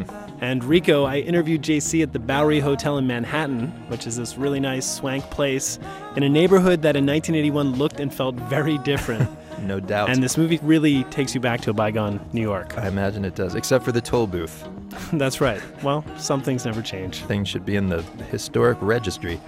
And 0.41 0.63
Rico, 0.63 1.03
I 1.03 1.17
interviewed 1.17 1.63
JC 1.63 2.03
at 2.03 2.13
the 2.13 2.19
Bowery 2.19 2.59
Hotel 2.59 2.99
in 2.99 3.07
Manhattan, 3.07 3.69
which 3.87 4.05
is 4.05 4.15
this 4.15 4.37
really 4.37 4.59
nice 4.59 4.85
swank 4.85 5.23
place 5.31 5.79
in 6.15 6.21
a 6.21 6.29
neighborhood 6.29 6.83
that 6.83 6.95
in 6.95 7.03
1981 7.03 7.77
looked 7.77 7.99
and 7.99 8.13
felt 8.13 8.35
very 8.35 8.77
different. 8.79 9.27
No 9.61 9.79
doubt. 9.79 10.09
and 10.09 10.21
this 10.21 10.37
movie 10.37 10.59
really 10.61 11.05
takes 11.05 11.33
you 11.33 11.39
back 11.39 11.61
to 11.61 11.71
a 11.71 11.73
bygone 11.73 12.19
New 12.33 12.41
York. 12.41 12.77
I 12.77 12.87
imagine 12.87 13.25
it 13.25 13.35
does, 13.35 13.55
except 13.55 13.83
for 13.85 13.93
the 13.93 14.01
toll 14.01 14.27
booth. 14.27 14.67
That's 15.13 15.39
right. 15.41 15.61
Well, 15.81 16.03
some 16.17 16.43
things 16.43 16.65
never 16.65 16.83
change. 16.83 17.23
Things 17.23 17.47
should 17.47 17.65
be 17.65 17.77
in 17.77 17.87
the 17.87 18.03
historic 18.29 18.77
registry. 18.81 19.39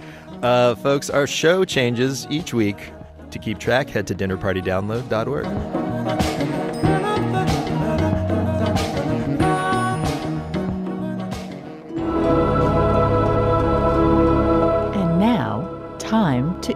Uh, 0.42 0.74
folks, 0.76 1.10
our 1.10 1.26
show 1.26 1.64
changes 1.64 2.26
each 2.30 2.54
week. 2.54 2.90
To 3.30 3.38
keep 3.38 3.58
track, 3.58 3.90
head 3.90 4.06
to 4.08 4.14
dinnerpartydownload.org. 4.14 6.27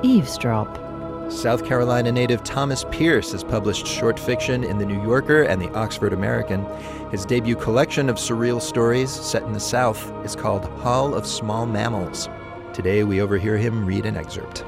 eavesdrop. 0.03 0.79
South 1.31 1.65
Carolina 1.65 2.13
native 2.13 2.45
Thomas 2.45 2.85
Pierce 2.91 3.33
has 3.33 3.43
published 3.43 3.87
short 3.87 4.19
fiction 4.19 4.65
in 4.65 4.79
The 4.79 4.85
New 4.85 5.03
Yorker 5.03 5.45
and 5.45 5.61
the 5.63 5.73
Oxford 5.73 6.13
American. 6.13 6.67
His 7.11 7.25
debut 7.25 7.57
collection 7.57 8.11
of 8.11 8.17
surreal 8.17 8.61
stories 8.61 9.11
set 9.11 9.43
in 9.43 9.53
the 9.53 9.61
South 9.61 10.13
is 10.25 10.37
called 10.37 10.65
Hall 10.81 11.15
of 11.15 11.27
Small 11.27 11.65
Mammals. 11.65 12.29
Today 12.73 13.05
we 13.05 13.23
overhear 13.23 13.57
him 13.57 13.87
read 13.87 14.05
an 14.05 14.17
excerpt. 14.17 14.65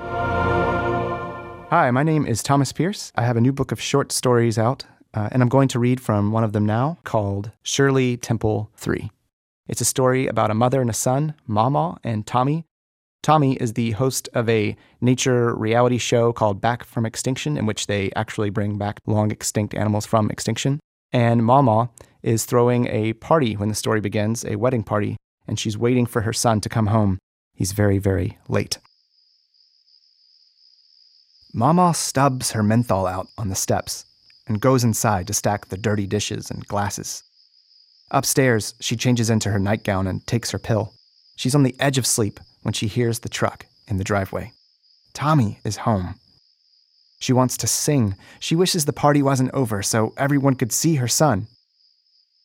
Hi, 1.71 1.91
my 1.91 2.03
name 2.03 2.27
is 2.27 2.43
Thomas 2.43 2.73
Pierce. 2.73 3.13
I 3.17 3.23
have 3.23 3.37
a 3.37 3.41
new 3.41 3.53
book 3.53 3.73
of 3.73 3.81
short 3.81 4.13
stories 4.13 4.59
out, 4.59 4.85
uh, 5.13 5.29
and 5.33 5.43
I'm 5.43 5.49
going 5.49 5.69
to 5.69 5.79
read 5.79 6.01
from 6.01 6.33
one 6.33 6.45
of 6.45 6.53
them 6.53 6.65
now 6.65 6.99
called 7.05 7.51
Shirley 7.63 8.17
Temple 8.17 8.71
3. 8.77 9.11
It's 9.67 9.81
a 9.81 9.85
story 9.87 10.27
about 10.27 10.51
a 10.51 10.55
mother 10.55 10.81
and 10.81 10.91
a 10.91 10.95
son, 10.95 11.35
Mama 11.47 11.99
and 12.05 12.27
Tommy. 12.27 12.65
Tommy 13.25 13.55
is 13.55 13.73
the 13.73 13.93
host 13.93 14.29
of 14.35 14.51
a 14.51 14.77
nature 15.01 15.55
reality 15.55 15.97
show 15.97 16.31
called 16.31 16.61
Back 16.61 16.85
from 16.85 17.07
Extinction, 17.07 17.57
in 17.57 17.65
which 17.65 17.87
they 17.87 18.13
actually 18.15 18.51
bring 18.51 18.77
back 18.77 19.01
long 19.07 19.31
extinct 19.31 19.75
animals 19.75 20.05
from 20.05 20.31
extinction. 20.31 20.79
And 21.11 21.43
Mama 21.43 21.89
is 22.23 22.45
throwing 22.45 22.87
a 22.89 23.15
party 23.15 23.57
when 23.57 23.71
the 23.71 23.75
story 23.75 24.03
begins, 24.03 24.45
a 24.45 24.57
wedding 24.57 24.83
party, 24.83 25.17
and 25.49 25.59
she's 25.59 25.79
waiting 25.79 26.05
for 26.05 26.21
her 26.21 26.35
son 26.35 26.61
to 26.61 26.69
come 26.69 26.89
home. 26.89 27.19
He's 27.55 27.73
very, 27.73 27.97
very 27.97 28.37
late. 28.47 28.77
Mama 31.55 31.95
stubs 31.95 32.51
her 32.51 32.63
menthol 32.63 33.07
out 33.07 33.29
on 33.39 33.49
the 33.49 33.55
steps 33.55 34.05
and 34.47 34.61
goes 34.61 34.85
inside 34.85 35.27
to 35.29 35.33
stack 35.33 35.69
the 35.69 35.79
dirty 35.79 36.07
dishes 36.07 36.51
and 36.51 36.69
glasses. 36.69 37.23
Upstairs, 38.11 38.75
she 38.81 38.97
changes 38.97 39.31
into 39.31 39.49
her 39.49 39.59
nightgown 39.59 40.07
and 40.07 40.27
takes 40.27 40.51
her 40.51 40.59
pill. 40.59 40.93
She's 41.37 41.55
on 41.55 41.63
the 41.63 41.75
edge 41.81 41.97
of 41.97 42.05
sleep 42.05 42.39
when 42.65 42.73
she 42.73 42.89
hears 42.89 43.21
the 43.21 43.29
truck 43.29 43.67
in 43.87 43.99
the 43.99 44.05
driveway. 44.05 44.53
Tommy 45.13 45.61
is 45.65 45.77
home. 45.79 46.17
She 47.21 47.33
wants 47.33 47.57
to 47.59 47.67
sing. 47.67 48.17
She 48.41 48.57
wishes 48.57 48.85
the 48.85 48.93
party 48.93 49.23
wasn't 49.23 49.55
over 49.55 49.83
so 49.83 50.13
everyone 50.17 50.57
could 50.57 50.73
see 50.73 50.97
her 50.97 51.09
son. 51.09 51.47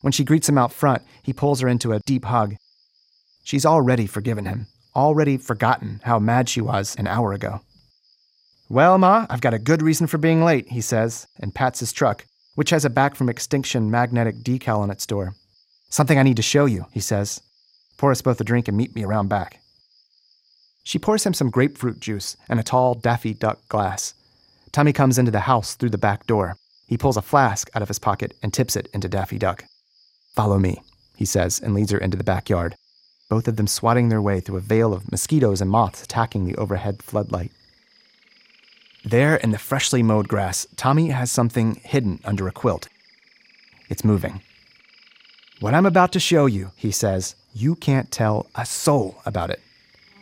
When 0.02 0.12
she 0.12 0.24
greets 0.24 0.48
him 0.48 0.56
out 0.56 0.72
front, 0.72 1.02
he 1.22 1.32
pulls 1.32 1.60
her 1.60 1.68
into 1.68 1.92
a 1.92 2.00
deep 2.06 2.24
hug. 2.24 2.54
She's 3.42 3.66
already 3.66 4.06
forgiven 4.06 4.46
him, 4.46 4.66
already 4.94 5.36
forgotten 5.36 6.00
how 6.04 6.18
mad 6.18 6.48
she 6.48 6.60
was 6.60 6.94
an 6.96 7.06
hour 7.06 7.32
ago. 7.32 7.60
Well, 8.68 8.98
Ma, 8.98 9.26
I've 9.28 9.40
got 9.40 9.54
a 9.54 9.58
good 9.58 9.82
reason 9.82 10.06
for 10.06 10.18
being 10.18 10.44
late, 10.44 10.68
he 10.68 10.80
says, 10.80 11.26
and 11.40 11.54
pats 11.54 11.80
his 11.80 11.92
truck, 11.92 12.24
which 12.54 12.70
has 12.70 12.84
a 12.84 12.90
back 12.90 13.16
from 13.16 13.28
extinction 13.28 13.90
magnetic 13.90 14.36
decal 14.36 14.78
on 14.78 14.90
its 14.90 15.06
door. 15.06 15.34
Something 15.88 16.18
I 16.18 16.22
need 16.22 16.36
to 16.36 16.42
show 16.42 16.66
you, 16.66 16.86
he 16.92 17.00
says. 17.00 17.42
Pour 17.96 18.12
us 18.12 18.22
both 18.22 18.40
a 18.40 18.44
drink 18.44 18.68
and 18.68 18.76
meet 18.76 18.94
me 18.94 19.02
around 19.02 19.28
back. 19.28 19.60
She 20.82 20.98
pours 20.98 21.24
him 21.24 21.34
some 21.34 21.50
grapefruit 21.50 22.00
juice 22.00 22.36
in 22.48 22.58
a 22.58 22.62
tall 22.62 22.94
Daffy 22.94 23.34
Duck 23.34 23.58
glass. 23.68 24.14
Tommy 24.72 24.92
comes 24.92 25.18
into 25.18 25.30
the 25.30 25.40
house 25.40 25.74
through 25.74 25.90
the 25.90 25.98
back 25.98 26.26
door. 26.26 26.56
He 26.86 26.96
pulls 26.96 27.16
a 27.16 27.22
flask 27.22 27.70
out 27.74 27.82
of 27.82 27.88
his 27.88 27.98
pocket 27.98 28.34
and 28.42 28.52
tips 28.52 28.76
it 28.76 28.88
into 28.92 29.08
Daffy 29.08 29.38
Duck. 29.38 29.64
Follow 30.34 30.58
me, 30.58 30.80
he 31.16 31.24
says, 31.24 31.60
and 31.60 31.74
leads 31.74 31.90
her 31.90 31.98
into 31.98 32.16
the 32.16 32.24
backyard, 32.24 32.76
both 33.28 33.46
of 33.46 33.56
them 33.56 33.66
swatting 33.66 34.08
their 34.08 34.22
way 34.22 34.40
through 34.40 34.56
a 34.56 34.60
veil 34.60 34.92
of 34.92 35.10
mosquitoes 35.10 35.60
and 35.60 35.70
moths 35.70 36.02
attacking 36.02 36.44
the 36.44 36.56
overhead 36.56 37.02
floodlight. 37.02 37.52
There 39.04 39.36
in 39.36 39.50
the 39.50 39.58
freshly 39.58 40.02
mowed 40.02 40.28
grass, 40.28 40.66
Tommy 40.76 41.08
has 41.08 41.30
something 41.30 41.76
hidden 41.84 42.20
under 42.24 42.48
a 42.48 42.52
quilt. 42.52 42.88
It's 43.88 44.04
moving. 44.04 44.42
What 45.60 45.74
I'm 45.74 45.86
about 45.86 46.12
to 46.12 46.20
show 46.20 46.46
you, 46.46 46.72
he 46.76 46.90
says, 46.90 47.34
you 47.52 47.74
can't 47.76 48.10
tell 48.10 48.46
a 48.54 48.64
soul 48.64 49.20
about 49.26 49.50
it. 49.50 49.60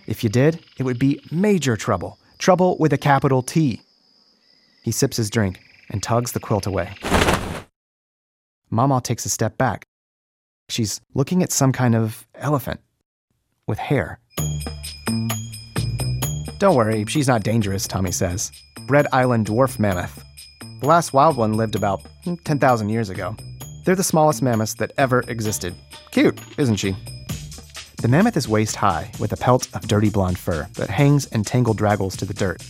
If 0.09 0.25
you 0.25 0.31
did, 0.31 0.65
it 0.79 0.85
would 0.85 0.99
be 0.99 1.21
major 1.31 1.77
trouble. 1.77 2.19
Trouble 2.39 2.79
with 2.79 2.95
a 2.95 2.99
capital 2.99 3.43
T. 3.43 3.83
He 4.83 4.91
sips 4.91 5.19
his 5.19 5.29
drink 5.29 5.61
and 5.91 6.03
tugs 6.03 6.33
the 6.33 6.41
quilt 6.41 6.67
away. 6.67 6.95
Mama 8.71 9.03
takes 9.03 9.27
a 9.27 9.29
step 9.29 9.59
back. 9.59 9.87
She's 10.71 11.03
looking 11.13 11.43
at 11.43 11.53
some 11.53 11.73
kind 11.73 11.95
of 11.95 12.27
elephant 12.35 12.81
with 13.67 13.79
hair. 13.79 14.19
Don't 16.59 16.75
worry, 16.75 17.05
she's 17.07 17.29
not 17.29 17.43
dangerous, 17.43 17.87
Tommy 17.87 18.11
says. 18.11 18.51
Red 18.89 19.07
Island 19.13 19.47
dwarf 19.47 19.79
mammoth. 19.79 20.25
The 20.81 20.87
last 20.87 21.13
wild 21.13 21.37
one 21.37 21.53
lived 21.53 21.75
about 21.75 22.01
hmm, 22.25 22.37
10,000 22.45 22.89
years 22.89 23.11
ago. 23.11 23.37
They're 23.85 23.95
the 23.95 24.03
smallest 24.03 24.41
mammoths 24.41 24.75
that 24.75 24.93
ever 24.97 25.21
existed. 25.29 25.75
Cute, 26.13 26.41
isn't 26.57 26.77
she? 26.77 26.97
The 28.01 28.07
mammoth 28.07 28.37
is 28.37 28.47
waist 28.47 28.77
high, 28.77 29.11
with 29.19 29.33
a 29.33 29.37
pelt 29.37 29.69
of 29.75 29.89
dirty 29.89 30.09
blonde 30.09 30.39
fur 30.39 30.69
that 30.75 30.89
hangs 30.89 31.27
in 31.27 31.43
tangled 31.43 31.79
draggles 31.79 32.17
to 32.19 32.25
the 32.25 32.33
dirt. 32.33 32.63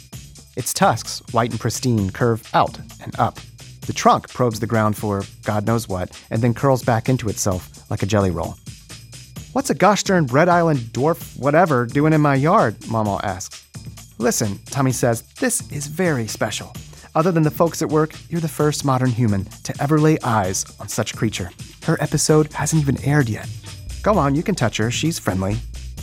Its 0.57 0.73
tusks, 0.73 1.21
white 1.33 1.51
and 1.51 1.61
pristine, 1.61 2.09
curve 2.09 2.49
out 2.55 2.79
and 3.03 3.15
up. 3.21 3.39
The 3.87 3.93
trunk 3.93 4.31
probes 4.31 4.59
the 4.59 4.67
ground 4.67 4.97
for 4.97 5.25
God 5.45 5.67
knows 5.67 5.87
what, 5.87 6.19
and 6.31 6.41
then 6.41 6.55
curls 6.55 6.83
back 6.83 7.11
into 7.11 7.29
itself 7.29 7.91
like 7.91 8.03
a 8.03 8.07
jelly 8.07 8.31
roll. 8.31 8.55
What's 9.53 9.69
a 9.69 9.75
gosh 9.75 10.03
darn 10.03 10.29
Red 10.29 10.49
Island 10.49 10.79
dwarf 10.95 11.39
whatever 11.39 11.85
doing 11.85 12.15
in 12.15 12.23
my 12.23 12.35
yard? 12.35 12.77
Mama 12.89 13.21
asks. 13.23 13.67
Listen, 14.17 14.59
Tommy 14.71 14.93
says, 14.93 15.21
this 15.41 15.71
is 15.71 15.89
very 15.89 16.27
special. 16.27 16.73
Other 17.15 17.33
than 17.33 17.43
the 17.43 17.51
folks 17.51 17.83
at 17.83 17.91
work, 17.91 18.13
you're 18.31 18.41
the 18.41 18.49
first 18.49 18.83
modern 18.83 19.11
human 19.11 19.45
to 19.65 19.75
ever 19.79 19.99
lay 19.99 20.17
eyes 20.25 20.65
on 20.81 20.89
such 20.89 21.13
a 21.13 21.17
creature. 21.19 21.51
Her 21.83 22.03
episode 22.03 22.51
hasn't 22.55 22.81
even 22.81 22.99
aired 23.05 23.29
yet. 23.29 23.47
Go 24.09 24.17
on, 24.17 24.35
you 24.35 24.43
can 24.43 24.55
touch 24.55 24.79
her. 24.79 24.91
She's 24.91 25.19
friendly. 25.19 25.59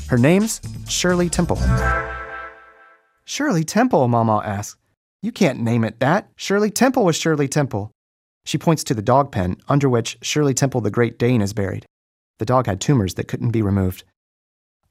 Her 0.10 0.20
name's 0.20 0.62
Shirley 0.88 1.28
Temple. 1.28 1.60
Shirley 3.26 3.64
Temple, 3.64 4.08
Mama 4.08 4.44
asks. 4.46 4.80
You 5.24 5.32
can't 5.32 5.60
name 5.60 5.84
it 5.84 6.00
that. 6.02 6.30
Shirley 6.36 6.70
Temple 6.70 7.04
was 7.04 7.16
Shirley 7.16 7.48
Temple. 7.48 7.90
She 8.46 8.60
points 8.60 8.84
to 8.84 8.94
the 8.94 9.02
dog 9.02 9.32
pen 9.32 9.58
under 9.68 9.90
which 9.90 10.20
Shirley 10.22 10.54
Temple 10.54 10.82
the 10.82 10.92
Great 10.92 11.18
Dane 11.18 11.42
is 11.42 11.54
buried. 11.54 11.88
The 12.38 12.46
dog 12.46 12.68
had 12.68 12.80
tumors 12.80 13.16
that 13.16 13.28
couldn't 13.28 13.50
be 13.50 13.64
removed. 13.64 14.04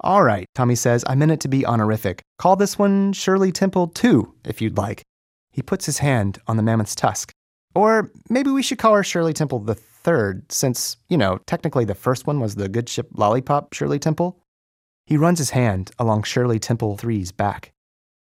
All 0.01 0.25
right, 0.25 0.47
Tommy 0.57 0.75
says, 0.75 1.05
I 1.07 1.15
meant 1.15 1.31
it 1.31 1.41
to 1.43 1.49
be 1.49 1.65
honorific. 1.65 2.21
Call 2.41 2.57
this 2.57 2.81
one 2.81 3.13
Shirley 3.13 3.53
Temple 3.53 3.87
2, 3.87 4.35
if 4.45 4.61
you'd 4.61 4.77
like. 4.77 5.05
He 5.53 5.63
puts 5.63 5.87
his 5.87 5.99
hand 5.99 6.41
on 6.49 6.57
the 6.57 6.65
mammoth's 6.65 6.97
tusk. 6.97 7.31
Or 7.77 8.11
maybe 8.29 8.51
we 8.51 8.65
should 8.65 8.79
call 8.79 8.95
her 8.95 9.05
Shirley 9.05 9.35
Temple 9.35 9.61
the 9.61 9.77
third, 10.05 10.53
since, 10.53 10.99
you 11.09 11.17
know, 11.17 11.39
technically 11.47 11.85
the 11.85 11.95
first 11.95 12.27
one 12.27 12.39
was 12.39 12.55
the 12.55 12.69
good 12.69 12.89
ship 12.89 13.09
Lollipop 13.15 13.73
Shirley 13.73 13.99
Temple. 13.99 14.39
He 15.07 15.17
runs 15.17 15.39
his 15.39 15.51
hand 15.51 15.91
along 15.99 16.23
Shirley 16.23 16.59
Temple 16.59 16.97
3's 16.97 17.33
back. 17.33 17.73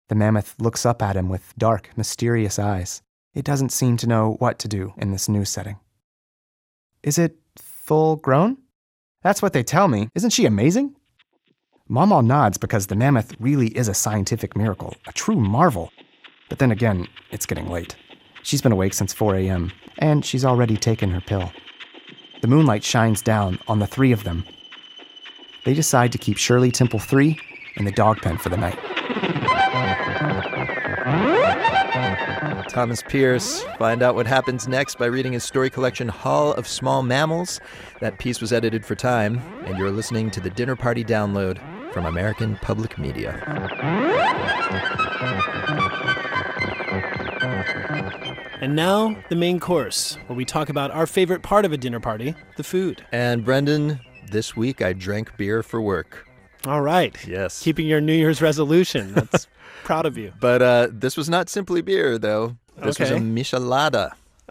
The 0.08 0.14
mammoth 0.14 0.54
looks 0.58 0.86
up 0.86 1.02
at 1.02 1.16
him 1.16 1.28
with 1.28 1.54
dark, 1.58 1.90
mysterious 1.96 2.58
eyes. 2.58 3.02
It 3.34 3.44
doesn't 3.44 3.72
seem 3.72 3.96
to 3.98 4.06
know 4.06 4.36
what 4.38 4.58
to 4.60 4.68
do 4.68 4.94
in 4.96 5.10
this 5.10 5.28
new 5.28 5.44
setting. 5.44 5.78
Is 7.02 7.18
it 7.18 7.36
full 7.56 8.16
grown? 8.16 8.56
That's 9.22 9.42
what 9.42 9.52
they 9.52 9.62
tell 9.62 9.88
me. 9.88 10.08
Isn't 10.14 10.30
she 10.30 10.46
amazing? 10.46 10.94
Mama 11.88 12.22
nods 12.22 12.56
because 12.56 12.86
the 12.86 12.96
mammoth 12.96 13.34
really 13.40 13.68
is 13.68 13.88
a 13.88 13.94
scientific 13.94 14.56
miracle, 14.56 14.94
a 15.06 15.12
true 15.12 15.36
marvel. 15.36 15.90
But 16.48 16.58
then 16.58 16.70
again, 16.70 17.08
it's 17.30 17.46
getting 17.46 17.68
late. 17.68 17.96
She's 18.42 18.62
been 18.62 18.72
awake 18.72 18.94
since 18.94 19.12
4 19.12 19.36
a.m., 19.36 19.72
and 19.98 20.24
she's 20.24 20.44
already 20.44 20.76
taken 20.76 21.10
her 21.10 21.20
pill. 21.20 21.50
The 22.44 22.48
moonlight 22.48 22.84
shines 22.84 23.22
down 23.22 23.58
on 23.68 23.78
the 23.78 23.86
three 23.86 24.12
of 24.12 24.24
them. 24.24 24.44
They 25.64 25.72
decide 25.72 26.12
to 26.12 26.18
keep 26.18 26.36
Shirley 26.36 26.70
Temple 26.70 26.98
3 26.98 27.40
in 27.76 27.86
the 27.86 27.90
dog 27.90 28.18
pen 28.20 28.36
for 28.36 28.50
the 28.50 28.58
night. 28.58 28.78
Thomas 32.68 33.02
Pierce. 33.08 33.62
Find 33.78 34.02
out 34.02 34.14
what 34.14 34.26
happens 34.26 34.68
next 34.68 34.98
by 34.98 35.06
reading 35.06 35.32
his 35.32 35.42
story 35.42 35.70
collection, 35.70 36.08
Hall 36.08 36.52
of 36.52 36.68
Small 36.68 37.02
Mammals. 37.02 37.62
That 38.00 38.18
piece 38.18 38.42
was 38.42 38.52
edited 38.52 38.84
for 38.84 38.94
Time, 38.94 39.40
and 39.64 39.78
you're 39.78 39.90
listening 39.90 40.30
to 40.32 40.40
the 40.40 40.50
Dinner 40.50 40.76
Party 40.76 41.02
Download 41.02 41.58
from 41.94 42.04
American 42.04 42.56
Public 42.56 42.98
Media. 42.98 43.40
And 48.64 48.74
now, 48.74 49.14
the 49.28 49.36
main 49.36 49.60
course, 49.60 50.16
where 50.26 50.34
we 50.34 50.46
talk 50.46 50.70
about 50.70 50.90
our 50.90 51.06
favorite 51.06 51.42
part 51.42 51.66
of 51.66 51.72
a 51.72 51.76
dinner 51.76 52.00
party 52.00 52.34
the 52.56 52.64
food. 52.64 53.04
And 53.12 53.44
Brendan, 53.44 54.00
this 54.30 54.56
week 54.56 54.80
I 54.80 54.94
drank 54.94 55.36
beer 55.36 55.62
for 55.62 55.82
work. 55.82 56.26
All 56.66 56.80
right. 56.80 57.14
Yes. 57.28 57.62
Keeping 57.62 57.86
your 57.86 58.00
New 58.00 58.14
Year's 58.14 58.40
resolution. 58.40 59.12
That's 59.12 59.48
proud 59.84 60.06
of 60.06 60.16
you. 60.16 60.32
But 60.40 60.62
uh, 60.62 60.88
this 60.90 61.14
was 61.14 61.28
not 61.28 61.50
simply 61.50 61.82
beer, 61.82 62.16
though. 62.16 62.56
This 62.78 62.98
was 62.98 63.10
a 63.10 63.16
Okay. 63.16 63.24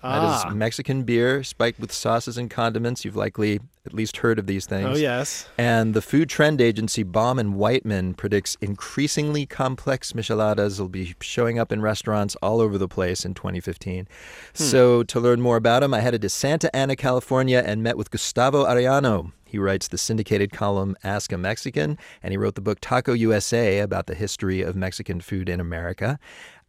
Michelada. 0.03 0.21
That 0.21 0.45
Ah. 0.45 0.49
is 0.49 0.55
Mexican 0.55 1.03
beer 1.03 1.43
spiked 1.43 1.79
with 1.79 1.91
sauces 1.91 2.37
and 2.37 2.49
condiments. 2.49 3.03
You've 3.05 3.15
likely 3.15 3.59
at 3.85 3.93
least 3.93 4.17
heard 4.17 4.39
of 4.39 4.47
these 4.47 4.65
things. 4.65 4.87
Oh, 4.89 4.95
yes. 4.95 5.45
And 5.57 5.93
the 5.93 6.01
food 6.01 6.29
trend 6.29 6.61
agency 6.61 7.03
Baum 7.03 7.37
and 7.39 7.55
Whiteman 7.55 8.13
predicts 8.13 8.55
increasingly 8.61 9.45
complex 9.45 10.13
micheladas 10.13 10.79
will 10.79 10.87
be 10.89 11.15
showing 11.21 11.59
up 11.59 11.71
in 11.71 11.81
restaurants 11.81 12.35
all 12.41 12.61
over 12.61 12.77
the 12.77 12.87
place 12.87 13.25
in 13.25 13.33
2015. 13.33 14.07
So 14.53 15.03
to 15.03 15.19
learn 15.19 15.41
more 15.41 15.57
about 15.57 15.81
them, 15.81 15.93
I 15.93 15.99
headed 15.99 16.21
to 16.21 16.29
Santa 16.29 16.73
Ana, 16.75 16.95
California, 16.95 17.61
and 17.65 17.83
met 17.83 17.97
with 17.97 18.09
Gustavo 18.11 18.65
Arellano. 18.65 19.31
He 19.45 19.59
writes 19.59 19.87
the 19.87 19.99
syndicated 19.99 20.51
column 20.51 20.95
Ask 21.03 21.31
a 21.31 21.37
Mexican, 21.37 21.99
and 22.23 22.31
he 22.31 22.37
wrote 22.37 22.55
the 22.55 22.61
book 22.61 22.79
Taco 22.81 23.13
USA 23.13 23.79
about 23.79 24.07
the 24.07 24.15
history 24.15 24.61
of 24.63 24.75
Mexican 24.75 25.21
food 25.21 25.47
in 25.47 25.59
America. 25.59 26.17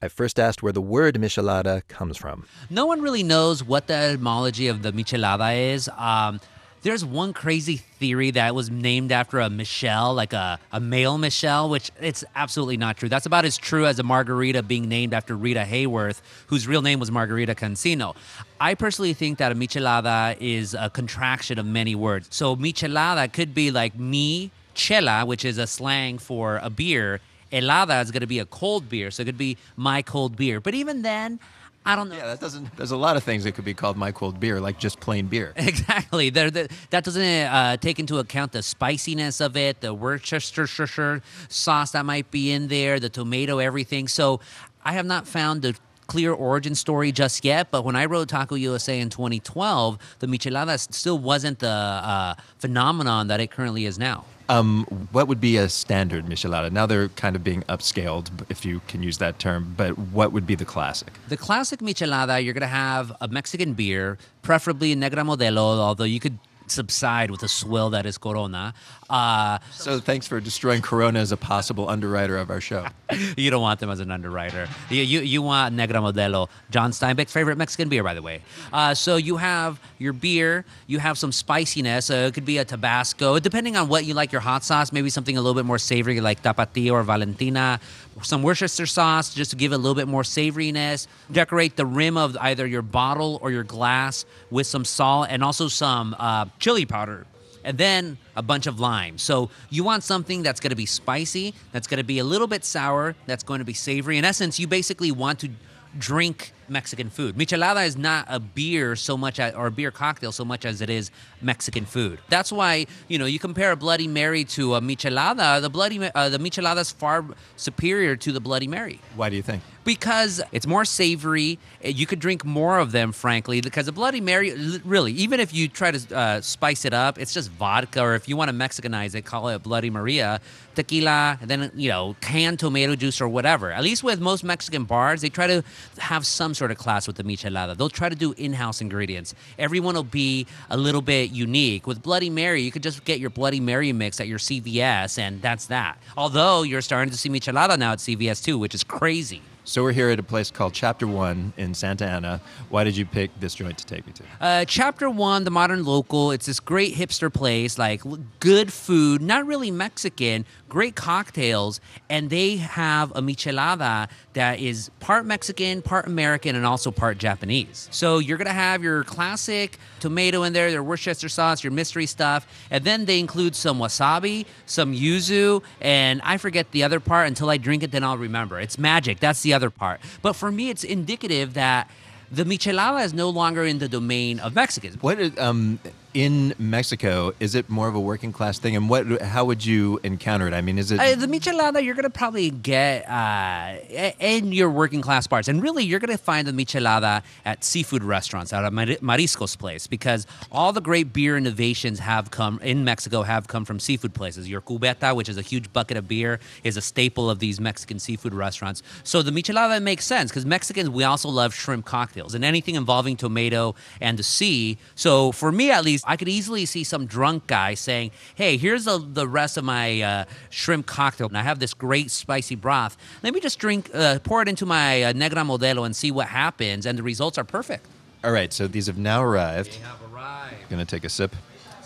I 0.05 0.09
first 0.09 0.38
asked 0.38 0.62
where 0.62 0.73
the 0.73 0.83
word 0.83 1.14
michelada 1.14 1.87
comes 1.88 2.19
from. 2.19 2.47
No 2.69 2.85
one 2.85 3.01
really 3.01 3.23
knows 3.23 3.64
what 3.64 3.87
the 3.87 3.95
etymology 3.95 4.69
of 4.69 4.83
the 4.83 4.93
michelada 4.93 5.73
is. 5.73 5.88
Um, 5.97 6.40
there's 6.83 7.03
one 7.03 7.33
crazy 7.33 7.79
theory 7.79 8.31
that 8.33 8.55
was 8.55 8.69
named 8.69 9.11
after 9.11 9.40
a 9.40 9.49
Michelle, 9.49 10.12
like 10.12 10.35
a, 10.35 10.59
a 10.71 10.79
male 10.79 11.17
Michelle, 11.17 11.71
which 11.71 11.90
it's 11.99 12.23
absolutely 12.37 12.77
not 12.77 12.99
true. 12.99 13.09
That's 13.09 13.25
about 13.25 13.47
as 13.47 13.57
true 13.57 13.87
as 13.87 13.99
a 13.99 14.03
margarita 14.03 14.62
being 14.62 14.90
named 14.90 15.14
after 15.14 15.35
Rita 15.35 15.64
Hayworth, 15.67 16.21
whose 16.49 16.69
real 16.69 16.83
name 16.83 17.01
was 17.01 17.11
Margarita 17.11 17.55
Cansino. 17.55 18.14
I 18.61 18.75
personally 18.75 19.14
think 19.14 19.38
that 19.38 19.51
a 19.51 19.55
michelada 19.55 20.37
is 20.38 20.75
a 20.75 20.90
contraction 20.90 21.59
of 21.59 21.64
many 21.64 21.95
words. 21.95 22.29
So 22.31 22.55
michelada 22.55 23.33
could 23.33 23.55
be 23.55 23.71
like 23.71 23.99
mi 23.99 24.51
chela, 24.75 25.25
which 25.25 25.47
is 25.47 25.57
a 25.57 25.67
slang 25.67 26.19
for 26.19 26.59
a 26.62 26.69
beer. 26.69 27.23
Helada 27.55 28.03
is 28.03 28.11
going 28.11 28.21
to 28.23 28.27
be 28.27 28.40
a 28.40 28.47
cold 28.47 28.88
beer, 28.88 29.11
so 29.11 29.23
it 29.23 29.27
could 29.27 29.38
be 29.38 29.57
my 29.77 30.03
cold 30.03 30.37
beer. 30.37 30.61
But 30.61 30.75
even 30.75 31.03
then, 31.03 31.38
I 31.87 31.97
don't 31.97 32.09
know. 32.09 32.17
Yeah, 32.17 32.27
that 32.29 32.40
doesn't. 32.40 32.75
There's 32.77 32.93
a 32.93 32.97
lot 32.97 33.17
of 33.17 33.23
things 33.25 33.45
that 33.45 33.53
could 33.55 33.64
be 33.67 33.75
called 33.75 33.97
my 33.99 34.11
cold 34.11 34.40
beer, 34.40 34.59
like 34.61 34.79
just 34.79 35.01
plain 35.01 35.27
beer. 35.27 35.53
Exactly. 35.57 36.31
There, 36.31 36.51
there- 36.51 36.69
that 36.90 37.05
doesn't 37.05 37.23
uh, 37.23 37.77
take 37.77 37.99
into 37.99 38.19
account 38.19 38.53
the 38.53 38.62
spiciness 38.62 39.40
of 39.40 39.57
it, 39.57 39.81
the 39.83 39.93
Worcestershire 39.93 41.23
sauce 41.49 41.90
that 41.93 42.05
might 42.07 42.31
be 42.31 42.51
in 42.53 42.69
there, 42.69 42.99
the 43.01 43.11
tomato, 43.11 43.59
everything. 43.59 44.09
So 44.09 44.40
I 44.85 44.93
have 44.93 45.07
not 45.07 45.27
found 45.29 45.62
the 45.62 45.77
clear 46.07 46.33
origin 46.33 46.75
story 46.75 47.12
just 47.12 47.45
yet. 47.45 47.71
But 47.71 47.85
when 47.85 47.97
I 47.97 48.05
wrote 48.07 48.29
Taco 48.29 48.55
USA 48.55 48.99
in 48.99 49.11
2012, 49.11 49.99
the 50.19 50.27
michelada 50.27 50.79
still 50.79 51.19
wasn't 51.19 51.59
the 51.59 51.69
uh, 51.69 52.35
phenomenon 52.59 53.29
that 53.29 53.40
it 53.40 53.51
currently 53.51 53.87
is 53.87 53.99
now. 53.99 54.25
Um, 54.49 54.85
what 55.11 55.27
would 55.29 55.40
be 55.40 55.57
a 55.57 55.69
standard 55.71 56.27
michelada? 56.27 56.71
Now 56.71 56.85
they're 56.85 57.09
kind 57.09 57.35
of 57.35 57.43
being 57.43 57.62
upscaled, 57.62 58.29
if 58.51 58.67
you 58.67 58.83
can 58.88 59.03
use 59.03 59.19
that 59.19 59.38
term. 59.38 59.75
But 59.77 59.99
what 59.99 60.33
would 60.33 60.47
be 60.47 60.55
the 60.55 60.67
classic? 60.67 61.12
The 61.29 61.37
classic 61.37 61.81
michelada, 61.81 62.45
you're 62.45 62.53
going 62.53 62.61
to 62.61 62.67
have 62.67 63.12
a 63.21 63.29
Mexican 63.29 63.73
beer, 63.73 64.19
preferably 64.43 64.95
Negra 64.95 65.23
Modelo, 65.23 65.79
although 65.79 66.05
you 66.05 66.21
could 66.21 66.38
subside 66.67 67.31
with 67.31 67.43
a 67.43 67.49
swill 67.49 67.90
that 67.90 68.07
is 68.07 68.19
Corona. 68.19 68.75
Uh, 69.09 69.59
So 69.73 70.01
thanks 70.01 70.27
for 70.27 70.40
destroying 70.40 70.83
Corona 70.83 71.19
as 71.21 71.33
a 71.33 71.37
possible 71.37 71.88
underwriter 71.88 72.38
of 72.38 72.51
our 72.51 72.61
show. 72.61 72.87
you 73.37 73.51
don't 73.51 73.62
want 73.62 73.81
them 73.81 73.90
as 73.90 74.01
an 74.01 74.11
underwriter. 74.11 74.69
You, 74.90 75.03
you, 75.03 75.21
you 75.21 75.43
want 75.43 75.75
Negra 75.75 75.99
Modelo, 76.01 76.49
John 76.71 76.90
Steinbeck's 76.90 77.33
favorite 77.33 77.59
Mexican 77.59 77.88
beer, 77.88 78.03
by 78.03 78.14
the 78.14 78.23
way. 78.23 78.43
Uh, 78.73 78.95
so 78.95 79.17
you 79.17 79.37
have 79.37 79.79
your 79.99 80.12
beer, 80.12 80.64
you 80.87 80.99
have 80.99 81.19
some 81.19 81.33
spiciness. 81.33 82.11
Uh, 82.11 82.29
it 82.29 82.35
could 82.35 82.45
be 82.45 82.59
a 82.59 82.64
Tabasco, 82.64 83.38
depending 83.38 83.77
on 83.77 83.88
what 83.88 84.05
you 84.05 84.14
like 84.14 84.33
your 84.33 84.40
hot 84.40 84.64
sauce. 84.64 84.93
Maybe 84.93 85.11
something 85.11 85.37
a 85.37 85.40
little 85.40 85.55
bit 85.55 85.67
more 85.67 85.79
savory, 85.79 86.21
like 86.21 86.43
Tapatio 86.43 86.93
or 86.93 87.03
Valentina. 87.03 87.81
Some 88.23 88.43
Worcester 88.43 88.87
sauce, 88.87 89.35
just 89.35 89.51
to 89.51 89.57
give 89.57 89.73
it 89.73 89.75
a 89.75 89.79
little 89.79 89.95
bit 89.95 90.09
more 90.09 90.23
savoriness. 90.23 91.09
Decorate 91.31 91.77
the 91.77 91.85
rim 91.85 92.17
of 92.17 92.37
either 92.40 92.67
your 92.67 92.83
bottle 92.83 93.38
or 93.43 93.51
your 93.51 93.64
glass 93.64 94.25
with 94.51 94.67
some 94.67 94.85
salt 94.85 95.27
and 95.31 95.43
also 95.43 95.69
some 95.69 96.14
uh, 96.19 96.47
chili 96.59 96.87
powder 96.87 97.27
and 97.64 97.79
then 97.79 98.18
a 98.37 98.42
bunch 98.42 98.66
of 98.66 98.79
lime. 98.79 99.18
So 99.18 99.50
you 99.70 99.83
want 99.83 100.05
something 100.05 100.42
that's 100.42 100.61
going 100.61 100.70
to 100.70 100.77
be 100.77 100.87
spicy, 100.87 101.55
that's 101.72 101.87
going 101.87 101.98
to 101.98 102.05
be 102.05 102.18
a 102.18 102.24
little 102.24 102.46
bit 102.46 102.64
sour, 102.64 103.16
that's 103.27 103.42
going 103.42 103.59
to 103.59 103.64
be 103.64 103.74
savory. 103.74 104.18
In 104.18 104.24
essence, 104.24 104.61
you 104.61 104.66
basically 104.66 105.11
want 105.11 105.40
to 105.40 105.50
drink 105.98 106.53
Mexican 106.68 107.11
food. 107.11 107.37
Michelada 107.37 107.87
is 107.87 107.96
not 107.96 108.27
a 108.29 108.40
beer 108.40 108.96
so 108.96 109.16
much 109.16 109.38
as, 109.38 109.55
or 109.55 109.66
a 109.66 109.70
beer 109.70 109.90
cocktail 109.90 110.33
so 110.33 110.44
much 110.44 110.64
as 110.64 110.81
it 110.81 110.90
is 110.90 111.11
Mexican 111.40 111.85
food. 111.85 112.18
That's 112.29 112.50
why 112.50 112.87
you 113.09 113.18
know 113.18 113.27
you 113.27 113.38
compare 113.38 113.72
a 113.72 113.77
Bloody 113.77 114.09
Mary 114.09 114.44
to 114.44 114.74
a 114.74 114.81
michelada. 114.81 115.61
The 115.61 115.70
bloody 115.70 116.11
uh, 116.14 116.29
the 116.29 116.38
michelada 116.38 116.79
is 116.79 116.90
far 116.90 117.24
superior 117.57 118.16
to 118.16 118.33
the 118.33 118.40
Bloody 118.40 118.66
Mary 118.66 119.00
Why 119.14 119.31
do 119.31 119.37
you 119.37 119.42
think? 119.42 119.62
Because 119.85 120.40
it's 120.53 120.66
more 120.66 120.85
savory. 120.85 121.59
uh, 121.85 121.88
You 121.88 122.07
could 122.07 122.18
drink 122.18 122.44
more 122.44 122.79
of 122.79 122.92
them, 122.92 123.12
frankly, 123.12 123.61
because 123.61 123.87
a 123.88 123.92
Bloody 123.92 124.20
Mary, 124.20 124.53
really, 124.85 125.12
even 125.12 125.40
if 125.40 125.55
you 125.55 125.68
try 125.68 125.90
to 125.90 126.16
uh, 126.16 126.40
spice 126.40 126.85
it 126.85 126.92
up, 126.94 127.18
it's 127.18 127.33
just 127.35 127.51
vodka, 127.51 128.01
or 128.03 128.14
if 128.14 128.29
you 128.29 128.37
want 128.37 128.51
to 128.51 128.57
Mexicanize 128.57 129.14
it, 129.14 129.23
call 129.25 129.49
it 129.49 129.62
Bloody 129.62 129.90
Maria, 129.90 130.40
tequila, 130.75 131.38
and 131.40 131.49
then, 131.51 131.70
you 131.75 131.88
know, 131.90 132.16
canned 132.20 132.59
tomato 132.59 132.97
juice 132.97 133.20
or 133.20 133.29
whatever. 133.29 133.70
At 133.70 133.83
least 133.83 134.03
with 134.03 134.20
most 134.20 134.42
Mexican 134.42 134.85
bars, 134.85 135.20
they 135.20 135.29
try 135.29 135.47
to 135.47 135.62
have 135.99 136.27
some 136.27 136.55
sort 136.55 136.70
of 136.70 136.79
class 136.79 137.07
with 137.07 137.16
the 137.16 137.25
michelada. 137.25 137.77
They'll 137.77 137.88
try 137.90 138.09
to 138.09 138.16
do 138.16 138.33
in 138.33 138.55
house 138.55 138.81
ingredients. 138.81 139.35
Everyone 139.59 139.94
will 139.94 140.03
be 140.03 140.47
a 140.70 140.77
little 140.77 141.03
bit 141.03 141.31
unique. 141.31 141.87
With 141.87 142.03
Bloody 142.03 142.31
Mary, 142.31 142.62
you 142.62 142.73
could 142.73 142.83
just 142.83 143.05
get 143.05 143.20
your 143.20 143.31
Bloody 143.31 143.61
Mary 143.61 143.92
mix 143.92 144.20
at 144.20 144.27
your 144.29 144.38
CVS, 144.38 145.18
and 145.18 145.40
that's 145.42 145.66
that. 145.66 145.99
Although 146.16 146.62
you're 146.62 146.81
starting 146.83 147.11
to 147.11 147.18
see 147.18 147.29
michelada 147.29 147.79
now 147.79 147.92
at 147.92 147.99
CVS 147.99 148.42
too, 148.42 148.59
which 148.59 148.75
is 148.75 148.83
crazy. 148.83 149.42
So 149.66 149.83
we're 149.83 149.92
here 149.92 150.11
at 150.11 150.18
a 150.18 150.22
place 150.22 150.50
called 150.50 150.74
Chapter 150.74 151.07
One 151.07 151.55
in 151.57 151.72
Santa 151.72 152.05
Ana. 152.05 152.42
Why 152.68 152.85
did 152.85 152.98
you 152.98 153.07
pick 153.07 153.31
this 153.40 153.55
joint 153.55 153.79
to 153.79 153.87
take 153.87 154.07
me 154.07 154.12
to? 154.12 154.22
Uh, 154.38 154.64
chapter 154.66 155.09
one, 155.09 155.44
the 155.44 155.50
modern 155.50 155.85
local. 155.85 156.33
It's 156.33 156.44
this 156.44 156.61
great 156.61 156.94
hipster 156.94 157.33
place, 157.33 157.79
like 157.79 158.03
good 158.40 158.70
food, 158.70 159.22
not 159.22 159.46
really 159.46 159.70
Mexican, 159.70 160.44
great 160.75 160.97
cocktails, 160.97 161.81
and 162.11 162.31
they 162.31 162.57
have 162.57 163.13
a 163.13 163.23
michelada 163.23 164.09
that 164.33 164.59
is 164.59 164.91
part 164.99 165.25
Mexican, 165.25 165.81
part 165.81 166.05
American, 166.05 166.57
and 166.57 166.67
also 166.67 166.91
part 166.91 167.17
Japanese. 167.17 167.87
So 167.93 168.19
you're 168.19 168.39
gonna 168.39 168.51
have 168.51 168.83
your 168.83 169.05
classic 169.05 169.79
tomato 170.01 170.43
in 170.43 170.53
there, 170.53 170.73
their 170.73 170.83
Worcester 170.83 171.29
sauce, 171.29 171.63
your 171.63 171.71
mystery 171.71 172.07
stuff, 172.07 172.45
and 172.73 172.83
then 172.83 173.05
they 173.05 173.21
include 173.21 173.55
some 173.55 173.79
wasabi, 173.79 174.47
some 174.67 174.93
yuzu, 174.93 175.63
and 175.81 176.21
I 176.25 176.39
forget 176.39 176.73
the 176.73 176.83
other 176.83 176.99
part 176.99 177.29
until 177.29 177.51
I 177.51 177.57
drink 177.57 177.85
it, 177.85 177.93
then 177.93 178.03
I'll 178.03 178.19
remember. 178.19 178.59
It's 178.59 178.77
magic. 178.77 179.21
That's 179.21 179.43
the 179.43 179.55
other 179.55 179.71
part. 179.71 180.01
But 180.23 180.33
for 180.33 180.51
me, 180.51 180.71
it's 180.71 180.83
indicative 180.83 181.55
that 181.55 181.89
the 182.33 182.43
michelada 182.43 183.05
is 183.05 183.15
no 183.15 183.31
longer 183.31 183.63
in 183.63 183.79
the 183.79 183.89
domain 183.89 184.41
of 184.41 184.57
Mexicans. 184.57 185.01
What 185.01 185.21
is, 185.21 185.39
um, 185.39 185.79
in 186.14 186.55
Mexico, 186.61 187.33
is 187.40 187.57
it 187.57 187.68
more 187.68 187.88
of 187.88 187.96
a 187.96 188.00
working 188.00 188.33
class 188.33 188.59
thing? 188.61 188.77
And 188.77 188.88
what? 188.88 189.20
How 189.20 189.44
would 189.44 189.66
you 189.66 189.98
encounter 190.05 190.46
it? 190.46 190.55
I 190.55 190.61
mean, 190.61 190.79
is 190.79 190.92
it? 190.92 191.00
Uh, 191.00 191.16
the 191.16 191.27
michelada 191.27 191.83
you're 191.83 191.96
gonna 191.96 192.09
probably 192.09 192.50
get 192.50 193.09
uh, 193.09 193.77
in 194.20 194.53
your 194.53 194.70
working 194.70 195.03
class 195.03 195.27
bars, 195.27 195.48
and 195.48 195.61
really 195.61 195.85
you're 195.85 195.98
gonna 195.98 196.16
find 196.16 196.46
the 196.46 196.53
michelada 196.53 197.22
at 197.44 197.64
seafood 197.64 198.05
restaurants, 198.05 198.53
out 198.53 198.64
of 198.64 198.72
Mar- 198.72 198.87
Mariscos 198.87 199.59
place, 199.59 199.88
because 199.88 200.27
all 200.53 200.72
the 200.72 200.81
great 200.81 201.12
beer 201.12 201.37
innovations 201.37 201.98
have 201.98 202.31
come 202.31 202.61
in 202.62 202.85
Mexico 202.85 203.22
have 203.22 203.48
come 203.48 203.64
from 203.64 203.81
seafood 203.81 204.14
places. 204.14 204.48
Your 204.48 204.61
cubeta, 204.61 205.14
which 205.16 205.29
is 205.29 205.37
a 205.37 205.42
huge 205.42 205.72
bucket 205.72 205.96
of 205.96 206.07
beer, 206.07 206.38
is 206.62 206.77
a 206.77 206.81
staple 206.81 207.29
of 207.29 207.40
these 207.40 207.61
Mexican 207.61 207.98
seafood 207.98 208.35
restaurants. 208.35 208.83
So 209.03 209.20
the 209.20 209.33
michelada 209.33 209.83
makes 209.83 210.05
sense 210.05 210.31
because 210.31 210.46
Mexicans 210.46 210.88
we 210.88 211.03
also 211.03 211.29
love 211.29 211.53
shrimp 211.53 211.85
cocktails 211.85 212.35
and 212.35 212.44
anything 212.44 212.77
involving 212.77 213.16
tomato 213.16 213.74
and 214.00 214.16
the 214.16 214.22
sea. 214.22 214.79
So 214.94 215.33
for 215.33 215.50
me 215.50 215.72
at 215.72 215.85
least, 215.85 216.04
I 216.07 216.17
could 216.17 216.29
easily 216.29 216.67
see 216.67 216.85
some 216.85 217.07
drunk 217.07 217.47
guy 217.47 217.75
saying, 217.75 218.11
"Hey, 218.35 218.57
here's 218.57 218.85
the 218.85 218.99
the 218.99 219.27
rest 219.27 219.57
of 219.57 219.64
my 219.64 220.01
uh, 220.01 220.25
shrimp 220.51 220.87
cocktail, 220.87 221.29
and 221.29 221.38
I 221.38 221.43
have 221.43 221.59
this 221.59 221.75
great 221.75 222.11
spicy 222.11 222.55
broth. 222.55 222.97
Let 223.23 223.35
me 223.35 223.40
just 223.40 223.59
drink, 223.59 223.90
uh, 223.95 224.19
pour 224.21 224.43
it 224.43 224.49
into 224.49 224.67
my 224.67 225.03
uh, 225.03 225.12
Negra 225.12 225.43
Modelo, 225.43 225.85
and 225.85 225.95
see 225.95 226.11
what 226.11 226.29
happens." 226.29 226.87
And 226.87 226.99
the 226.99 227.03
results 227.03 227.38
are 227.38 227.45
perfect. 227.45 227.87
All 228.23 228.33
right, 228.33 228.53
so 228.53 228.67
these 228.67 228.87
have 228.87 228.99
now 228.99 229.23
arrived. 229.23 229.73
They 229.73 229.85
have 229.85 229.99
arrived. 230.12 230.71
Gonna 230.71 230.85
take 230.85 231.05
a 231.05 231.09
sip. 231.09 231.37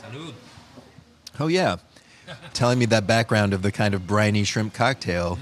Salud. 0.00 0.32
Oh 1.40 1.48
yeah, 1.48 1.76
telling 2.54 2.78
me 2.78 2.86
that 2.86 3.06
background 3.06 3.52
of 3.52 3.62
the 3.62 3.72
kind 3.72 3.94
of 3.94 4.06
briny 4.06 4.44
shrimp 4.44 4.74
cocktail. 4.74 5.38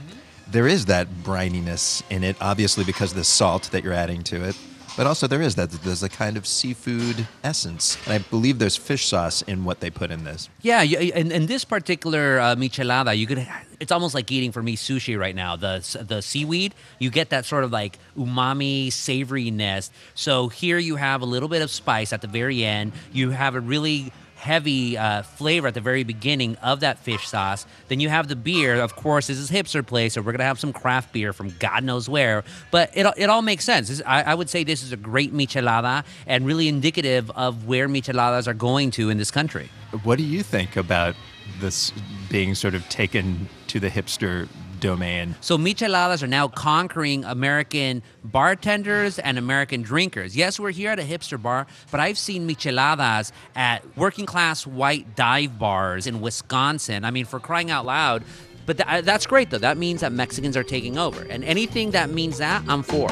There 0.49 0.69
is 0.69 0.87
that 0.87 1.09
brininess 1.25 2.03
in 2.09 2.23
it, 2.23 2.37
obviously 2.41 2.85
because 2.85 3.11
of 3.11 3.17
the 3.17 3.25
salt 3.25 3.71
that 3.73 3.83
you're 3.83 3.93
adding 3.93 4.23
to 4.25 4.45
it. 4.45 4.57
But 4.97 5.07
also 5.07 5.27
there 5.27 5.43
is 5.43 5.57
that 5.57 5.71
there's 5.71 6.03
a 6.03 6.09
kind 6.09 6.39
of 6.39 6.47
seafood 6.47 7.27
essence, 7.45 7.99
and 8.07 8.15
I 8.15 8.19
believe 8.19 8.59
there's 8.59 8.77
fish 8.77 9.07
sauce 9.07 9.43
in 9.43 9.65
what 9.65 9.81
they 9.81 9.91
put 9.91 10.11
in 10.11 10.25
this. 10.25 10.49
Yeah, 10.63 10.83
in, 10.83 11.31
in 11.31 11.47
this 11.47 11.65
particular 11.65 12.41
uh, 12.41 12.57
michelada, 12.57 13.17
you 13.17 13.27
could. 13.27 13.47
It's 13.79 13.93
almost 13.93 14.15
like 14.15 14.33
eating 14.33 14.53
for 14.53 14.63
me 14.63 14.75
sushi 14.75 15.19
right 15.19 15.35
now. 15.35 15.55
The 15.55 16.05
the 16.09 16.23
seaweed, 16.23 16.75
you 16.99 17.11
get 17.11 17.29
that 17.29 17.45
sort 17.45 17.65
of 17.65 17.73
like 17.73 17.99
umami 18.17 18.89
savoriness. 18.89 19.91
So 20.15 20.49
here 20.49 20.79
you 20.79 20.97
have 20.97 21.21
a 21.21 21.27
little 21.27 21.51
bit 21.51 21.61
of 21.61 21.71
spice 21.71 22.15
at 22.15 22.23
the 22.23 22.29
very 22.29 22.65
end. 22.65 22.93
You 23.13 23.31
have 23.31 23.55
a 23.55 23.61
really 23.61 24.13
heavy 24.47 24.97
uh, 24.97 25.23
flavor 25.23 25.67
at 25.69 25.75
the 25.75 25.81
very 25.81 26.05
beginning 26.05 26.57
of 26.63 26.81
that 26.81 26.99
fish 27.01 27.27
sauce. 27.29 27.67
Then 27.89 27.99
you 28.01 28.09
have 28.09 28.29
the 28.29 28.37
beer. 28.37 28.77
Of 28.81 28.95
course, 28.95 29.27
this 29.27 29.39
is 29.39 29.51
hipster 29.51 29.85
place, 29.85 30.15
so 30.15 30.23
we're 30.23 30.33
gonna 30.33 30.45
have 30.45 30.61
some 30.61 30.73
craft 30.73 31.13
beer 31.13 31.33
from 31.33 31.49
God 31.59 31.83
knows 31.85 32.09
where. 32.09 32.45
But 32.71 32.91
it 32.95 33.07
it 33.17 33.29
all 33.29 33.43
makes 33.43 33.65
sense. 33.65 33.89
This- 33.89 34.03
I, 34.07 34.23
I 34.23 34.35
would 34.35 34.49
say 34.49 34.65
this 34.65 34.83
is 34.83 34.93
a 34.93 34.97
great 34.97 35.33
michelada 35.35 36.05
and 36.27 36.47
really 36.47 36.69
indicative 36.69 37.31
of 37.33 37.67
where 37.67 37.89
micheladas 37.89 38.47
are 38.47 38.55
going 38.55 38.91
to 38.93 39.11
in 39.11 39.19
this 39.19 39.31
country. 39.33 39.69
What 40.05 40.17
do 40.19 40.25
you 40.25 40.43
think 40.43 40.77
about 40.77 41.15
this 41.61 41.93
being 42.31 42.55
sort 42.55 42.75
of 42.75 42.89
taken 42.89 43.49
to 43.69 43.81
the 43.81 43.91
hipster 43.91 44.49
domain? 44.81 45.35
So 45.41 45.59
micheladas 45.59 46.23
are 46.23 46.27
now 46.27 46.49
conquering 46.49 47.25
American 47.25 48.03
bartenders 48.25 49.19
and 49.19 49.39
American 49.39 49.83
drinkers. 49.83 50.37
Yes, 50.37 50.61
we're 50.61 50.71
here 50.71 50.91
at 50.91 50.99
a 50.99 51.03
hipster 51.03 51.41
bar, 51.41 51.67
but 51.91 52.01
I've 52.01 52.19
seen 52.19 52.49
micheladas 52.49 53.33
at 53.55 53.85
working 53.97 54.27
class 54.27 54.67
white 54.67 55.17
dive 55.17 55.59
bars 55.59 56.07
in 56.07 56.21
Wisconsin. 56.21 57.05
I 57.05 57.11
mean, 57.11 57.25
for 57.25 57.41
crying 57.41 57.71
out 57.71 57.87
loud. 57.87 58.25
But 58.67 58.79
th- 58.79 59.05
that's 59.05 59.27
great, 59.27 59.51
though. 59.51 59.59
That 59.59 59.77
means 59.77 60.01
that 60.01 60.13
Mexicans 60.13 60.57
are 60.57 60.65
taking 60.65 60.99
over. 60.99 61.23
And 61.23 61.45
anything 61.45 61.93
that 61.93 62.11
means 62.11 62.39
that, 62.39 62.65
I'm 62.67 62.83
for. 62.83 63.09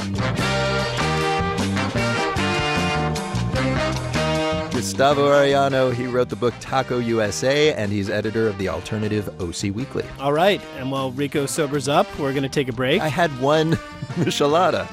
Gustavo 4.84 5.28
Arellano, 5.30 5.94
he 5.94 6.06
wrote 6.06 6.28
the 6.28 6.36
book 6.36 6.52
Taco 6.60 6.98
USA, 6.98 7.72
and 7.72 7.90
he's 7.90 8.10
editor 8.10 8.46
of 8.48 8.58
the 8.58 8.68
alternative 8.68 9.28
OC 9.40 9.74
Weekly. 9.74 10.04
All 10.20 10.34
right, 10.34 10.60
and 10.76 10.92
while 10.92 11.10
Rico 11.10 11.46
sobers 11.46 11.88
up, 11.88 12.06
we're 12.18 12.32
going 12.32 12.42
to 12.42 12.50
take 12.50 12.68
a 12.68 12.72
break. 12.72 13.00
I 13.00 13.08
had 13.08 13.30
one 13.40 13.72
michelada. 14.16 14.86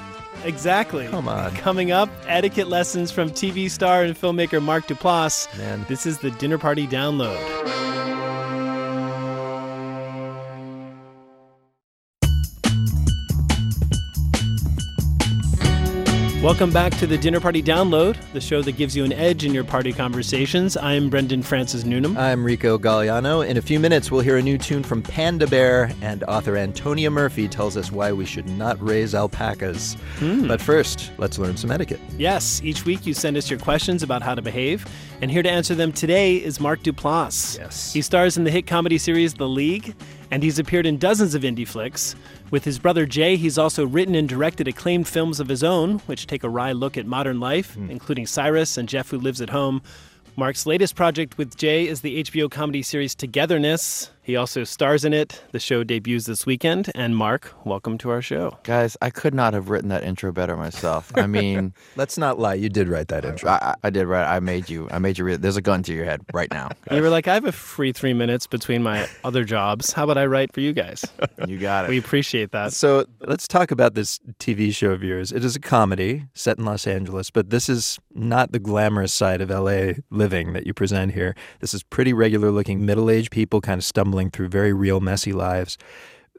Exactly. 0.46 1.10
Come 1.10 1.28
on. 1.28 1.54
Coming 1.58 1.92
up, 1.92 2.10
etiquette 2.26 2.70
lessons 2.70 3.12
from 3.12 3.32
TV 3.32 3.70
star 3.70 4.04
and 4.04 4.16
filmmaker 4.16 4.64
Mark 4.64 4.88
Duplass. 4.88 5.56
Man. 5.58 5.86
This 5.90 6.06
is 6.06 6.20
the 6.20 6.32
Dinner 6.32 6.58
Party 6.58 6.88
Download. 6.88 7.38
Welcome 16.42 16.72
back 16.72 16.98
to 16.98 17.06
the 17.06 17.20
Dinner 17.20 17.40
Party 17.40 17.62
Download, 17.62 18.18
the 18.34 18.42
show 18.42 18.64
that 18.64 18.72
gives 18.72 18.98
you 18.98 19.04
an 19.04 19.14
edge 19.14 19.46
in 19.46 19.54
your 19.54 19.64
party 19.64 19.94
conversations. 19.94 20.76
I'm 20.76 21.08
Brendan 21.08 21.44
Francis 21.44 21.84
Newnham. 21.84 22.18
I'm 22.18 22.44
Rico 22.44 22.80
Gagliano. 22.80 23.48
In 23.48 23.58
a 23.58 23.62
few 23.62 23.80
minutes, 23.80 24.10
we'll 24.10 24.22
hear 24.22 24.38
a 24.38 24.42
new 24.42 24.58
tune 24.58 24.82
from 24.82 25.04
Panda 25.04 25.46
Bear, 25.46 25.92
and 26.02 26.24
author 26.24 26.58
Antonia 26.58 27.12
Murphy 27.12 27.48
tells 27.48 27.78
us 27.78 27.92
why 27.92 28.12
we 28.12 28.26
should 28.26 28.50
not 28.50 28.82
raise 28.82 29.14
alpacas. 29.14 29.94
Hmm. 30.18 30.48
But 30.48 30.60
first, 30.60 31.12
let's 31.20 31.38
learn 31.38 31.58
some 31.58 31.70
etiquette. 31.70 32.00
Yes, 32.18 32.60
each 32.64 32.86
week 32.86 33.06
you 33.06 33.14
send 33.14 33.38
us 33.38 33.48
your 33.48 33.60
questions 33.60 34.02
about 34.02 34.24
how 34.24 34.34
to 34.34 34.42
behave, 34.42 34.84
and 35.22 35.30
here 35.30 35.44
to 35.44 35.50
answer 35.50 35.76
them 35.76 35.92
today 35.92 36.38
is 36.38 36.60
Mark 36.60 36.82
Duplass. 36.82 37.58
Yes. 37.58 37.94
He 37.94 38.02
stars 38.02 38.38
in 38.38 38.44
the 38.44 38.50
hit 38.50 38.66
comedy 38.66 38.98
series 38.98 39.36
The 39.36 39.48
League, 39.48 39.96
and 40.32 40.42
he's 40.42 40.58
appeared 40.58 40.88
in 40.88 40.98
dozens 40.98 41.36
of 41.36 41.44
indie 41.44 41.68
flicks. 41.68 42.16
With 42.50 42.64
his 42.66 42.80
brother 42.80 43.06
Jay, 43.06 43.36
he's 43.36 43.58
also 43.58 43.86
written 43.86 44.16
and 44.16 44.28
directed 44.28 44.68
acclaimed 44.68 45.08
films 45.08 45.40
of 45.40 45.48
his 45.48 45.64
own, 45.64 46.00
which 46.00 46.26
take 46.26 46.44
a 46.44 46.50
wry 46.50 46.72
look 46.72 46.98
at 46.98 47.06
modern 47.06 47.40
life, 47.40 47.76
hmm. 47.76 47.92
including 47.92 48.26
Cyrus 48.26 48.78
and 48.78 48.90
Jeff 48.90 49.12
Who 49.12 49.20
Lives 49.20 49.42
at 49.42 49.52
Home. 49.52 49.84
Mark's 50.36 50.66
latest 50.66 50.96
project 50.96 51.38
with 51.38 51.56
Jay 51.56 51.88
is 51.88 52.02
the 52.02 52.24
HBO 52.24 52.50
comedy 52.50 52.82
series 52.82 53.14
Togetherness. 53.14 54.10
He 54.32 54.38
also 54.38 54.64
stars 54.64 55.04
in 55.04 55.12
it. 55.12 55.42
The 55.52 55.60
show 55.60 55.84
debuts 55.84 56.26
this 56.26 56.46
weekend. 56.46 56.90
And 56.96 57.18
Mark, 57.18 57.54
welcome 57.66 57.98
to 57.98 58.12
our 58.12 58.22
show. 58.22 58.58
Guys, 58.64 58.96
I 59.02 59.10
could 59.10 59.34
not 59.34 59.54
have 59.54 59.70
written 59.70 59.90
that 59.90 60.06
intro 60.06 60.32
better 60.32 60.56
myself. 60.56 61.12
I 61.18 61.28
mean, 61.28 61.74
Let's 61.98 62.18
not 62.18 62.40
lie, 62.40 62.54
you 62.54 62.70
did 62.70 62.88
write 62.88 63.10
that 63.10 63.26
intro. 63.26 63.50
I, 63.50 63.56
I- 63.62 63.76
I 63.84 63.90
did 63.90 64.06
write. 64.06 64.34
I 64.34 64.40
made 64.40 64.70
you. 64.70 64.88
I 64.90 65.00
made 65.00 65.18
you. 65.18 65.26
Read, 65.26 65.42
there's 65.42 65.58
a 65.58 65.62
gun 65.62 65.84
to 65.84 65.94
your 65.94 66.06
head 66.06 66.22
right 66.34 66.50
now. 66.50 66.70
You 66.92 67.02
were 67.02 67.10
like, 67.10 67.28
I 67.28 67.34
have 67.34 67.44
a 67.44 67.52
free 67.52 67.92
three 67.92 68.14
minutes 68.14 68.48
between 68.48 68.84
my 68.84 69.06
other 69.26 69.44
jobs. 69.44 69.92
How 69.92 70.06
about 70.06 70.18
I 70.18 70.28
write 70.28 70.54
for 70.54 70.62
you 70.62 70.72
guys? 70.72 71.04
You 71.48 71.58
got 71.58 71.86
it. 71.86 71.90
We 71.90 71.98
appreciate 71.98 72.52
that. 72.52 72.72
So 72.72 73.06
let's 73.22 73.48
talk 73.48 73.72
about 73.72 73.96
this 73.96 74.20
TV 74.40 74.72
show 74.74 74.92
of 74.92 75.02
yours. 75.02 75.32
It 75.32 75.44
is 75.44 75.56
a 75.56 75.60
comedy 75.60 76.28
set 76.36 76.60
in 76.60 76.66
Los 76.66 76.86
Angeles, 76.86 77.32
but 77.32 77.50
this 77.50 77.68
is 77.68 77.98
not 78.14 78.52
the 78.52 78.60
glamorous 78.60 79.12
side 79.12 79.42
of 79.42 79.50
LA 79.50 79.94
living 80.12 80.54
that 80.54 80.68
you 80.68 80.74
present 80.76 81.14
here. 81.14 81.36
This 81.60 81.74
is 81.74 81.82
pretty 81.82 82.14
regular 82.14 82.52
looking 82.52 82.86
middle 82.86 83.10
aged 83.10 83.32
people 83.32 83.60
kind 83.60 83.80
of 83.80 83.84
stumbling 83.84 84.21
through 84.30 84.50
very 84.50 84.74
real, 84.74 85.00
messy 85.00 85.34
lives, 85.34 85.78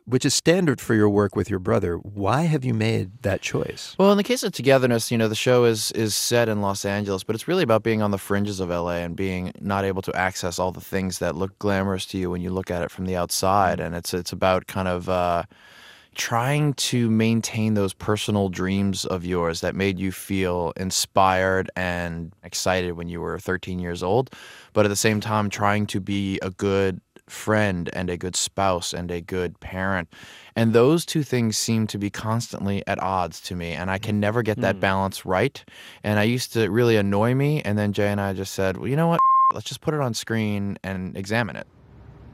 which 0.04 0.24
is 0.24 0.34
standard 0.34 0.80
for 0.80 0.94
your 0.94 1.08
work 1.08 1.36
with 1.36 1.48
your 1.48 1.58
brother. 1.58 1.96
Why 1.96 2.42
have 2.42 2.64
you 2.64 2.74
made 2.74 3.22
that 3.22 3.40
choice? 3.40 3.94
Well, 3.98 4.10
in 4.10 4.16
the 4.16 4.24
case 4.24 4.42
of 4.42 4.52
Togetherness, 4.52 5.10
you 5.10 5.18
know, 5.18 5.28
the 5.28 5.34
show 5.34 5.64
is 5.64 5.92
is 5.92 6.14
set 6.14 6.48
in 6.48 6.60
Los 6.60 6.84
Angeles, 6.84 7.24
but 7.24 7.34
it's 7.34 7.48
really 7.48 7.62
about 7.62 7.82
being 7.82 8.02
on 8.02 8.10
the 8.10 8.18
fringes 8.18 8.60
of 8.60 8.68
LA 8.68 8.96
and 8.96 9.16
being 9.16 9.52
not 9.60 9.84
able 9.84 10.02
to 10.02 10.14
access 10.16 10.58
all 10.58 10.72
the 10.72 10.80
things 10.80 11.18
that 11.18 11.36
look 11.36 11.58
glamorous 11.58 12.06
to 12.06 12.18
you 12.18 12.30
when 12.30 12.40
you 12.40 12.50
look 12.50 12.70
at 12.70 12.82
it 12.82 12.90
from 12.90 13.06
the 13.06 13.16
outside. 13.16 13.80
And 13.80 13.94
it's 13.94 14.12
it's 14.12 14.32
about 14.32 14.66
kind 14.66 14.88
of 14.88 15.08
uh, 15.08 15.44
trying 16.14 16.74
to 16.74 17.08
maintain 17.10 17.74
those 17.74 17.94
personal 17.94 18.48
dreams 18.48 19.04
of 19.06 19.24
yours 19.24 19.60
that 19.60 19.74
made 19.74 19.98
you 19.98 20.12
feel 20.12 20.72
inspired 20.76 21.70
and 21.76 22.32
excited 22.44 22.92
when 22.92 23.08
you 23.08 23.20
were 23.20 23.38
13 23.38 23.78
years 23.78 24.02
old, 24.02 24.30
but 24.72 24.84
at 24.84 24.88
the 24.88 24.96
same 24.96 25.20
time 25.20 25.48
trying 25.48 25.86
to 25.86 26.00
be 26.00 26.38
a 26.42 26.50
good 26.50 27.00
friend 27.28 27.88
and 27.92 28.10
a 28.10 28.16
good 28.16 28.36
spouse 28.36 28.92
and 28.92 29.10
a 29.10 29.20
good 29.20 29.58
parent. 29.60 30.08
And 30.54 30.72
those 30.72 31.04
two 31.06 31.22
things 31.22 31.56
seem 31.56 31.86
to 31.88 31.98
be 31.98 32.10
constantly 32.10 32.82
at 32.86 33.02
odds 33.02 33.40
to 33.42 33.54
me. 33.54 33.72
And 33.72 33.90
I 33.90 33.98
can 33.98 34.20
never 34.20 34.42
get 34.42 34.58
that 34.60 34.80
balance 34.80 35.24
right. 35.24 35.64
And 36.04 36.18
I 36.18 36.24
used 36.24 36.52
to 36.54 36.68
really 36.70 36.96
annoy 36.96 37.34
me. 37.34 37.62
And 37.62 37.78
then 37.78 37.92
Jay 37.92 38.08
and 38.08 38.20
I 38.20 38.32
just 38.32 38.52
said, 38.54 38.76
well, 38.76 38.88
you 38.88 38.96
know 38.96 39.08
what? 39.08 39.20
Let's 39.54 39.66
just 39.66 39.80
put 39.80 39.94
it 39.94 40.00
on 40.00 40.14
screen 40.14 40.78
and 40.82 41.16
examine 41.16 41.56
it. 41.56 41.66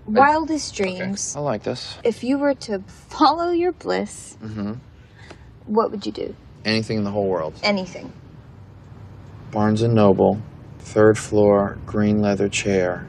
Wildest 0.06 0.74
dreams. 0.74 1.36
I 1.36 1.40
like 1.40 1.64
this. 1.64 1.98
If 2.02 2.24
you 2.24 2.38
were 2.38 2.54
to 2.54 2.80
follow 3.08 3.50
your 3.50 3.72
bliss, 3.72 4.36
Mm-hmm. 4.42 4.74
what 5.66 5.90
would 5.90 6.06
you 6.06 6.12
do? 6.12 6.34
Anything 6.64 6.98
in 6.98 7.04
the 7.04 7.10
whole 7.10 7.28
world. 7.28 7.54
Anything. 7.62 8.12
Barnes 9.50 9.82
and 9.82 9.94
Noble, 9.94 10.40
third 10.78 11.18
floor, 11.18 11.78
green 11.86 12.20
leather 12.20 12.48
chair. 12.48 13.06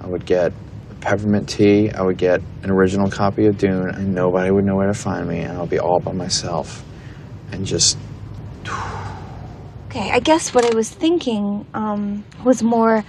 I 0.00 0.06
would 0.06 0.26
get 0.26 0.52
a 0.52 0.65
peppermint 1.06 1.48
tea. 1.48 1.90
I 1.90 2.02
would 2.02 2.18
get 2.18 2.42
an 2.64 2.70
original 2.70 3.08
copy 3.08 3.46
of 3.46 3.56
Dune, 3.56 3.90
and 3.90 4.12
nobody 4.12 4.50
would 4.50 4.64
know 4.64 4.74
where 4.74 4.88
to 4.88 4.94
find 4.94 5.28
me, 5.28 5.38
and 5.38 5.56
I'll 5.56 5.66
be 5.66 5.78
all 5.78 6.00
by 6.00 6.12
myself, 6.12 6.84
and 7.52 7.64
just 7.64 7.96
Okay, 9.86 10.10
I 10.10 10.18
guess 10.18 10.52
what 10.52 10.64
I 10.64 10.74
was 10.74 10.90
thinking 10.90 11.64
um, 11.72 12.24
was 12.44 12.62
more 12.62 13.04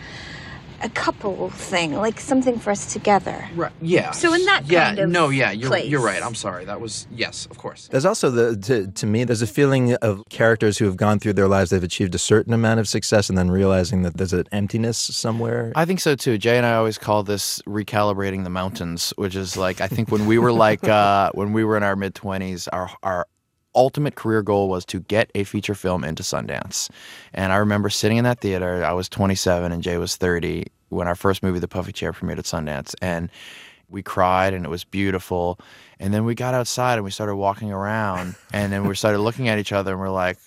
a 0.81 0.89
couple 0.89 1.49
thing, 1.49 1.93
like 1.93 2.19
something 2.19 2.59
for 2.59 2.71
us 2.71 2.91
together. 2.93 3.47
Right. 3.55 3.71
Yeah. 3.81 4.11
So 4.11 4.33
in 4.33 4.45
that 4.45 4.63
yeah, 4.67 4.85
kind 4.85 4.99
of 4.99 5.09
no, 5.09 5.29
yeah, 5.29 5.51
you're 5.51 5.69
place. 5.69 5.87
you're 5.87 6.01
right. 6.01 6.21
I'm 6.21 6.35
sorry. 6.35 6.65
That 6.65 6.79
was 6.81 7.07
yes, 7.11 7.47
of 7.49 7.57
course. 7.57 7.87
There's 7.87 8.05
also 8.05 8.29
the 8.29 8.57
to, 8.57 8.87
to 8.87 9.05
me 9.05 9.23
there's 9.23 9.41
a 9.41 9.47
feeling 9.47 9.95
of 9.95 10.23
characters 10.29 10.77
who 10.77 10.85
have 10.85 10.97
gone 10.97 11.19
through 11.19 11.33
their 11.33 11.47
lives 11.47 11.69
they've 11.69 11.83
achieved 11.83 12.15
a 12.15 12.19
certain 12.19 12.53
amount 12.53 12.79
of 12.79 12.87
success 12.87 13.29
and 13.29 13.37
then 13.37 13.49
realizing 13.49 14.03
that 14.03 14.17
there's 14.17 14.33
an 14.33 14.45
emptiness 14.51 14.97
somewhere. 14.97 15.71
I 15.75 15.85
think 15.85 15.99
so 15.99 16.15
too. 16.15 16.37
Jay 16.37 16.57
and 16.57 16.65
I 16.65 16.75
always 16.75 16.97
call 16.97 17.23
this 17.23 17.61
recalibrating 17.63 18.43
the 18.43 18.49
mountains, 18.49 19.13
which 19.17 19.35
is 19.35 19.57
like 19.57 19.81
I 19.81 19.87
think 19.87 20.11
when 20.11 20.25
we 20.25 20.37
were 20.37 20.51
like 20.51 20.83
uh, 20.87 21.31
when 21.33 21.53
we 21.53 21.63
were 21.63 21.77
in 21.77 21.83
our 21.83 21.95
mid 21.95 22.15
twenties, 22.15 22.67
our 22.67 22.89
our 23.03 23.27
ultimate 23.77 24.15
career 24.15 24.41
goal 24.41 24.67
was 24.67 24.83
to 24.85 24.99
get 24.99 25.31
a 25.35 25.45
feature 25.45 25.75
film 25.75 26.03
into 26.03 26.23
Sundance. 26.23 26.89
And 27.33 27.53
I 27.53 27.57
remember 27.57 27.89
sitting 27.89 28.17
in 28.17 28.25
that 28.25 28.41
theater. 28.41 28.83
I 28.83 28.91
was 28.91 29.07
27 29.07 29.71
and 29.71 29.81
Jay 29.81 29.97
was 29.97 30.17
30 30.17 30.65
when 30.89 31.07
our 31.07 31.15
first 31.15 31.43
movie, 31.43 31.59
The 31.59 31.67
Puffy 31.67 31.93
Chair, 31.93 32.11
premiered 32.11 32.39
at 32.39 32.45
Sundance, 32.45 32.95
and 33.01 33.29
we 33.89 34.01
cried 34.01 34.53
and 34.53 34.65
it 34.65 34.69
was 34.69 34.83
beautiful. 34.83 35.59
And 35.99 36.13
then 36.13 36.25
we 36.25 36.35
got 36.35 36.53
outside 36.53 36.95
and 36.95 37.03
we 37.05 37.11
started 37.11 37.35
walking 37.35 37.71
around, 37.71 38.35
and 38.51 38.71
then 38.73 38.87
we 38.87 38.95
started 38.95 39.19
looking 39.19 39.47
at 39.47 39.59
each 39.59 39.71
other 39.71 39.91
and 39.91 40.01
we're 40.01 40.09
like. 40.09 40.37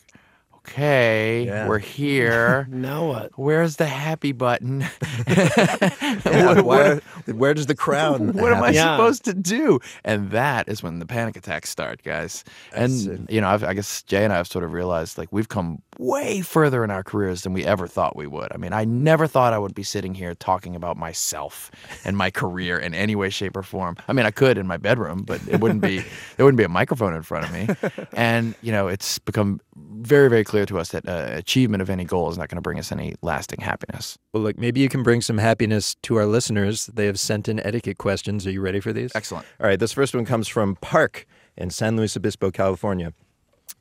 Okay, 0.71 1.45
Yeah. 1.47 1.67
we're 1.67 1.79
here. 1.79 2.67
now 2.71 3.07
what? 3.09 3.33
Where's 3.37 3.77
the 3.77 3.87
happy 3.87 4.31
button? 4.33 4.85
Yeah, 5.27 6.55
What- 6.55 6.65
where, 6.65 6.95
what- 7.27 7.37
where 7.37 7.55
does 7.55 7.67
the 7.67 7.75
crown? 7.75 8.33
what 8.33 8.53
am 8.53 8.63
I? 8.63 8.71
Yeah. 8.71 8.97
supposed 8.97 9.25
to 9.25 9.35
do? 9.35 9.81
And 10.05 10.31
that 10.31 10.69
is 10.69 10.83
when 10.83 10.99
the 10.99 11.07
panic 11.07 11.37
attacks 11.37 11.71
start, 11.71 12.03
guys. 12.03 12.45
And 12.75 13.27
you 13.31 13.41
know, 13.41 13.49
I've, 13.49 13.65
I 13.65 13.75
guess 13.75 14.03
Jay 14.03 14.25
and 14.25 14.33
I 14.33 14.37
have 14.37 14.47
sort 14.47 14.65
of 14.65 14.73
realized 14.73 15.19
like 15.19 15.29
we've 15.33 15.49
come 15.49 15.83
way 15.99 16.41
further 16.41 16.83
in 16.85 16.91
our 16.91 17.03
careers 17.03 17.43
than 17.43 17.53
we 17.53 17.65
ever 17.65 17.87
thought 17.87 18.17
we 18.17 18.27
would. 18.27 18.53
I 18.53 18.57
mean, 18.57 18.73
I 18.73 18.85
never 18.85 19.27
thought 19.27 19.53
I 19.53 19.59
would 19.59 19.75
be 19.75 19.83
sitting 19.83 20.15
here 20.15 20.35
talking 20.35 20.75
about 20.77 20.97
myself 20.97 21.71
and 22.05 22.17
my 22.17 22.31
career 22.31 22.79
in 22.79 22.95
any 22.95 23.15
way, 23.17 23.29
shape, 23.31 23.57
or 23.57 23.63
form. 23.63 23.97
I 24.09 24.13
mean, 24.13 24.27
I 24.27 24.31
could 24.31 24.57
in 24.59 24.67
my 24.67 24.77
bedroom, 24.77 25.23
but 25.25 25.41
it 25.49 25.61
wouldn't 25.61 25.83
be 25.83 25.99
there 26.37 26.45
wouldn't 26.47 26.59
be 26.59 26.65
a 26.65 26.69
microphone 26.69 27.15
in 27.15 27.23
front 27.23 27.45
of 27.47 27.53
me. 27.53 27.91
And 28.15 28.55
you 28.63 28.73
know, 28.73 28.89
it's 28.89 29.19
become 29.19 29.61
very, 30.07 30.29
very 30.29 30.45
clear 30.45 30.67
to 30.67 30.79
us 30.79 30.91
that 30.91 31.09
uh, 31.09 31.29
achievement 31.31 31.83
of 31.83 31.91
any 31.91 32.05
goal 32.05 32.31
is 32.31 32.39
not 32.39 32.49
going 32.49 32.57
to 32.57 32.63
bring 32.63 32.79
us 32.79 32.91
any 32.91 33.15
lasting 33.23 33.61
happiness. 33.61 34.19
Well, 34.33 34.43
look, 34.43 34.59
maybe 34.59 34.81
you 34.81 34.89
can 34.89 35.03
bring 35.03 35.21
some 35.21 35.39
happiness 35.39 35.97
to 36.03 36.17
our 36.17 36.27
listeners. 36.27 36.87
They 36.87 37.07
have 37.07 37.19
sent 37.19 37.49
in 37.49 37.61
etiquette 37.61 37.99
questions. 37.99 38.47
Are 38.47 38.51
you 38.51 38.61
ready 38.61 38.81
for 38.81 38.93
these? 38.93 39.13
Excellent. 39.15 39.47
All 39.61 39.67
right, 39.67 39.79
this 39.79 39.93
first 39.93 40.15
one 40.15 40.25
comes 40.25 40.49
from 40.49 40.77
Park 40.77 41.27
in 41.57 41.71
San 41.71 41.97
Luis 41.97 42.17
Obispo, 42.17 42.51
California. 42.51 43.13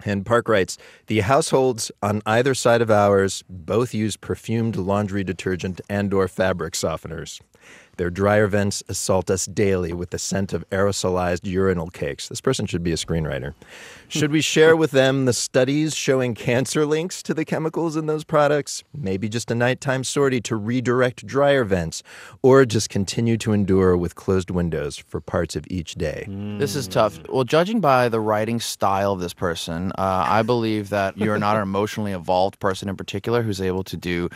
And 0.06 0.26
Park 0.26 0.48
writes 0.48 0.78
The 1.08 1.22
households 1.22 1.92
on 2.02 2.22
either 2.26 2.54
side 2.54 2.82
of 2.82 2.90
ours 2.90 3.44
both 3.50 3.94
use 3.94 4.16
perfumed 4.16 4.76
laundry 4.76 5.24
detergent 5.24 5.82
and 5.90 6.14
or 6.14 6.28
fabric 6.28 6.74
softeners. 6.74 7.42
Their 8.00 8.10
dryer 8.10 8.48
vents 8.48 8.82
assault 8.88 9.30
us 9.30 9.46
daily 9.46 9.92
with 9.92 10.12
the 10.12 10.18
scent 10.18 10.54
of 10.54 10.64
aerosolized 10.70 11.46
urinal 11.46 11.90
cakes. 11.90 12.30
This 12.30 12.40
person 12.40 12.66
should 12.66 12.82
be 12.82 12.94
a 12.94 12.96
screenwriter. 12.96 13.56
Should 14.08 14.32
we 14.32 14.40
share 14.40 14.78
with 14.78 14.92
them 14.92 15.26
the 15.26 15.34
studies 15.34 15.98
showing 15.98 16.34
cancer 16.34 16.86
links 16.86 17.22
to 17.24 17.34
the 17.34 17.44
chemicals 17.44 17.98
in 17.98 18.06
those 18.06 18.24
products? 18.24 18.86
Maybe 18.98 19.28
just 19.28 19.52
a 19.52 19.56
nighttime 19.56 20.06
sortie 20.06 20.40
to 20.44 20.56
redirect 20.56 21.28
dryer 21.28 21.66
vents, 21.66 22.02
or 22.42 22.64
just 22.64 22.90
continue 22.90 23.36
to 23.40 23.52
endure 23.52 23.98
with 23.98 24.16
closed 24.16 24.50
windows 24.50 24.96
for 24.96 25.20
parts 25.20 25.58
of 25.58 25.66
each 25.70 25.96
day. 25.96 26.26
This 26.58 26.78
is 26.78 26.88
tough. 26.88 27.20
Well, 27.28 27.44
judging 27.44 27.82
by 27.82 28.08
the 28.08 28.22
writing 28.22 28.62
style 28.62 29.12
of 29.12 29.20
this 29.20 29.34
person, 29.34 29.92
uh, 29.98 30.24
I 30.26 30.42
believe 30.42 30.88
that 30.92 31.18
you're 31.18 31.38
not 31.38 31.58
an 31.58 31.64
emotionally 31.64 32.14
evolved 32.14 32.62
person 32.62 32.88
in 32.88 32.96
particular 32.96 33.42
who's 33.42 33.60
able 33.60 33.84
to 33.84 33.98
do 33.98 34.30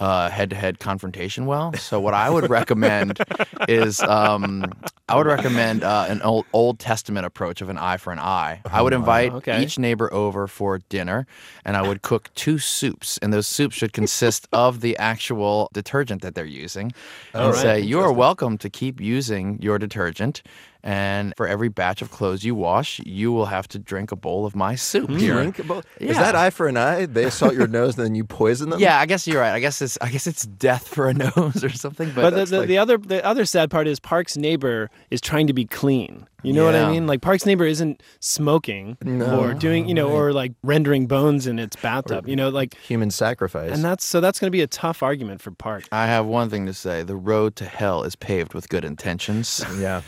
uh, 0.00 0.30
head-to-head 0.30 0.78
confrontation 0.80 1.46
well. 1.46 1.72
So 1.74 2.00
what 2.00 2.14
I 2.14 2.30
would 2.30 2.48
recommend 2.50 3.20
is 3.68 4.00
um, 4.02 4.72
I 5.08 5.16
would 5.16 5.26
recommend 5.26 5.84
uh, 5.84 6.06
an 6.08 6.22
old, 6.22 6.46
Old 6.52 6.78
Testament 6.78 7.26
approach 7.26 7.60
of 7.60 7.68
an 7.68 7.78
eye 7.78 7.98
for 7.98 8.12
an 8.12 8.18
eye. 8.18 8.60
I 8.64 8.80
would 8.82 8.92
Oh, 8.94 8.96
invite 8.96 9.32
Okay. 9.32 9.62
each 9.62 9.78
neighbor 9.78 10.12
over 10.12 10.46
for 10.46 10.78
dinner, 10.88 11.26
and 11.64 11.76
I 11.76 11.82
would 11.82 12.02
cook 12.02 12.30
two 12.34 12.58
soups, 12.58 13.18
and 13.18 13.32
those 13.32 13.46
soups 13.46 13.76
should 13.76 13.92
consist 13.92 14.48
of 14.52 14.80
the 14.80 14.96
actual 14.96 15.68
detergent 15.72 16.22
that 16.22 16.34
they're 16.34 16.44
using, 16.44 16.92
and 17.34 17.44
right. 17.52 17.56
say 17.56 17.80
you 17.80 18.00
are 18.00 18.12
welcome 18.12 18.56
to 18.58 18.70
keep 18.70 19.00
using 19.00 19.58
your 19.60 19.78
detergent. 19.78 20.42
And 20.82 21.34
for 21.36 21.46
every 21.46 21.68
batch 21.68 22.00
of 22.02 22.10
clothes 22.10 22.42
you 22.44 22.54
wash, 22.54 23.00
you 23.04 23.32
will 23.32 23.46
have 23.46 23.68
to 23.68 23.78
drink 23.78 24.12
a 24.12 24.16
bowl 24.16 24.46
of 24.46 24.56
my 24.56 24.74
soup. 24.76 25.10
Hmm. 25.10 25.16
here. 25.18 25.34
Drinkable? 25.34 25.82
Is 25.98 26.16
Yeah. 26.16 26.22
that 26.22 26.34
eye 26.34 26.50
for 26.50 26.68
an 26.68 26.76
eye? 26.76 27.06
They 27.06 27.24
assault 27.24 27.54
your 27.54 27.66
nose 27.80 27.96
and 27.98 28.06
then 28.06 28.14
you 28.14 28.24
poison 28.24 28.70
them? 28.70 28.80
Yeah, 28.80 28.98
I 28.98 29.06
guess 29.06 29.26
you're 29.26 29.40
right. 29.40 29.52
I 29.52 29.60
guess 29.60 29.82
it's 29.82 29.98
I 30.00 30.10
guess 30.10 30.26
it's 30.26 30.44
death 30.46 30.88
for 30.88 31.08
a 31.08 31.14
nose 31.36 31.62
or 31.62 31.68
something. 31.70 32.10
But, 32.14 32.30
But, 32.32 32.48
the, 32.50 32.60
the, 32.60 32.66
the 32.66 32.78
other 32.78 32.96
the 32.98 33.24
other 33.24 33.44
sad 33.44 33.70
part 33.70 33.86
is 33.88 34.00
Park's 34.00 34.36
neighbor 34.36 34.90
is 35.10 35.20
trying 35.20 35.46
to 35.48 35.52
be 35.52 35.66
clean. 35.66 36.26
You 36.42 36.52
know 36.52 36.64
what 36.64 36.74
I 36.74 36.90
mean? 36.90 37.06
Like 37.06 37.20
Park's 37.20 37.46
neighbor 37.46 37.64
isn't 37.66 38.02
smoking 38.20 38.96
No. 39.02 39.40
or 39.40 39.54
doing 39.54 39.88
you 39.88 39.94
know 39.94 40.08
Right. 40.08 40.14
or 40.14 40.32
like 40.32 40.52
rendering 40.62 41.06
bones 41.06 41.46
in 41.46 41.58
its 41.58 41.76
bathtub. 41.76 42.28
you 42.28 42.36
know, 42.36 42.48
like 42.48 42.74
human 42.78 43.10
sacrifice. 43.10 43.72
and 43.72 43.84
that's 43.84 44.04
so 44.04 44.20
that's 44.20 44.38
going 44.40 44.48
to 44.48 44.52
be 44.56 44.62
a 44.62 44.66
tough 44.66 45.02
argument 45.02 45.40
for 45.42 45.50
Park. 45.50 45.84
I 45.92 46.06
have 46.06 46.26
one 46.26 46.48
thing 46.50 46.66
to 46.66 46.74
say: 46.74 47.02
the 47.02 47.16
road 47.16 47.56
to 47.56 47.64
hell 47.64 48.02
is 48.04 48.16
paved 48.16 48.54
with 48.54 48.68
good 48.68 48.84
intentions. 48.84 49.64
yeah. 49.78 50.02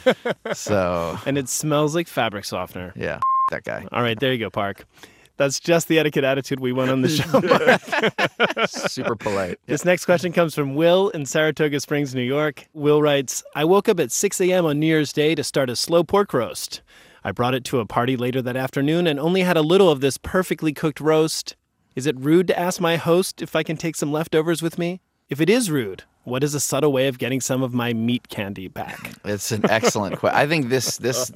So 0.53 1.18
and 1.26 1.37
it 1.39 1.49
smells 1.49 1.95
like 1.95 2.09
fabric 2.09 2.45
softener. 2.45 2.93
yeah, 2.97 3.20
that 3.51 3.64
guy. 3.64 3.87
All 3.93 4.03
right, 4.03 4.18
there 4.18 4.33
you 4.33 4.39
go, 4.39 4.51
Park. 4.51 4.87
That's 5.43 5.59
just 5.59 5.88
the 5.88 5.99
etiquette 5.99 6.22
attitude 6.22 6.61
we 6.61 6.70
want 6.70 6.93
on 6.93 7.03
the 7.03 7.09
show. 7.09 8.66
Super 8.88 9.16
polite. 9.16 9.59
This 9.66 9.84
next 9.84 10.05
question 10.05 10.32
comes 10.32 10.55
from 10.55 10.76
Will 10.76 11.09
in 11.09 11.26
Saratoga 11.26 11.80
Springs, 11.80 12.14
New 12.14 12.22
York. 12.22 12.68
Will 12.74 13.03
writes 13.03 13.43
I 13.53 13.64
woke 13.64 13.88
up 13.88 13.99
at 13.99 14.12
6 14.12 14.40
a.m. 14.40 14.64
on 14.64 14.78
New 14.78 14.86
Year's 14.86 15.12
Day 15.12 15.34
to 15.34 15.43
start 15.43 15.68
a 15.68 15.74
slow 15.74 16.05
pork 16.05 16.32
roast. 16.32 16.80
I 17.24 17.32
brought 17.32 17.57
it 17.57 17.64
to 17.64 17.80
a 17.80 17.86
party 17.86 18.16
later 18.16 18.40
that 18.40 18.57
afternoon 18.57 19.09
and 19.09 19.18
only 19.18 19.40
had 19.40 19.57
a 19.57 19.62
little 19.62 19.90
of 19.90 20.01
this 20.01 20.16
perfectly 20.16 20.72
cooked 20.72 21.01
roast. 21.01 21.57
Is 21.97 22.07
it 22.07 22.16
rude 22.20 22.47
to 22.47 22.57
ask 22.57 22.80
my 22.80 22.95
host 22.95 23.43
if 23.43 23.57
I 23.57 23.64
can 23.64 23.76
take 23.76 23.97
some 23.97 24.12
leftovers 24.12 24.62
with 24.62 24.78
me? 24.78 25.01
If 25.28 25.40
it 25.40 25.51
is 25.51 25.72
rude, 25.72 26.05
what 26.25 26.45
is 26.45 26.55
a 26.55 26.61
subtle 26.61 26.93
way 26.93 27.09
of 27.09 27.18
getting 27.18 27.41
some 27.41 27.62
of 27.62 27.75
my 27.75 27.93
meat 27.93 28.29
candy 28.29 28.68
back? 28.68 29.12
It's 29.25 29.51
an 29.53 29.68
excellent 29.68 30.18
question. 30.18 30.39
I 30.39 30.47
think 30.47 30.68
this 30.68 30.99
this 30.99 31.31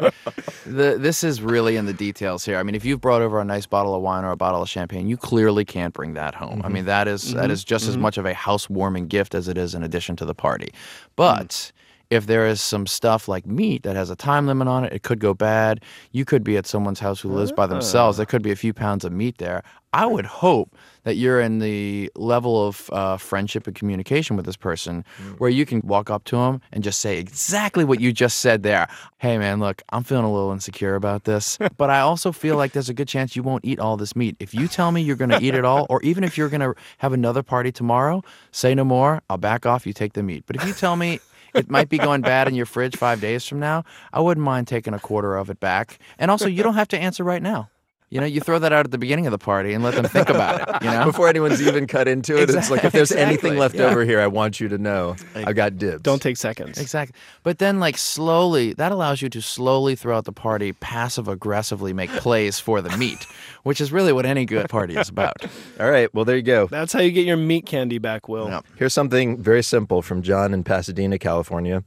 the 0.64 0.96
this 0.98 1.24
is 1.24 1.42
really 1.42 1.76
in 1.76 1.86
the 1.86 1.92
details 1.92 2.44
here. 2.44 2.58
I 2.58 2.62
mean, 2.62 2.74
if 2.74 2.84
you've 2.84 3.00
brought 3.00 3.22
over 3.22 3.40
a 3.40 3.44
nice 3.44 3.66
bottle 3.66 3.94
of 3.94 4.02
wine 4.02 4.24
or 4.24 4.30
a 4.30 4.36
bottle 4.36 4.62
of 4.62 4.68
champagne, 4.68 5.08
you 5.08 5.16
clearly 5.16 5.64
can't 5.64 5.92
bring 5.94 6.14
that 6.14 6.34
home. 6.34 6.62
I 6.64 6.68
mean, 6.68 6.84
that 6.86 7.08
is- 7.08 7.34
that 7.34 7.48
Mhm. 7.48 7.52
is 7.52 7.64
just 7.64 7.88
as 7.88 7.96
Mhm. 7.96 8.00
much 8.00 8.18
of 8.18 8.26
a 8.26 8.34
housewarming 8.34 9.08
gift 9.08 9.34
as 9.34 9.48
it 9.48 9.58
is 9.58 9.74
an 9.74 9.82
addition 9.82 10.16
to 10.16 10.24
the 10.24 10.34
party. 10.34 10.72
But 11.16 11.72
if 12.10 12.26
there 12.26 12.46
is 12.46 12.60
some 12.60 12.86
stuff 12.86 13.28
like 13.28 13.46
meat 13.46 13.82
that 13.82 13.96
has 13.96 14.10
a 14.10 14.16
time 14.16 14.46
limit 14.46 14.68
on 14.68 14.84
it, 14.84 14.92
it 14.92 15.02
could 15.02 15.18
go 15.18 15.34
bad. 15.34 15.82
You 16.12 16.24
could 16.24 16.44
be 16.44 16.56
at 16.56 16.66
someone's 16.66 17.00
house 17.00 17.20
who 17.20 17.28
lives 17.30 17.52
by 17.52 17.66
themselves. 17.66 18.16
There 18.16 18.26
could 18.26 18.42
be 18.42 18.52
a 18.52 18.56
few 18.56 18.72
pounds 18.72 19.04
of 19.04 19.12
meat 19.12 19.38
there. 19.38 19.62
I 19.92 20.04
would 20.04 20.26
hope 20.26 20.76
that 21.04 21.14
you're 21.14 21.40
in 21.40 21.58
the 21.58 22.10
level 22.16 22.66
of 22.66 22.90
uh, 22.92 23.16
friendship 23.16 23.66
and 23.66 23.74
communication 23.74 24.36
with 24.36 24.44
this 24.44 24.56
person 24.56 25.04
where 25.38 25.48
you 25.48 25.64
can 25.64 25.80
walk 25.80 26.10
up 26.10 26.24
to 26.24 26.36
him 26.36 26.60
and 26.70 26.84
just 26.84 27.00
say 27.00 27.18
exactly 27.18 27.82
what 27.82 28.00
you 28.00 28.12
just 28.12 28.38
said 28.40 28.62
there. 28.62 28.88
Hey, 29.18 29.38
man, 29.38 29.58
look, 29.58 29.82
I'm 29.90 30.04
feeling 30.04 30.26
a 30.26 30.32
little 30.32 30.52
insecure 30.52 30.96
about 30.96 31.24
this, 31.24 31.56
but 31.78 31.88
I 31.88 32.00
also 32.00 32.30
feel 32.30 32.56
like 32.56 32.72
there's 32.72 32.90
a 32.90 32.94
good 32.94 33.08
chance 33.08 33.34
you 33.34 33.42
won't 33.42 33.64
eat 33.64 33.80
all 33.80 33.96
this 33.96 34.14
meat. 34.14 34.36
If 34.38 34.52
you 34.52 34.68
tell 34.68 34.92
me 34.92 35.00
you're 35.00 35.16
going 35.16 35.30
to 35.30 35.42
eat 35.42 35.54
it 35.54 35.64
all, 35.64 35.86
or 35.88 36.02
even 36.02 36.24
if 36.24 36.36
you're 36.36 36.50
going 36.50 36.60
to 36.60 36.74
have 36.98 37.12
another 37.14 37.42
party 37.42 37.72
tomorrow, 37.72 38.22
say 38.50 38.74
no 38.74 38.84
more. 38.84 39.22
I'll 39.30 39.38
back 39.38 39.64
off. 39.64 39.86
You 39.86 39.94
take 39.94 40.12
the 40.12 40.22
meat. 40.22 40.44
But 40.46 40.56
if 40.56 40.66
you 40.66 40.74
tell 40.74 40.96
me, 40.96 41.20
it 41.56 41.70
might 41.70 41.88
be 41.88 41.98
going 41.98 42.20
bad 42.20 42.48
in 42.48 42.54
your 42.54 42.66
fridge 42.66 42.96
five 42.96 43.20
days 43.20 43.46
from 43.46 43.60
now. 43.60 43.84
I 44.12 44.20
wouldn't 44.20 44.44
mind 44.44 44.68
taking 44.68 44.94
a 44.94 44.98
quarter 44.98 45.36
of 45.36 45.50
it 45.50 45.60
back. 45.60 45.98
And 46.18 46.30
also, 46.30 46.46
you 46.46 46.62
don't 46.62 46.74
have 46.74 46.88
to 46.88 46.98
answer 46.98 47.24
right 47.24 47.42
now. 47.42 47.70
You 48.08 48.20
know, 48.20 48.26
you 48.26 48.40
throw 48.40 48.60
that 48.60 48.72
out 48.72 48.84
at 48.84 48.92
the 48.92 48.98
beginning 48.98 49.26
of 49.26 49.32
the 49.32 49.38
party 49.38 49.72
and 49.72 49.82
let 49.82 49.94
them 49.94 50.04
think 50.04 50.28
about 50.28 50.60
it. 50.60 50.84
You 50.84 50.92
know, 50.92 51.04
Before 51.16 51.28
anyone's 51.28 51.60
even 51.60 51.88
cut 51.88 52.06
into 52.06 52.40
it, 52.40 52.48
it's 52.48 52.70
like 52.70 52.84
if 52.84 52.92
there's 52.92 53.10
anything 53.10 53.58
left 53.58 53.74
yeah. 53.74 53.86
over 53.86 54.04
here, 54.04 54.20
I 54.20 54.28
want 54.28 54.60
you 54.60 54.68
to 54.68 54.78
know 54.78 55.16
I've 55.34 55.56
got 55.56 55.76
dibs. 55.76 56.02
Don't 56.02 56.22
take 56.22 56.36
seconds. 56.36 56.78
Exactly. 56.78 57.18
But 57.42 57.58
then, 57.58 57.80
like, 57.80 57.98
slowly, 57.98 58.74
that 58.74 58.92
allows 58.92 59.22
you 59.22 59.28
to 59.30 59.42
slowly 59.42 59.96
throughout 59.96 60.24
the 60.24 60.32
party 60.32 60.72
passive 60.72 61.26
aggressively 61.26 61.92
make 61.92 62.10
plays 62.10 62.60
for 62.60 62.80
the 62.80 62.96
meat, 62.96 63.26
which 63.64 63.80
is 63.80 63.90
really 63.90 64.12
what 64.12 64.24
any 64.24 64.44
good 64.44 64.68
party 64.68 64.94
is 64.96 65.08
about. 65.08 65.36
All 65.80 65.90
right, 65.90 66.12
well, 66.14 66.24
there 66.24 66.36
you 66.36 66.42
go. 66.42 66.68
That's 66.68 66.92
how 66.92 67.00
you 67.00 67.10
get 67.10 67.26
your 67.26 67.36
meat 67.36 67.66
candy 67.66 67.98
back, 67.98 68.28
Will. 68.28 68.62
Here's 68.76 68.94
something 68.94 69.42
very 69.42 69.64
simple 69.64 70.00
from 70.00 70.22
John 70.22 70.54
in 70.54 70.62
Pasadena, 70.62 71.18
California. 71.18 71.82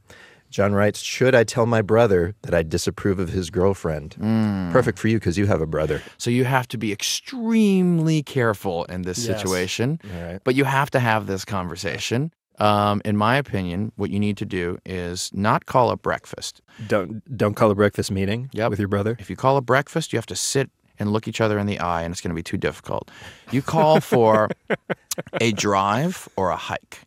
John 0.50 0.72
writes, 0.74 1.00
Should 1.00 1.34
I 1.34 1.44
tell 1.44 1.64
my 1.66 1.80
brother 1.80 2.34
that 2.42 2.54
I 2.54 2.62
disapprove 2.62 3.18
of 3.18 3.28
his 3.30 3.50
girlfriend? 3.50 4.16
Mm. 4.20 4.72
Perfect 4.72 4.98
for 4.98 5.08
you 5.08 5.18
because 5.18 5.38
you 5.38 5.46
have 5.46 5.60
a 5.60 5.66
brother. 5.66 6.02
So 6.18 6.28
you 6.30 6.44
have 6.44 6.66
to 6.68 6.78
be 6.78 6.90
extremely 6.92 8.22
careful 8.22 8.84
in 8.86 9.02
this 9.02 9.18
Yes. 9.26 9.38
situation. 9.40 10.00
Right. 10.04 10.40
But 10.44 10.54
you 10.56 10.64
have 10.64 10.90
to 10.90 11.00
have 11.00 11.26
this 11.26 11.44
conversation. 11.44 12.32
Um, 12.58 13.00
in 13.04 13.16
my 13.16 13.36
opinion, 13.36 13.92
what 13.96 14.10
you 14.10 14.18
need 14.20 14.36
to 14.38 14.44
do 14.44 14.76
is 14.84 15.30
not 15.32 15.64
call 15.66 15.90
a 15.90 15.96
breakfast. 15.96 16.60
Don't 16.88 17.22
don't 17.36 17.54
call 17.54 17.70
a 17.70 17.74
breakfast 17.74 18.10
meeting 18.10 18.50
Yep. 18.52 18.70
with 18.70 18.78
your 18.78 18.88
brother. 18.88 19.16
If 19.18 19.30
you 19.30 19.36
call 19.36 19.56
a 19.56 19.62
breakfast, 19.62 20.12
you 20.12 20.18
have 20.18 20.26
to 20.26 20.36
sit 20.36 20.68
and 20.98 21.10
look 21.12 21.26
each 21.26 21.40
other 21.40 21.58
in 21.58 21.66
the 21.66 21.78
eye, 21.78 22.02
and 22.02 22.12
it's 22.12 22.20
going 22.20 22.28
to 22.28 22.34
be 22.34 22.42
too 22.42 22.58
difficult. 22.58 23.10
You 23.50 23.62
call 23.62 24.00
for 24.00 24.50
a 25.40 25.52
drive 25.52 26.28
or 26.36 26.50
a 26.50 26.56
hike. 26.56 26.98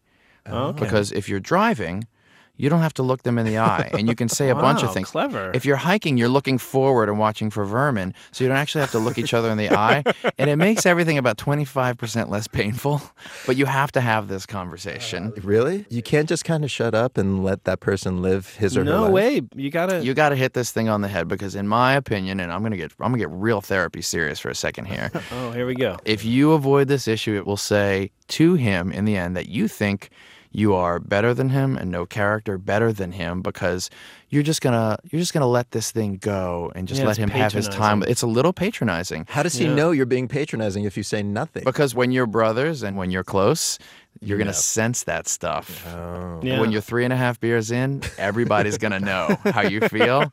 Okay. 0.50 0.80
Because 0.84 1.12
if 1.12 1.30
you're 1.30 1.40
driving, 1.40 2.08
you 2.56 2.70
don't 2.70 2.82
have 2.82 2.94
to 2.96 3.04
look 3.04 3.24
them 3.24 3.38
in 3.40 3.46
the 3.46 3.58
eye 3.58 3.90
and 3.94 4.08
you 4.08 4.16
can 4.16 4.30
say 4.30 4.50
a 4.50 4.56
bunch 4.56 4.82
of 4.84 4.90
Wow, 4.90 4.94
things. 4.94 5.10
clever. 5.10 5.52
If 5.56 5.66
you're 5.66 5.76
hiking, 5.76 6.18
you're 6.18 6.30
looking 6.30 6.58
forward 6.60 7.10
and 7.10 7.18
watching 7.18 7.50
for 7.50 7.66
vermin, 7.66 8.14
so 8.32 8.44
you 8.44 8.48
don't 8.48 8.58
actually 8.58 8.82
have 8.82 8.92
to 8.92 9.00
look 9.00 9.18
each 9.18 9.34
other 9.34 9.50
in 9.50 9.58
the 9.58 9.72
eye. 9.72 10.04
And 10.38 10.50
it 10.50 10.56
makes 10.58 10.86
everything 10.86 11.18
about 11.18 11.38
25% 11.38 12.30
less 12.30 12.48
painful, 12.48 13.02
but 13.46 13.56
you 13.56 13.66
have 13.66 13.92
to 13.94 14.02
have 14.02 14.28
this 14.28 14.46
conversation. 14.46 15.34
Uh, 15.38 15.42
really? 15.42 15.86
You 15.90 16.02
can't 16.02 16.28
just 16.28 16.44
kind 16.44 16.64
of 16.64 16.72
shut 16.72 16.94
up 16.96 17.18
and 17.18 17.44
let 17.44 17.64
that 17.66 17.80
person 17.80 18.22
live 18.22 18.56
his 18.56 18.76
or 18.76 18.82
her 18.82 18.86
No 18.86 19.04
life. 19.04 19.12
way. 19.14 19.42
You 19.56 19.70
gotta. 19.70 20.04
You 20.04 20.14
got 20.14 20.30
to 20.30 20.36
hit 20.36 20.54
this 20.54 20.72
thing 20.72 20.90
on 20.90 21.02
the 21.02 21.08
head 21.08 21.28
because, 21.28 21.56
in 21.56 21.68
my 21.68 21.94
opinion, 21.94 22.40
and 22.40 22.52
I'm 22.52 22.62
gonna 22.64 22.78
get 22.78 22.92
I'm 23.00 23.08
gonna 23.12 23.18
get 23.20 23.30
real 23.30 23.62
therapy 23.62 24.02
serious 24.02 24.40
for 24.40 24.50
a 24.50 24.56
second 24.56 24.86
here. 24.86 25.12
Oh, 25.32 25.52
here 25.52 25.66
we 25.66 25.76
go. 25.76 25.98
if 26.06 26.26
you 26.26 26.52
avoid 26.52 26.88
this 26.88 27.08
issue, 27.08 27.36
it 27.38 27.46
will 27.48 27.58
say 27.58 28.12
to 28.30 28.54
him 28.56 28.92
in 28.92 29.06
the 29.06 29.16
end 29.18 29.36
that 29.38 29.48
you 29.50 29.68
think 29.68 30.10
you 30.54 30.74
are 30.76 31.00
better 31.00 31.34
than 31.34 31.50
him 31.50 31.76
and 31.76 31.92
no 31.92 32.06
character 32.06 32.58
better 32.58 32.94
than 32.94 33.12
him 33.12 33.42
because 33.42 33.90
you're 34.30 34.44
just 34.44 34.62
gonna 34.62 34.98
you're 35.12 35.20
just 35.20 35.34
gonna 35.34 35.48
let 35.48 35.72
this 35.72 35.92
thing 35.92 36.18
go 36.18 36.72
and 36.76 36.88
just 36.88 37.02
Yeah, 37.02 37.08
let 37.08 37.18
him 37.18 37.30
have 37.30 37.52
his 37.54 37.68
time. 37.68 38.04
It's 38.04 38.22
a 38.22 38.28
little 38.28 38.54
patronizing. 38.54 39.26
How 39.30 39.44
does 39.44 39.56
he 39.56 39.66
Yeah. 39.66 39.76
know 39.76 39.92
you're 39.92 40.06
being 40.06 40.28
patronizing 40.28 40.86
if 40.86 40.96
you 40.96 41.04
say 41.04 41.22
nothing? 41.24 41.64
Because 41.66 41.94
when 41.96 42.12
you're 42.12 42.28
brothers 42.28 42.84
and 42.84 42.96
when 42.98 43.12
you're 43.12 43.24
close, 43.24 43.78
you're 44.22 44.38
gonna 44.38 44.54
sense 44.54 45.04
that 45.04 45.28
stuff. 45.28 45.86
Oh. 45.88 46.40
Yeah. 46.44 46.60
When 46.60 46.72
you're 46.72 46.82
three 46.82 47.04
and 47.04 47.14
a 47.14 47.18
half 47.18 47.40
beers 47.40 47.72
in, 47.72 48.02
everybody's 48.18 48.78
gonna 48.78 49.00
know 49.00 49.38
how 49.46 49.62
you 49.62 49.82
feel, 49.82 50.32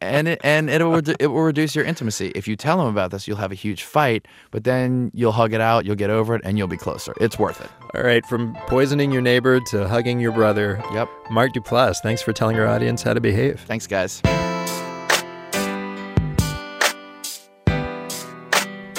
and 0.00 0.28
it, 0.28 0.40
and 0.44 0.70
it 0.70 0.82
will 0.84 1.02
it 1.18 1.26
will 1.26 1.42
reduce 1.42 1.74
your 1.74 1.84
intimacy. 1.84 2.32
If 2.34 2.46
you 2.46 2.56
tell 2.56 2.78
them 2.78 2.86
about 2.86 3.10
this, 3.10 3.26
you'll 3.26 3.38
have 3.38 3.52
a 3.52 3.56
huge 3.56 3.82
fight, 3.82 4.26
but 4.50 4.64
then 4.64 5.10
you'll 5.14 5.32
hug 5.32 5.52
it 5.52 5.60
out, 5.60 5.84
you'll 5.84 5.96
get 5.96 6.10
over 6.10 6.34
it, 6.34 6.42
and 6.44 6.58
you'll 6.58 6.68
be 6.68 6.76
closer. 6.76 7.14
It's 7.20 7.38
worth 7.38 7.60
it. 7.60 7.70
All 7.94 8.02
right, 8.02 8.24
from 8.26 8.54
poisoning 8.66 9.10
your 9.10 9.22
neighbor 9.22 9.60
to 9.70 9.88
hugging 9.88 10.20
your 10.20 10.32
brother. 10.32 10.82
Yep. 10.92 11.08
Mark 11.30 11.52
Duplass, 11.52 11.98
thanks 12.02 12.22
for 12.22 12.32
telling 12.32 12.56
our 12.58 12.66
audience 12.66 13.02
how 13.02 13.14
to 13.14 13.20
behave. 13.20 13.60
Thanks, 13.60 13.86
guys. 13.86 14.22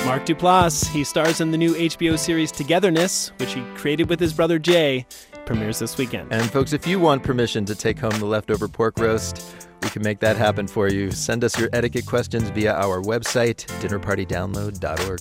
Mark 0.10 0.26
Duplass. 0.26 0.88
He 0.88 1.04
stars 1.04 1.40
in 1.40 1.52
the 1.52 1.58
new 1.58 1.76
HBO 1.76 2.18
series 2.18 2.52
Togetherness, 2.52 3.32
which 3.38 3.54
he 3.54 3.62
created 3.76 4.10
with 4.10 4.20
his 4.20 4.34
brother 4.34 4.58
Jay. 4.58 5.06
Premieres 5.46 5.78
this 5.78 6.00
weekend. 6.00 6.34
And 6.34 6.50
folks, 6.50 6.74
if 6.74 6.88
you 6.88 7.00
want 7.00 7.22
permission 7.22 7.64
to 7.66 7.76
take 7.76 8.00
home 8.00 8.18
the 8.18 8.26
leftover 8.26 8.68
pork 8.68 8.98
roast, 8.98 9.56
we 9.84 9.90
can 9.90 10.02
make 10.02 10.20
that 10.22 10.36
happen 10.36 10.68
for 10.68 10.88
you. 10.90 11.12
Send 11.12 11.44
us 11.44 11.60
your 11.60 11.70
etiquette 11.74 12.08
questions 12.08 12.50
via 12.50 12.74
our 12.74 13.04
website, 13.04 13.68
dinnerpartydownload.org. 13.82 15.20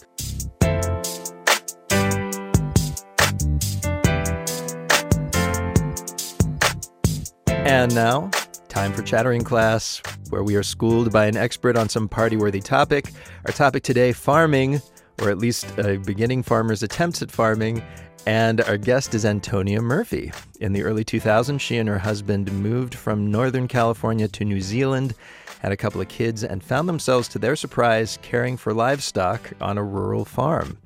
And 7.47 7.95
now, 7.95 8.31
time 8.69 8.95
for 8.95 9.03
Chattering 9.03 9.45
Class, 9.45 10.01
where 10.31 10.43
we 10.43 10.57
are 10.57 10.63
schooled 10.63 11.13
by 11.13 11.27
an 11.27 11.37
expert 11.37 11.77
on 11.77 11.89
some 11.89 12.09
party 12.09 12.37
worthy 12.37 12.61
topic. 12.61 13.13
Our 13.47 13.53
topic 13.53 13.83
today 13.83 14.13
farming, 14.13 14.81
or 15.21 15.31
at 15.31 15.39
least 15.39 15.67
a 15.79 15.99
beginning 15.99 16.43
farmer's 16.43 16.83
attempts 16.83 17.23
at 17.23 17.31
farming. 17.31 17.83
And 18.27 18.61
our 18.63 18.77
guest 18.77 19.15
is 19.15 19.25
Antonia 19.25 19.81
Murphy. 19.81 20.33
In 20.61 20.73
the 20.73 20.83
early 20.83 21.05
2000s, 21.05 21.61
she 21.61 21.79
and 21.79 21.89
her 21.89 21.99
husband 21.99 22.53
moved 22.53 22.95
from 22.95 23.31
Northern 23.31 23.69
California 23.69 24.29
to 24.29 24.45
New 24.45 24.61
Zealand, 24.61 25.15
had 25.61 25.73
a 25.73 25.77
couple 25.77 26.01
of 26.01 26.09
kids, 26.09 26.45
and 26.45 26.63
found 26.63 26.89
themselves, 26.89 27.29
to 27.29 27.39
their 27.39 27.57
surprise, 27.57 28.19
caring 28.21 28.57
for 28.57 28.75
livestock 28.75 29.53
on 29.61 29.79
a 29.79 29.85
rural 29.85 30.25
farm. 30.27 30.77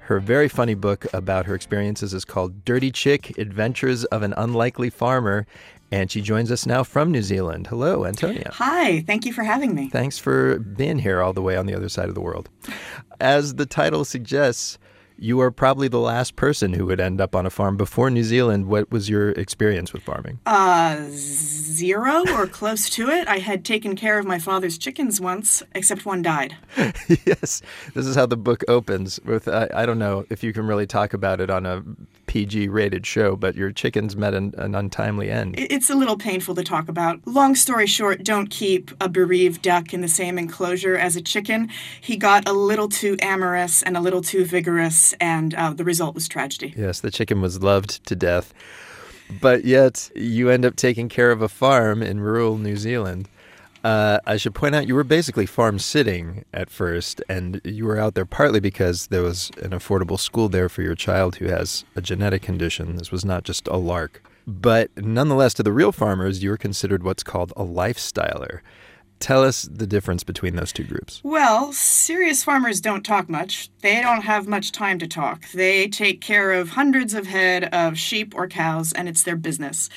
Her 0.00 0.18
very 0.18 0.48
funny 0.48 0.74
book 0.74 1.06
about 1.14 1.46
her 1.46 1.54
experiences 1.54 2.12
is 2.12 2.24
called 2.24 2.64
Dirty 2.64 2.90
Chick 2.90 3.38
Adventures 3.38 4.04
of 4.06 4.22
an 4.22 4.34
Unlikely 4.36 4.90
Farmer. 4.90 5.46
And 5.92 6.10
she 6.10 6.20
joins 6.20 6.52
us 6.52 6.66
now 6.66 6.84
from 6.84 7.10
New 7.10 7.22
Zealand. 7.22 7.66
Hello, 7.66 8.04
Antonia. 8.04 8.50
Hi, 8.54 9.00
thank 9.02 9.26
you 9.26 9.32
for 9.32 9.42
having 9.42 9.74
me. 9.74 9.88
Thanks 9.88 10.18
for 10.18 10.58
being 10.58 11.00
here 11.00 11.20
all 11.20 11.32
the 11.32 11.42
way 11.42 11.56
on 11.56 11.66
the 11.66 11.74
other 11.74 11.88
side 11.88 12.08
of 12.08 12.14
the 12.14 12.20
world. 12.20 12.48
As 13.20 13.56
the 13.56 13.66
title 13.66 14.04
suggests, 14.04 14.78
you 15.22 15.38
are 15.40 15.50
probably 15.50 15.86
the 15.86 16.00
last 16.00 16.34
person 16.34 16.72
who 16.72 16.86
would 16.86 16.98
end 16.98 17.20
up 17.20 17.36
on 17.36 17.44
a 17.44 17.50
farm 17.50 17.76
before 17.76 18.08
New 18.08 18.24
Zealand. 18.24 18.66
What 18.66 18.90
was 18.90 19.10
your 19.10 19.30
experience 19.32 19.92
with 19.92 20.02
farming? 20.02 20.40
Uh, 20.46 21.04
zero 21.10 22.24
or 22.30 22.46
close 22.46 22.88
to 22.90 23.10
it. 23.10 23.28
I 23.28 23.38
had 23.38 23.62
taken 23.62 23.96
care 23.96 24.18
of 24.18 24.24
my 24.24 24.38
father's 24.38 24.78
chickens 24.78 25.20
once, 25.20 25.62
except 25.74 26.06
one 26.06 26.22
died. 26.22 26.56
yes, 27.26 27.60
this 27.94 28.06
is 28.06 28.16
how 28.16 28.24
the 28.24 28.38
book 28.38 28.64
opens. 28.66 29.20
With 29.24 29.46
I 29.46 29.68
I 29.74 29.84
don't 29.84 29.98
know 29.98 30.24
if 30.30 30.42
you 30.42 30.54
can 30.54 30.66
really 30.66 30.86
talk 30.86 31.12
about 31.12 31.40
it 31.40 31.50
on 31.50 31.66
a 31.66 31.84
PG 32.30 32.68
rated 32.68 33.04
show, 33.04 33.34
but 33.34 33.56
your 33.56 33.72
chickens 33.72 34.14
met 34.14 34.34
an, 34.34 34.54
an 34.56 34.76
untimely 34.76 35.32
end. 35.32 35.56
It's 35.58 35.90
a 35.90 35.96
little 35.96 36.16
painful 36.16 36.54
to 36.54 36.62
talk 36.62 36.88
about. 36.88 37.18
Long 37.26 37.56
story 37.56 37.88
short, 37.88 38.22
don't 38.22 38.48
keep 38.48 38.92
a 39.00 39.08
bereaved 39.08 39.62
duck 39.62 39.92
in 39.92 40.00
the 40.00 40.06
same 40.06 40.38
enclosure 40.38 40.96
as 40.96 41.16
a 41.16 41.20
chicken. 41.20 41.68
He 42.00 42.16
got 42.16 42.48
a 42.48 42.52
little 42.52 42.88
too 42.88 43.16
amorous 43.20 43.82
and 43.82 43.96
a 43.96 44.00
little 44.00 44.22
too 44.22 44.44
vigorous, 44.44 45.12
and 45.14 45.54
uh, 45.54 45.72
the 45.72 45.82
result 45.82 46.14
was 46.14 46.28
tragedy. 46.28 46.72
Yes, 46.76 47.00
the 47.00 47.10
chicken 47.10 47.40
was 47.40 47.64
loved 47.64 48.06
to 48.06 48.14
death. 48.14 48.54
But 49.40 49.64
yet, 49.64 50.08
you 50.14 50.50
end 50.50 50.64
up 50.64 50.76
taking 50.76 51.08
care 51.08 51.32
of 51.32 51.42
a 51.42 51.48
farm 51.48 52.00
in 52.00 52.20
rural 52.20 52.58
New 52.58 52.76
Zealand. 52.76 53.28
Uh, 53.82 54.18
I 54.26 54.36
should 54.36 54.54
point 54.54 54.74
out 54.74 54.86
you 54.86 54.94
were 54.94 55.04
basically 55.04 55.46
farm 55.46 55.78
sitting 55.78 56.44
at 56.52 56.70
first, 56.70 57.22
and 57.28 57.60
you 57.64 57.86
were 57.86 57.98
out 57.98 58.14
there 58.14 58.26
partly 58.26 58.60
because 58.60 59.06
there 59.06 59.22
was 59.22 59.50
an 59.62 59.70
affordable 59.70 60.18
school 60.18 60.48
there 60.48 60.68
for 60.68 60.82
your 60.82 60.94
child 60.94 61.36
who 61.36 61.46
has 61.46 61.84
a 61.96 62.02
genetic 62.02 62.42
condition. 62.42 62.96
This 62.96 63.10
was 63.10 63.24
not 63.24 63.44
just 63.44 63.66
a 63.68 63.76
lark. 63.76 64.22
But 64.46 64.90
nonetheless, 64.96 65.54
to 65.54 65.62
the 65.62 65.72
real 65.72 65.92
farmers, 65.92 66.42
you 66.42 66.50
were 66.50 66.56
considered 66.56 67.02
what's 67.02 67.22
called 67.22 67.52
a 67.56 67.64
lifestyler. 67.64 68.60
Tell 69.20 69.44
us 69.44 69.62
the 69.62 69.86
difference 69.86 70.24
between 70.24 70.56
those 70.56 70.72
two 70.72 70.84
groups. 70.84 71.20
Well, 71.22 71.74
serious 71.74 72.42
farmers 72.42 72.80
don't 72.80 73.04
talk 73.04 73.28
much. 73.28 73.68
They 73.82 74.00
don't 74.00 74.22
have 74.22 74.48
much 74.48 74.72
time 74.72 74.98
to 74.98 75.06
talk. 75.06 75.46
They 75.52 75.88
take 75.88 76.22
care 76.22 76.52
of 76.52 76.70
hundreds 76.70 77.12
of 77.12 77.26
head 77.26 77.64
of 77.64 77.98
sheep 77.98 78.34
or 78.34 78.48
cows, 78.48 78.94
and 78.94 79.08
it's 79.10 79.22
their 79.22 79.36
business. 79.36 79.90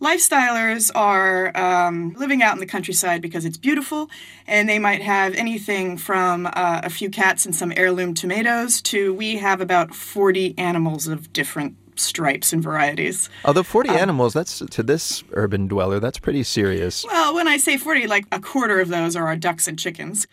Lifestylers 0.00 0.90
are 0.94 1.54
um, 1.56 2.14
living 2.14 2.42
out 2.42 2.54
in 2.54 2.60
the 2.60 2.66
countryside 2.66 3.20
because 3.20 3.44
it's 3.44 3.58
beautiful, 3.58 4.08
and 4.46 4.66
they 4.68 4.78
might 4.78 5.02
have 5.02 5.34
anything 5.34 5.98
from 5.98 6.46
uh, 6.46 6.80
a 6.82 6.88
few 6.90 7.10
cats 7.10 7.44
and 7.44 7.54
some 7.54 7.70
heirloom 7.76 8.14
tomatoes 8.14 8.80
to 8.82 9.12
we 9.12 9.36
have 9.36 9.60
about 9.60 9.94
40 9.94 10.54
animals 10.56 11.06
of 11.06 11.30
different 11.34 11.76
stripes 11.96 12.50
and 12.54 12.62
varieties. 12.62 13.28
Although 13.44 13.62
40 13.62 13.90
Um, 13.90 13.96
animals, 13.96 14.32
that's 14.32 14.60
to 14.70 14.82
this 14.82 15.22
urban 15.32 15.68
dweller, 15.68 16.00
that's 16.00 16.18
pretty 16.18 16.44
serious. 16.44 17.04
Well, 17.04 17.34
when 17.34 17.46
I 17.46 17.58
say 17.58 17.76
40, 17.76 18.06
like 18.06 18.24
a 18.32 18.40
quarter 18.40 18.80
of 18.80 18.88
those 18.88 19.14
are 19.16 19.26
our 19.26 19.36
ducks 19.36 19.68
and 19.68 19.78
chickens. 19.78 20.26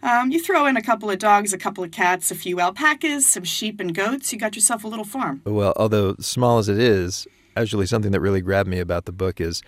Um, 0.00 0.30
you 0.30 0.40
throw 0.40 0.66
in 0.66 0.76
a 0.76 0.82
couple 0.82 1.10
of 1.10 1.18
dogs, 1.18 1.52
a 1.52 1.58
couple 1.58 1.82
of 1.82 1.90
cats, 1.90 2.30
a 2.30 2.36
few 2.36 2.60
alpacas, 2.60 3.26
some 3.26 3.42
sheep 3.42 3.80
and 3.80 3.92
goats, 3.92 4.32
you 4.32 4.38
got 4.38 4.54
yourself 4.54 4.84
a 4.84 4.86
little 4.88 5.04
farm. 5.04 5.42
Well, 5.44 5.72
although 5.76 6.14
small 6.20 6.58
as 6.58 6.68
it 6.68 6.78
is, 6.78 7.26
actually 7.58 7.86
something 7.86 8.12
that 8.12 8.20
really 8.20 8.40
grabbed 8.40 8.68
me 8.68 8.78
about 8.78 9.04
the 9.04 9.12
book 9.12 9.40
is 9.40 9.62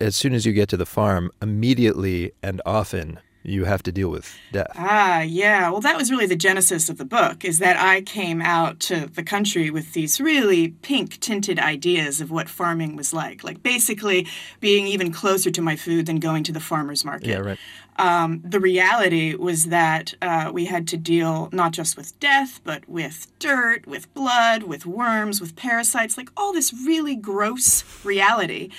as 0.00 0.14
soon 0.14 0.34
as 0.34 0.44
you 0.44 0.52
get 0.52 0.68
to 0.68 0.76
the 0.76 0.86
farm, 0.86 1.30
immediately 1.40 2.32
and 2.42 2.60
often 2.66 3.18
you 3.42 3.64
have 3.64 3.82
to 3.84 3.92
deal 3.92 4.10
with 4.10 4.36
death. 4.52 4.72
Ah, 4.76 5.22
yeah. 5.22 5.70
Well, 5.70 5.80
that 5.80 5.96
was 5.96 6.10
really 6.10 6.26
the 6.26 6.36
genesis 6.36 6.88
of 6.88 6.98
the 6.98 7.04
book, 7.04 7.44
is 7.44 7.58
that 7.58 7.78
I 7.78 8.02
came 8.02 8.42
out 8.42 8.80
to 8.80 9.06
the 9.06 9.22
country 9.22 9.70
with 9.70 9.94
these 9.94 10.20
really 10.20 10.68
pink 10.82 11.18
tinted 11.20 11.58
ideas 11.58 12.20
of 12.20 12.30
what 12.30 12.48
farming 12.50 12.96
was 12.96 13.14
like. 13.14 13.42
Like 13.42 13.62
basically 13.62 14.26
being 14.60 14.86
even 14.86 15.10
closer 15.10 15.50
to 15.50 15.62
my 15.62 15.76
food 15.76 16.06
than 16.06 16.18
going 16.18 16.44
to 16.44 16.52
the 16.52 16.60
farmer's 16.60 17.04
market. 17.04 17.28
Yeah, 17.28 17.38
right. 17.38 17.58
um, 17.96 18.42
the 18.44 18.60
reality 18.60 19.34
was 19.34 19.66
that 19.66 20.14
uh, 20.20 20.50
we 20.52 20.66
had 20.66 20.86
to 20.88 20.96
deal 20.98 21.48
not 21.52 21.72
just 21.72 21.96
with 21.96 22.18
death, 22.20 22.60
but 22.62 22.86
with 22.88 23.26
dirt, 23.38 23.86
with 23.86 24.12
blood, 24.12 24.64
with 24.64 24.84
worms, 24.84 25.40
with 25.40 25.56
parasites, 25.56 26.18
like 26.18 26.30
all 26.36 26.52
this 26.52 26.74
really 26.74 27.16
gross 27.16 27.84
reality. 28.04 28.70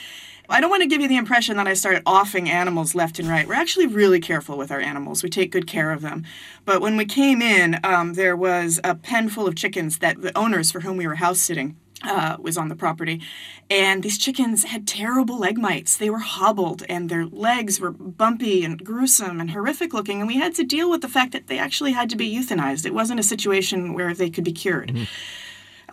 I 0.51 0.61
don't 0.61 0.69
want 0.69 0.83
to 0.83 0.87
give 0.87 1.01
you 1.01 1.07
the 1.07 1.17
impression 1.17 1.57
that 1.57 1.67
I 1.67 1.73
started 1.73 2.03
offing 2.05 2.49
animals 2.49 2.93
left 2.93 3.19
and 3.19 3.27
right. 3.27 3.47
We're 3.47 3.53
actually 3.53 3.87
really 3.87 4.19
careful 4.19 4.57
with 4.57 4.71
our 4.71 4.79
animals. 4.79 5.23
We 5.23 5.29
take 5.29 5.51
good 5.51 5.67
care 5.67 5.91
of 5.91 6.01
them. 6.01 6.25
But 6.65 6.81
when 6.81 6.97
we 6.97 7.05
came 7.05 7.41
in, 7.41 7.79
um, 7.83 8.13
there 8.15 8.35
was 8.35 8.79
a 8.83 8.95
pen 8.95 9.29
full 9.29 9.47
of 9.47 9.55
chickens 9.55 9.99
that 9.99 10.21
the 10.21 10.37
owners 10.37 10.71
for 10.71 10.81
whom 10.81 10.97
we 10.97 11.07
were 11.07 11.15
house 11.15 11.39
sitting 11.39 11.77
uh, 12.03 12.37
was 12.39 12.57
on 12.57 12.67
the 12.67 12.75
property. 12.75 13.21
And 13.69 14.03
these 14.03 14.17
chickens 14.17 14.65
had 14.65 14.87
terrible 14.87 15.39
leg 15.39 15.57
mites. 15.57 15.95
They 15.95 16.09
were 16.09 16.19
hobbled 16.19 16.83
and 16.89 17.09
their 17.09 17.25
legs 17.25 17.79
were 17.79 17.91
bumpy 17.91 18.63
and 18.65 18.83
gruesome 18.83 19.39
and 19.39 19.51
horrific 19.51 19.93
looking. 19.93 20.19
And 20.19 20.27
we 20.27 20.37
had 20.37 20.55
to 20.55 20.63
deal 20.63 20.89
with 20.89 21.01
the 21.01 21.07
fact 21.07 21.31
that 21.31 21.47
they 21.47 21.59
actually 21.59 21.93
had 21.93 22.09
to 22.09 22.15
be 22.15 22.33
euthanized. 22.33 22.85
It 22.85 22.93
wasn't 22.93 23.19
a 23.19 23.23
situation 23.23 23.93
where 23.93 24.13
they 24.13 24.29
could 24.29 24.43
be 24.43 24.51
cured. 24.51 25.07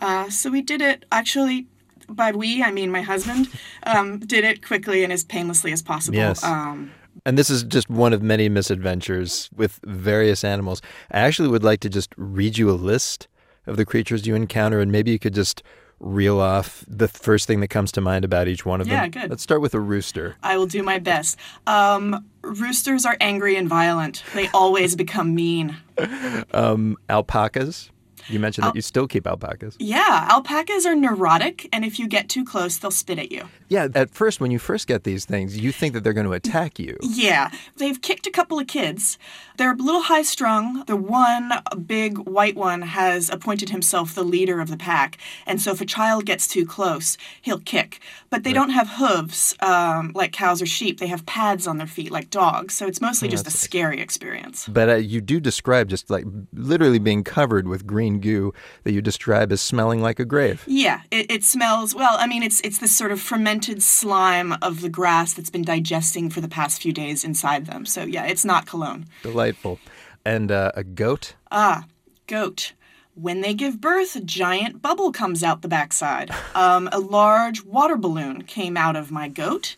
Uh, 0.01 0.29
so 0.29 0.49
we 0.49 0.61
did 0.61 0.81
it 0.81 1.05
actually. 1.11 1.67
By 2.09 2.31
we, 2.31 2.63
I 2.63 2.71
mean 2.71 2.91
my 2.91 3.01
husband, 3.01 3.47
um, 3.83 4.19
did 4.19 4.43
it 4.43 4.65
quickly 4.65 5.03
and 5.03 5.13
as 5.13 5.23
painlessly 5.23 5.71
as 5.71 5.81
possible. 5.81 6.17
Yes. 6.17 6.43
Um, 6.43 6.91
And 7.25 7.37
this 7.37 7.49
is 7.49 7.63
just 7.63 7.89
one 7.89 8.13
of 8.13 8.21
many 8.21 8.49
misadventures 8.49 9.49
with 9.55 9.79
various 9.85 10.43
animals. 10.43 10.81
I 11.11 11.19
actually 11.19 11.49
would 11.49 11.63
like 11.63 11.79
to 11.81 11.89
just 11.89 12.13
read 12.17 12.57
you 12.57 12.69
a 12.69 12.73
list 12.73 13.27
of 13.67 13.77
the 13.77 13.85
creatures 13.85 14.25
you 14.25 14.35
encounter, 14.35 14.79
and 14.79 14.91
maybe 14.91 15.11
you 15.11 15.19
could 15.19 15.33
just 15.35 15.61
reel 15.99 16.39
off 16.39 16.85
the 16.87 17.09
first 17.09 17.45
thing 17.45 17.59
that 17.59 17.67
comes 17.67 17.91
to 17.91 17.99
mind 17.99 18.23
about 18.23 18.47
each 18.47 18.65
one 18.65 18.79
of 18.79 18.87
Yeah, 18.87 19.01
them? 19.01 19.11
good. 19.11 19.29
Let's 19.29 19.43
start 19.43 19.59
with 19.61 19.73
a 19.73 19.81
rooster. 19.81 20.37
I 20.41 20.55
will 20.57 20.65
do 20.65 20.81
my 20.81 20.97
best. 20.97 21.37
Um, 21.67 22.25
roosters 22.41 23.05
are 23.05 23.17
angry 23.19 23.57
and 23.57 23.67
violent. 23.67 24.23
They 24.33 24.47
always 24.53 24.95
become 24.95 25.35
mean. 25.35 25.75
Um, 26.53 26.95
alpacas. 27.09 27.91
You 28.29 28.39
mentioned 28.39 28.67
that 28.67 28.75
you 28.75 28.81
still 28.81 29.07
keep 29.07 29.25
alpacas. 29.25 29.75
Yeah, 29.79 30.27
alpacas 30.29 30.85
are 30.85 30.95
neurotic, 30.95 31.67
and 31.73 31.83
if 31.83 31.99
you 31.99 32.07
get 32.07 32.29
too 32.29 32.45
close, 32.45 32.77
they'll 32.77 32.91
spit 32.91 33.19
at 33.19 33.31
you. 33.31 33.49
Yeah, 33.67 33.87
at 33.93 34.11
first, 34.11 34.39
when 34.39 34.51
you 34.51 34.59
first 34.59 34.87
get 34.87 35.03
these 35.03 35.25
things, 35.25 35.57
you 35.57 35.71
think 35.71 35.93
that 35.93 36.03
they're 36.03 36.13
going 36.13 36.25
to 36.25 36.33
attack 36.33 36.79
you. 36.79 36.97
Yeah, 37.01 37.51
they've 37.77 38.01
kicked 38.01 38.25
a 38.27 38.31
couple 38.31 38.59
of 38.59 38.67
kids. 38.67 39.17
They're 39.57 39.73
a 39.73 39.75
little 39.75 40.01
high 40.03 40.21
strung. 40.21 40.83
The 40.85 40.95
one 40.95 41.51
big 41.85 42.17
white 42.17 42.55
one 42.55 42.81
has 42.81 43.29
appointed 43.29 43.69
himself 43.69 44.15
the 44.15 44.23
leader 44.23 44.59
of 44.59 44.69
the 44.69 44.77
pack, 44.77 45.17
and 45.45 45.61
so 45.61 45.71
if 45.71 45.81
a 45.81 45.85
child 45.85 46.25
gets 46.25 46.47
too 46.47 46.65
close, 46.65 47.17
he'll 47.41 47.59
kick. 47.59 47.99
But 48.29 48.43
they 48.43 48.53
don't 48.53 48.69
have 48.69 48.89
hooves 48.89 49.55
um, 49.61 50.11
like 50.15 50.31
cows 50.31 50.61
or 50.61 50.65
sheep. 50.65 50.99
They 50.99 51.07
have 51.07 51.25
pads 51.25 51.67
on 51.67 51.77
their 51.77 51.87
feet 51.87 52.11
like 52.11 52.29
dogs, 52.29 52.75
so 52.75 52.87
it's 52.87 53.01
mostly 53.01 53.27
Yeah, 53.27 53.31
just 53.33 53.47
a 53.47 53.51
scary 53.51 53.99
experience. 53.99 54.67
But 54.67 54.89
uh, 54.89 54.95
you 54.95 55.19
do 55.21 55.39
describe 55.39 55.89
just 55.89 56.09
like 56.09 56.25
literally 56.53 56.99
being 56.99 57.23
covered 57.23 57.67
with 57.67 57.85
green 57.85 58.18
goo 58.19 58.53
that 58.83 58.91
you 58.91 59.01
describe 59.01 59.51
as 59.51 59.61
smelling 59.61 60.01
like 60.01 60.19
a 60.19 60.25
grave. 60.25 60.63
Yeah, 60.67 61.01
it, 61.11 61.29
it 61.31 61.43
smells 61.43 61.95
well. 61.95 62.15
I 62.19 62.27
mean, 62.27 62.43
it's 62.43 62.61
it's 62.61 62.77
this 62.79 62.95
sort 62.95 63.11
of 63.11 63.19
fermented 63.19 63.81
slime 63.81 64.53
of 64.61 64.81
the 64.81 64.89
grass 64.89 65.33
that's 65.33 65.49
been 65.49 65.63
digesting 65.63 66.29
for 66.29 66.41
the 66.41 66.47
past 66.47 66.81
few 66.81 66.93
days 66.93 67.23
inside 67.23 67.65
them. 67.65 67.85
So 67.85 68.03
yeah, 68.03 68.25
it's 68.25 68.45
not 68.45 68.65
cologne. 68.65 69.05
Delightful. 69.23 69.79
And 70.25 70.51
uh, 70.51 70.71
a 70.75 70.83
goat. 70.83 71.35
Ah, 71.51 71.85
goat. 72.27 72.73
When 73.15 73.41
they 73.41 73.53
give 73.53 73.81
birth, 73.81 74.15
a 74.15 74.21
giant 74.21 74.81
bubble 74.81 75.11
comes 75.11 75.43
out 75.43 75.61
the 75.61 75.67
backside. 75.67 76.31
Um, 76.55 76.87
a 76.91 76.99
large 76.99 77.65
water 77.65 77.97
balloon 77.97 78.43
came 78.43 78.77
out 78.77 78.95
of 78.95 79.11
my 79.11 79.27
goat. 79.27 79.75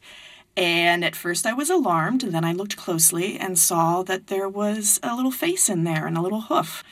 And 0.57 1.05
at 1.05 1.15
first 1.15 1.45
I 1.45 1.53
was 1.53 1.69
alarmed, 1.69 2.21
then 2.21 2.43
I 2.43 2.51
looked 2.51 2.75
closely 2.75 3.39
and 3.39 3.57
saw 3.57 4.03
that 4.03 4.27
there 4.27 4.49
was 4.49 4.99
a 5.01 5.15
little 5.15 5.31
face 5.31 5.69
in 5.69 5.85
there 5.85 6.05
and 6.05 6.17
a 6.17 6.21
little 6.21 6.41
hoof. 6.41 6.83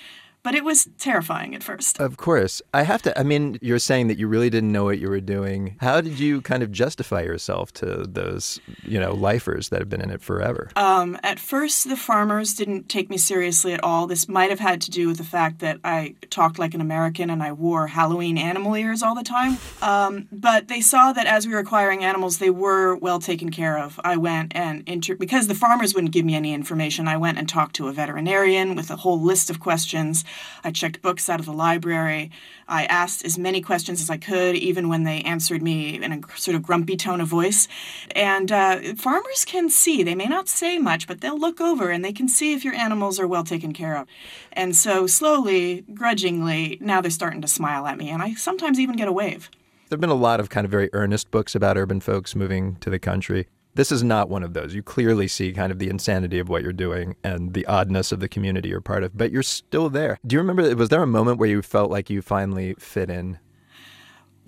But 0.41 0.55
it 0.55 0.63
was 0.63 0.87
terrifying 0.97 1.53
at 1.53 1.63
first. 1.63 1.99
Of 1.99 2.17
course. 2.17 2.61
I 2.73 2.83
have 2.83 3.01
to, 3.03 3.19
I 3.19 3.23
mean, 3.23 3.59
you're 3.61 3.79
saying 3.79 4.07
that 4.07 4.17
you 4.17 4.27
really 4.27 4.49
didn't 4.49 4.71
know 4.71 4.85
what 4.85 4.99
you 4.99 5.09
were 5.09 5.19
doing. 5.19 5.75
How 5.81 5.99
did 5.99 6.17
you 6.17 6.41
kind 6.41 6.63
of 6.63 6.71
justify 6.71 7.21
yourself 7.21 7.73
to 7.73 8.05
those, 8.07 8.59
you 8.83 8.99
know, 8.99 9.13
lifers 9.13 9.69
that 9.69 9.79
have 9.79 9.89
been 9.89 10.01
in 10.01 10.09
it 10.09 10.21
forever? 10.21 10.69
Um, 10.77 11.17
at 11.23 11.39
first, 11.39 11.89
the 11.89 11.97
farmers 11.97 12.53
didn't 12.53 12.87
take 12.87 13.09
me 13.09 13.17
seriously 13.17 13.73
at 13.73 13.83
all. 13.83 14.07
This 14.07 14.29
might 14.29 14.49
have 14.49 14.59
had 14.59 14.79
to 14.81 14.91
do 14.91 15.07
with 15.07 15.17
the 15.17 15.23
fact 15.25 15.59
that 15.59 15.79
I 15.83 16.15
talked 16.29 16.57
like 16.57 16.73
an 16.73 16.81
American 16.81 17.29
and 17.29 17.43
I 17.43 17.51
wore 17.51 17.87
Halloween 17.87 18.37
animal 18.37 18.75
ears 18.75 19.03
all 19.03 19.15
the 19.15 19.23
time. 19.23 19.57
Um, 19.81 20.27
but 20.31 20.69
they 20.69 20.79
saw 20.79 21.11
that 21.11 21.27
as 21.27 21.47
we 21.47 21.53
were 21.53 21.59
acquiring 21.59 22.03
animals, 22.03 22.37
they 22.37 22.49
were 22.49 22.95
well 22.95 23.19
taken 23.19 23.51
care 23.51 23.77
of. 23.77 23.99
I 24.03 24.15
went 24.15 24.55
and 24.55 24.83
inter- 24.87 25.15
because 25.15 25.47
the 25.47 25.55
farmers 25.55 25.93
wouldn't 25.93 26.13
give 26.13 26.25
me 26.25 26.35
any 26.35 26.53
information, 26.53 27.07
I 27.07 27.17
went 27.17 27.37
and 27.37 27.47
talked 27.47 27.75
to 27.75 27.87
a 27.87 27.91
veterinarian 27.91 28.75
with 28.75 28.89
a 28.89 28.95
whole 28.95 29.21
list 29.21 29.49
of 29.49 29.59
questions. 29.59 30.23
I 30.63 30.71
checked 30.71 31.01
books 31.01 31.29
out 31.29 31.39
of 31.39 31.45
the 31.45 31.53
library. 31.53 32.31
I 32.67 32.85
asked 32.85 33.25
as 33.25 33.37
many 33.37 33.61
questions 33.61 34.01
as 34.01 34.09
I 34.09 34.17
could, 34.17 34.55
even 34.55 34.89
when 34.89 35.03
they 35.03 35.21
answered 35.21 35.61
me 35.61 36.01
in 36.01 36.11
a 36.11 36.21
sort 36.37 36.55
of 36.55 36.63
grumpy 36.63 36.95
tone 36.97 37.21
of 37.21 37.27
voice. 37.27 37.67
And 38.11 38.51
uh, 38.51 38.95
farmers 38.95 39.45
can 39.45 39.69
see, 39.69 40.03
they 40.03 40.15
may 40.15 40.25
not 40.27 40.47
say 40.47 40.77
much, 40.77 41.07
but 41.07 41.21
they'll 41.21 41.39
look 41.39 41.61
over 41.61 41.89
and 41.89 42.03
they 42.03 42.13
can 42.13 42.27
see 42.27 42.53
if 42.53 42.63
your 42.63 42.73
animals 42.73 43.19
are 43.19 43.27
well 43.27 43.43
taken 43.43 43.73
care 43.73 43.97
of. 43.97 44.07
And 44.51 44.75
so, 44.75 45.07
slowly, 45.07 45.85
grudgingly, 45.93 46.77
now 46.81 47.01
they're 47.01 47.11
starting 47.11 47.41
to 47.41 47.47
smile 47.47 47.87
at 47.87 47.97
me, 47.97 48.09
and 48.09 48.21
I 48.21 48.33
sometimes 48.33 48.79
even 48.79 48.95
get 48.95 49.07
a 49.07 49.11
wave. 49.11 49.49
There 49.89 49.95
have 49.95 50.01
been 50.01 50.09
a 50.09 50.13
lot 50.13 50.39
of 50.39 50.49
kind 50.49 50.65
of 50.65 50.71
very 50.71 50.89
earnest 50.93 51.31
books 51.31 51.55
about 51.55 51.77
urban 51.77 51.99
folks 51.99 52.35
moving 52.35 52.75
to 52.81 52.89
the 52.89 52.99
country. 52.99 53.47
This 53.79 53.93
is 53.93 54.03
not 54.03 54.27
one 54.27 54.43
of 54.43 54.53
those. 54.53 54.75
You 54.75 54.83
clearly 54.83 55.29
see 55.29 55.53
kind 55.53 55.71
of 55.71 55.79
the 55.79 55.89
insanity 55.89 56.37
of 56.37 56.49
what 56.49 56.63
you're 56.63 56.73
doing 56.73 57.15
and 57.23 57.53
the 57.53 57.65
oddness 57.65 58.11
of 58.11 58.19
the 58.19 58.27
community 58.27 58.67
you're 58.67 58.81
part 58.81 59.05
of, 59.05 59.17
but 59.17 59.31
you're 59.31 59.41
still 59.41 59.89
there. 59.89 60.19
Do 60.27 60.33
you 60.33 60.41
remember, 60.41 60.75
was 60.75 60.89
there 60.89 61.01
a 61.01 61.07
moment 61.07 61.37
where 61.37 61.47
you 61.47 61.61
felt 61.61 61.89
like 61.89 62.09
you 62.09 62.21
finally 62.21 62.73
fit 62.77 63.09
in? 63.09 63.39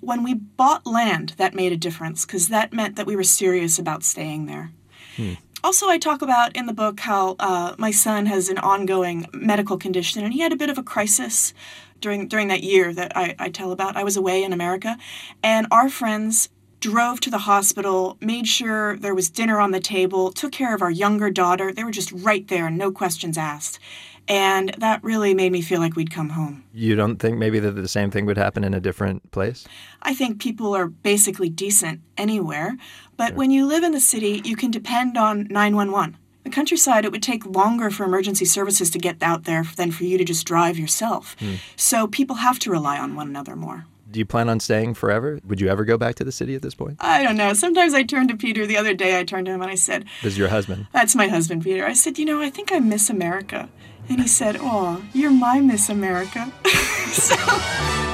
When 0.01 0.21
we 0.21 0.33
bought 0.33 0.85
land, 0.85 1.35
that 1.37 1.53
made 1.53 1.71
a 1.71 1.77
difference 1.77 2.25
because 2.25 2.49
that 2.49 2.73
meant 2.73 2.97
that 2.97 3.05
we 3.05 3.15
were 3.15 3.23
serious 3.23 3.79
about 3.79 4.03
staying 4.03 4.47
there. 4.47 4.73
Hmm. 5.15 5.35
Also, 5.63 5.87
I 5.87 5.97
talk 5.97 6.21
about 6.21 6.53
in 6.53 6.65
the 6.65 6.73
book 6.73 6.99
how 6.99 7.37
uh, 7.39 7.75
my 7.77 7.91
son 7.91 8.25
has 8.25 8.49
an 8.49 8.57
ongoing 8.57 9.27
medical 9.31 9.77
condition, 9.77 10.25
and 10.25 10.33
he 10.33 10.41
had 10.41 10.51
a 10.51 10.57
bit 10.57 10.69
of 10.69 10.77
a 10.77 10.83
crisis 10.83 11.53
during 12.01 12.27
during 12.27 12.49
that 12.49 12.63
year 12.63 12.93
that 12.93 13.15
I, 13.15 13.33
I 13.39 13.49
tell 13.49 13.71
about. 13.71 13.95
I 13.95 14.03
was 14.03 14.17
away 14.17 14.43
in 14.43 14.51
America, 14.51 14.97
and 15.41 15.67
our 15.71 15.87
friends 15.87 16.49
drove 16.81 17.21
to 17.21 17.29
the 17.29 17.37
hospital, 17.37 18.17
made 18.19 18.47
sure 18.47 18.97
there 18.97 19.15
was 19.15 19.29
dinner 19.29 19.61
on 19.61 19.71
the 19.71 19.79
table, 19.79 20.31
took 20.31 20.51
care 20.51 20.75
of 20.75 20.81
our 20.81 20.91
younger 20.91 21.29
daughter. 21.29 21.71
They 21.71 21.83
were 21.83 21.91
just 21.91 22.11
right 22.11 22.45
there, 22.47 22.69
no 22.69 22.91
questions 22.91 23.37
asked. 23.37 23.79
And 24.27 24.73
that 24.77 25.03
really 25.03 25.33
made 25.33 25.51
me 25.51 25.61
feel 25.61 25.79
like 25.79 25.95
we'd 25.95 26.11
come 26.11 26.29
home. 26.29 26.63
You 26.73 26.95
don't 26.95 27.17
think 27.17 27.37
maybe 27.37 27.59
that 27.59 27.71
the 27.71 27.87
same 27.87 28.11
thing 28.11 28.25
would 28.25 28.37
happen 28.37 28.63
in 28.63 28.73
a 28.73 28.79
different 28.79 29.31
place? 29.31 29.67
I 30.01 30.13
think 30.13 30.41
people 30.41 30.75
are 30.75 30.87
basically 30.87 31.49
decent 31.49 32.01
anywhere, 32.17 32.77
but 33.17 33.35
when 33.35 33.51
you 33.51 33.65
live 33.65 33.83
in 33.83 33.91
the 33.91 33.99
city, 33.99 34.41
you 34.43 34.55
can 34.55 34.71
depend 34.71 35.17
on 35.17 35.47
911. 35.49 36.17
The 36.43 36.49
countryside, 36.49 37.05
it 37.05 37.11
would 37.11 37.21
take 37.21 37.45
longer 37.45 37.91
for 37.91 38.03
emergency 38.03 38.45
services 38.45 38.89
to 38.91 38.99
get 38.99 39.21
out 39.21 39.43
there 39.43 39.63
than 39.75 39.91
for 39.91 40.05
you 40.05 40.17
to 40.17 40.23
just 40.23 40.47
drive 40.47 40.79
yourself. 40.79 41.35
Hmm. 41.39 41.55
So 41.75 42.07
people 42.07 42.37
have 42.37 42.57
to 42.59 42.71
rely 42.71 42.97
on 42.97 43.15
one 43.15 43.27
another 43.27 43.55
more. 43.55 43.85
Do 44.11 44.19
you 44.19 44.25
plan 44.25 44.49
on 44.49 44.59
staying 44.59 44.95
forever? 44.95 45.39
Would 45.47 45.61
you 45.61 45.69
ever 45.69 45.85
go 45.85 45.97
back 45.97 46.15
to 46.15 46.23
the 46.25 46.31
city 46.31 46.53
at 46.53 46.61
this 46.61 46.75
point? 46.75 46.97
I 46.99 47.23
don't 47.23 47.37
know. 47.37 47.53
Sometimes 47.53 47.93
I 47.93 48.03
turn 48.03 48.27
to 48.27 48.35
Peter. 48.35 48.65
The 48.65 48.77
other 48.77 48.93
day 48.93 49.17
I 49.17 49.23
turned 49.23 49.45
to 49.45 49.53
him 49.53 49.61
and 49.61 49.71
I 49.71 49.75
said, 49.75 50.05
This 50.21 50.33
is 50.33 50.37
your 50.37 50.49
husband. 50.49 50.87
That's 50.91 51.15
my 51.15 51.27
husband, 51.27 51.63
Peter. 51.63 51.85
I 51.85 51.93
said, 51.93 52.19
You 52.19 52.25
know, 52.25 52.41
I 52.41 52.49
think 52.49 52.73
I 52.73 52.79
miss 52.79 53.09
America. 53.09 53.69
And 54.09 54.19
he 54.19 54.27
said, 54.27 54.57
Oh, 54.59 55.03
you're 55.13 55.31
my 55.31 55.61
Miss 55.61 55.87
America. 55.87 56.51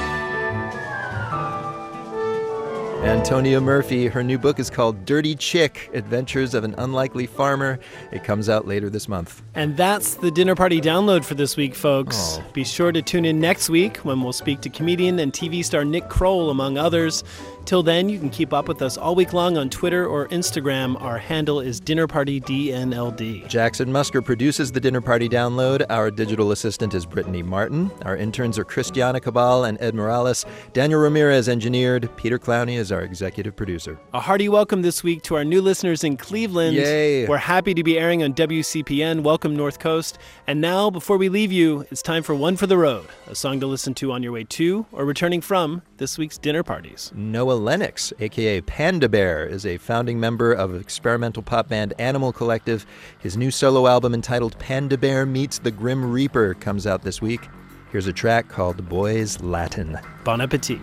Antonia 3.02 3.60
Murphy, 3.60 4.08
her 4.08 4.24
new 4.24 4.38
book 4.38 4.58
is 4.58 4.68
called 4.68 5.04
Dirty 5.04 5.36
Chick 5.36 5.88
Adventures 5.94 6.52
of 6.52 6.64
an 6.64 6.74
Unlikely 6.78 7.26
Farmer. 7.26 7.78
It 8.10 8.24
comes 8.24 8.48
out 8.48 8.66
later 8.66 8.90
this 8.90 9.08
month. 9.08 9.40
And 9.54 9.76
that's 9.76 10.16
the 10.16 10.32
dinner 10.32 10.56
party 10.56 10.80
download 10.80 11.24
for 11.24 11.34
this 11.34 11.56
week, 11.56 11.76
folks. 11.76 12.38
Oh. 12.38 12.44
Be 12.52 12.64
sure 12.64 12.90
to 12.90 13.00
tune 13.00 13.24
in 13.24 13.38
next 13.38 13.70
week 13.70 13.98
when 13.98 14.20
we'll 14.20 14.32
speak 14.32 14.60
to 14.62 14.68
comedian 14.68 15.20
and 15.20 15.32
TV 15.32 15.64
star 15.64 15.84
Nick 15.84 16.08
Kroll, 16.08 16.50
among 16.50 16.76
others. 16.76 17.22
Till 17.68 17.82
then, 17.82 18.08
you 18.08 18.18
can 18.18 18.30
keep 18.30 18.54
up 18.54 18.66
with 18.66 18.80
us 18.80 18.96
all 18.96 19.14
week 19.14 19.34
long 19.34 19.58
on 19.58 19.68
Twitter 19.68 20.06
or 20.06 20.26
Instagram. 20.28 20.98
Our 21.02 21.18
handle 21.18 21.60
is 21.60 21.82
DinnerPartyDNLD. 21.82 23.46
Jackson 23.46 23.90
Musker 23.90 24.24
produces 24.24 24.72
the 24.72 24.80
Dinner 24.80 25.02
Party 25.02 25.28
Download. 25.28 25.84
Our 25.90 26.10
digital 26.10 26.52
assistant 26.52 26.94
is 26.94 27.04
Brittany 27.04 27.42
Martin. 27.42 27.90
Our 28.06 28.16
interns 28.16 28.58
are 28.58 28.64
Christiana 28.64 29.20
Cabal 29.20 29.64
and 29.64 29.76
Ed 29.82 29.94
Morales. 29.94 30.46
Daniel 30.72 30.98
Ramirez 30.98 31.46
engineered. 31.46 32.08
Peter 32.16 32.38
Clowney 32.38 32.78
is 32.78 32.90
our 32.90 33.02
executive 33.02 33.54
producer. 33.54 33.98
A 34.14 34.20
hearty 34.20 34.48
welcome 34.48 34.80
this 34.80 35.04
week 35.04 35.20
to 35.24 35.34
our 35.34 35.44
new 35.44 35.60
listeners 35.60 36.02
in 36.02 36.16
Cleveland. 36.16 36.74
Yay. 36.74 37.26
We're 37.26 37.36
happy 37.36 37.74
to 37.74 37.84
be 37.84 37.98
airing 37.98 38.22
on 38.22 38.32
WCPN. 38.32 39.22
Welcome, 39.24 39.54
North 39.54 39.78
Coast. 39.78 40.16
And 40.46 40.62
now, 40.62 40.88
before 40.88 41.18
we 41.18 41.28
leave 41.28 41.52
you, 41.52 41.84
it's 41.90 42.00
time 42.00 42.22
for 42.22 42.34
One 42.34 42.56
for 42.56 42.66
the 42.66 42.78
Road, 42.78 43.08
a 43.26 43.34
song 43.34 43.60
to 43.60 43.66
listen 43.66 43.92
to 43.96 44.10
on 44.12 44.22
your 44.22 44.32
way 44.32 44.44
to 44.44 44.86
or 44.90 45.04
returning 45.04 45.42
from 45.42 45.82
this 45.98 46.16
week's 46.16 46.38
dinner 46.38 46.62
parties. 46.62 47.12
Noah 47.14 47.57
Lennox, 47.58 48.12
aka 48.20 48.60
Panda 48.62 49.08
Bear, 49.08 49.44
is 49.44 49.66
a 49.66 49.76
founding 49.76 50.18
member 50.18 50.52
of 50.52 50.74
experimental 50.74 51.42
pop 51.42 51.68
band 51.68 51.92
Animal 51.98 52.32
Collective. 52.32 52.86
His 53.18 53.36
new 53.36 53.50
solo 53.50 53.86
album 53.86 54.14
entitled 54.14 54.58
Panda 54.58 54.96
Bear 54.96 55.26
Meets 55.26 55.58
the 55.58 55.70
Grim 55.70 56.10
Reaper 56.10 56.54
comes 56.54 56.86
out 56.86 57.02
this 57.02 57.20
week. 57.20 57.48
Here's 57.92 58.06
a 58.06 58.12
track 58.12 58.48
called 58.48 58.88
Boys 58.88 59.40
Latin. 59.40 59.98
Bon 60.24 60.40
appetit. 60.40 60.80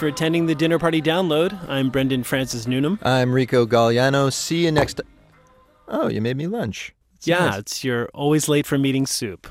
For 0.00 0.06
attending 0.06 0.46
the 0.46 0.54
Dinner 0.54 0.78
Party 0.78 1.02
Download. 1.02 1.68
I'm 1.68 1.90
Brendan 1.90 2.22
Francis 2.22 2.66
Newnham. 2.66 2.98
I'm 3.02 3.34
Rico 3.34 3.66
Gagliano. 3.66 4.32
See 4.32 4.64
you 4.64 4.72
next. 4.72 5.02
Oh, 5.88 6.08
you 6.08 6.22
made 6.22 6.38
me 6.38 6.46
lunch. 6.46 6.94
Yeah, 7.24 7.40
nice. 7.40 7.58
it's 7.58 7.84
your 7.84 8.08
always 8.14 8.48
late 8.48 8.66
for 8.66 8.78
meeting 8.78 9.04
soup. 9.04 9.46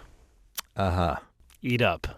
Uh 0.75 0.89
huh. 0.89 1.15
Eat 1.61 1.83
up. 1.83 2.17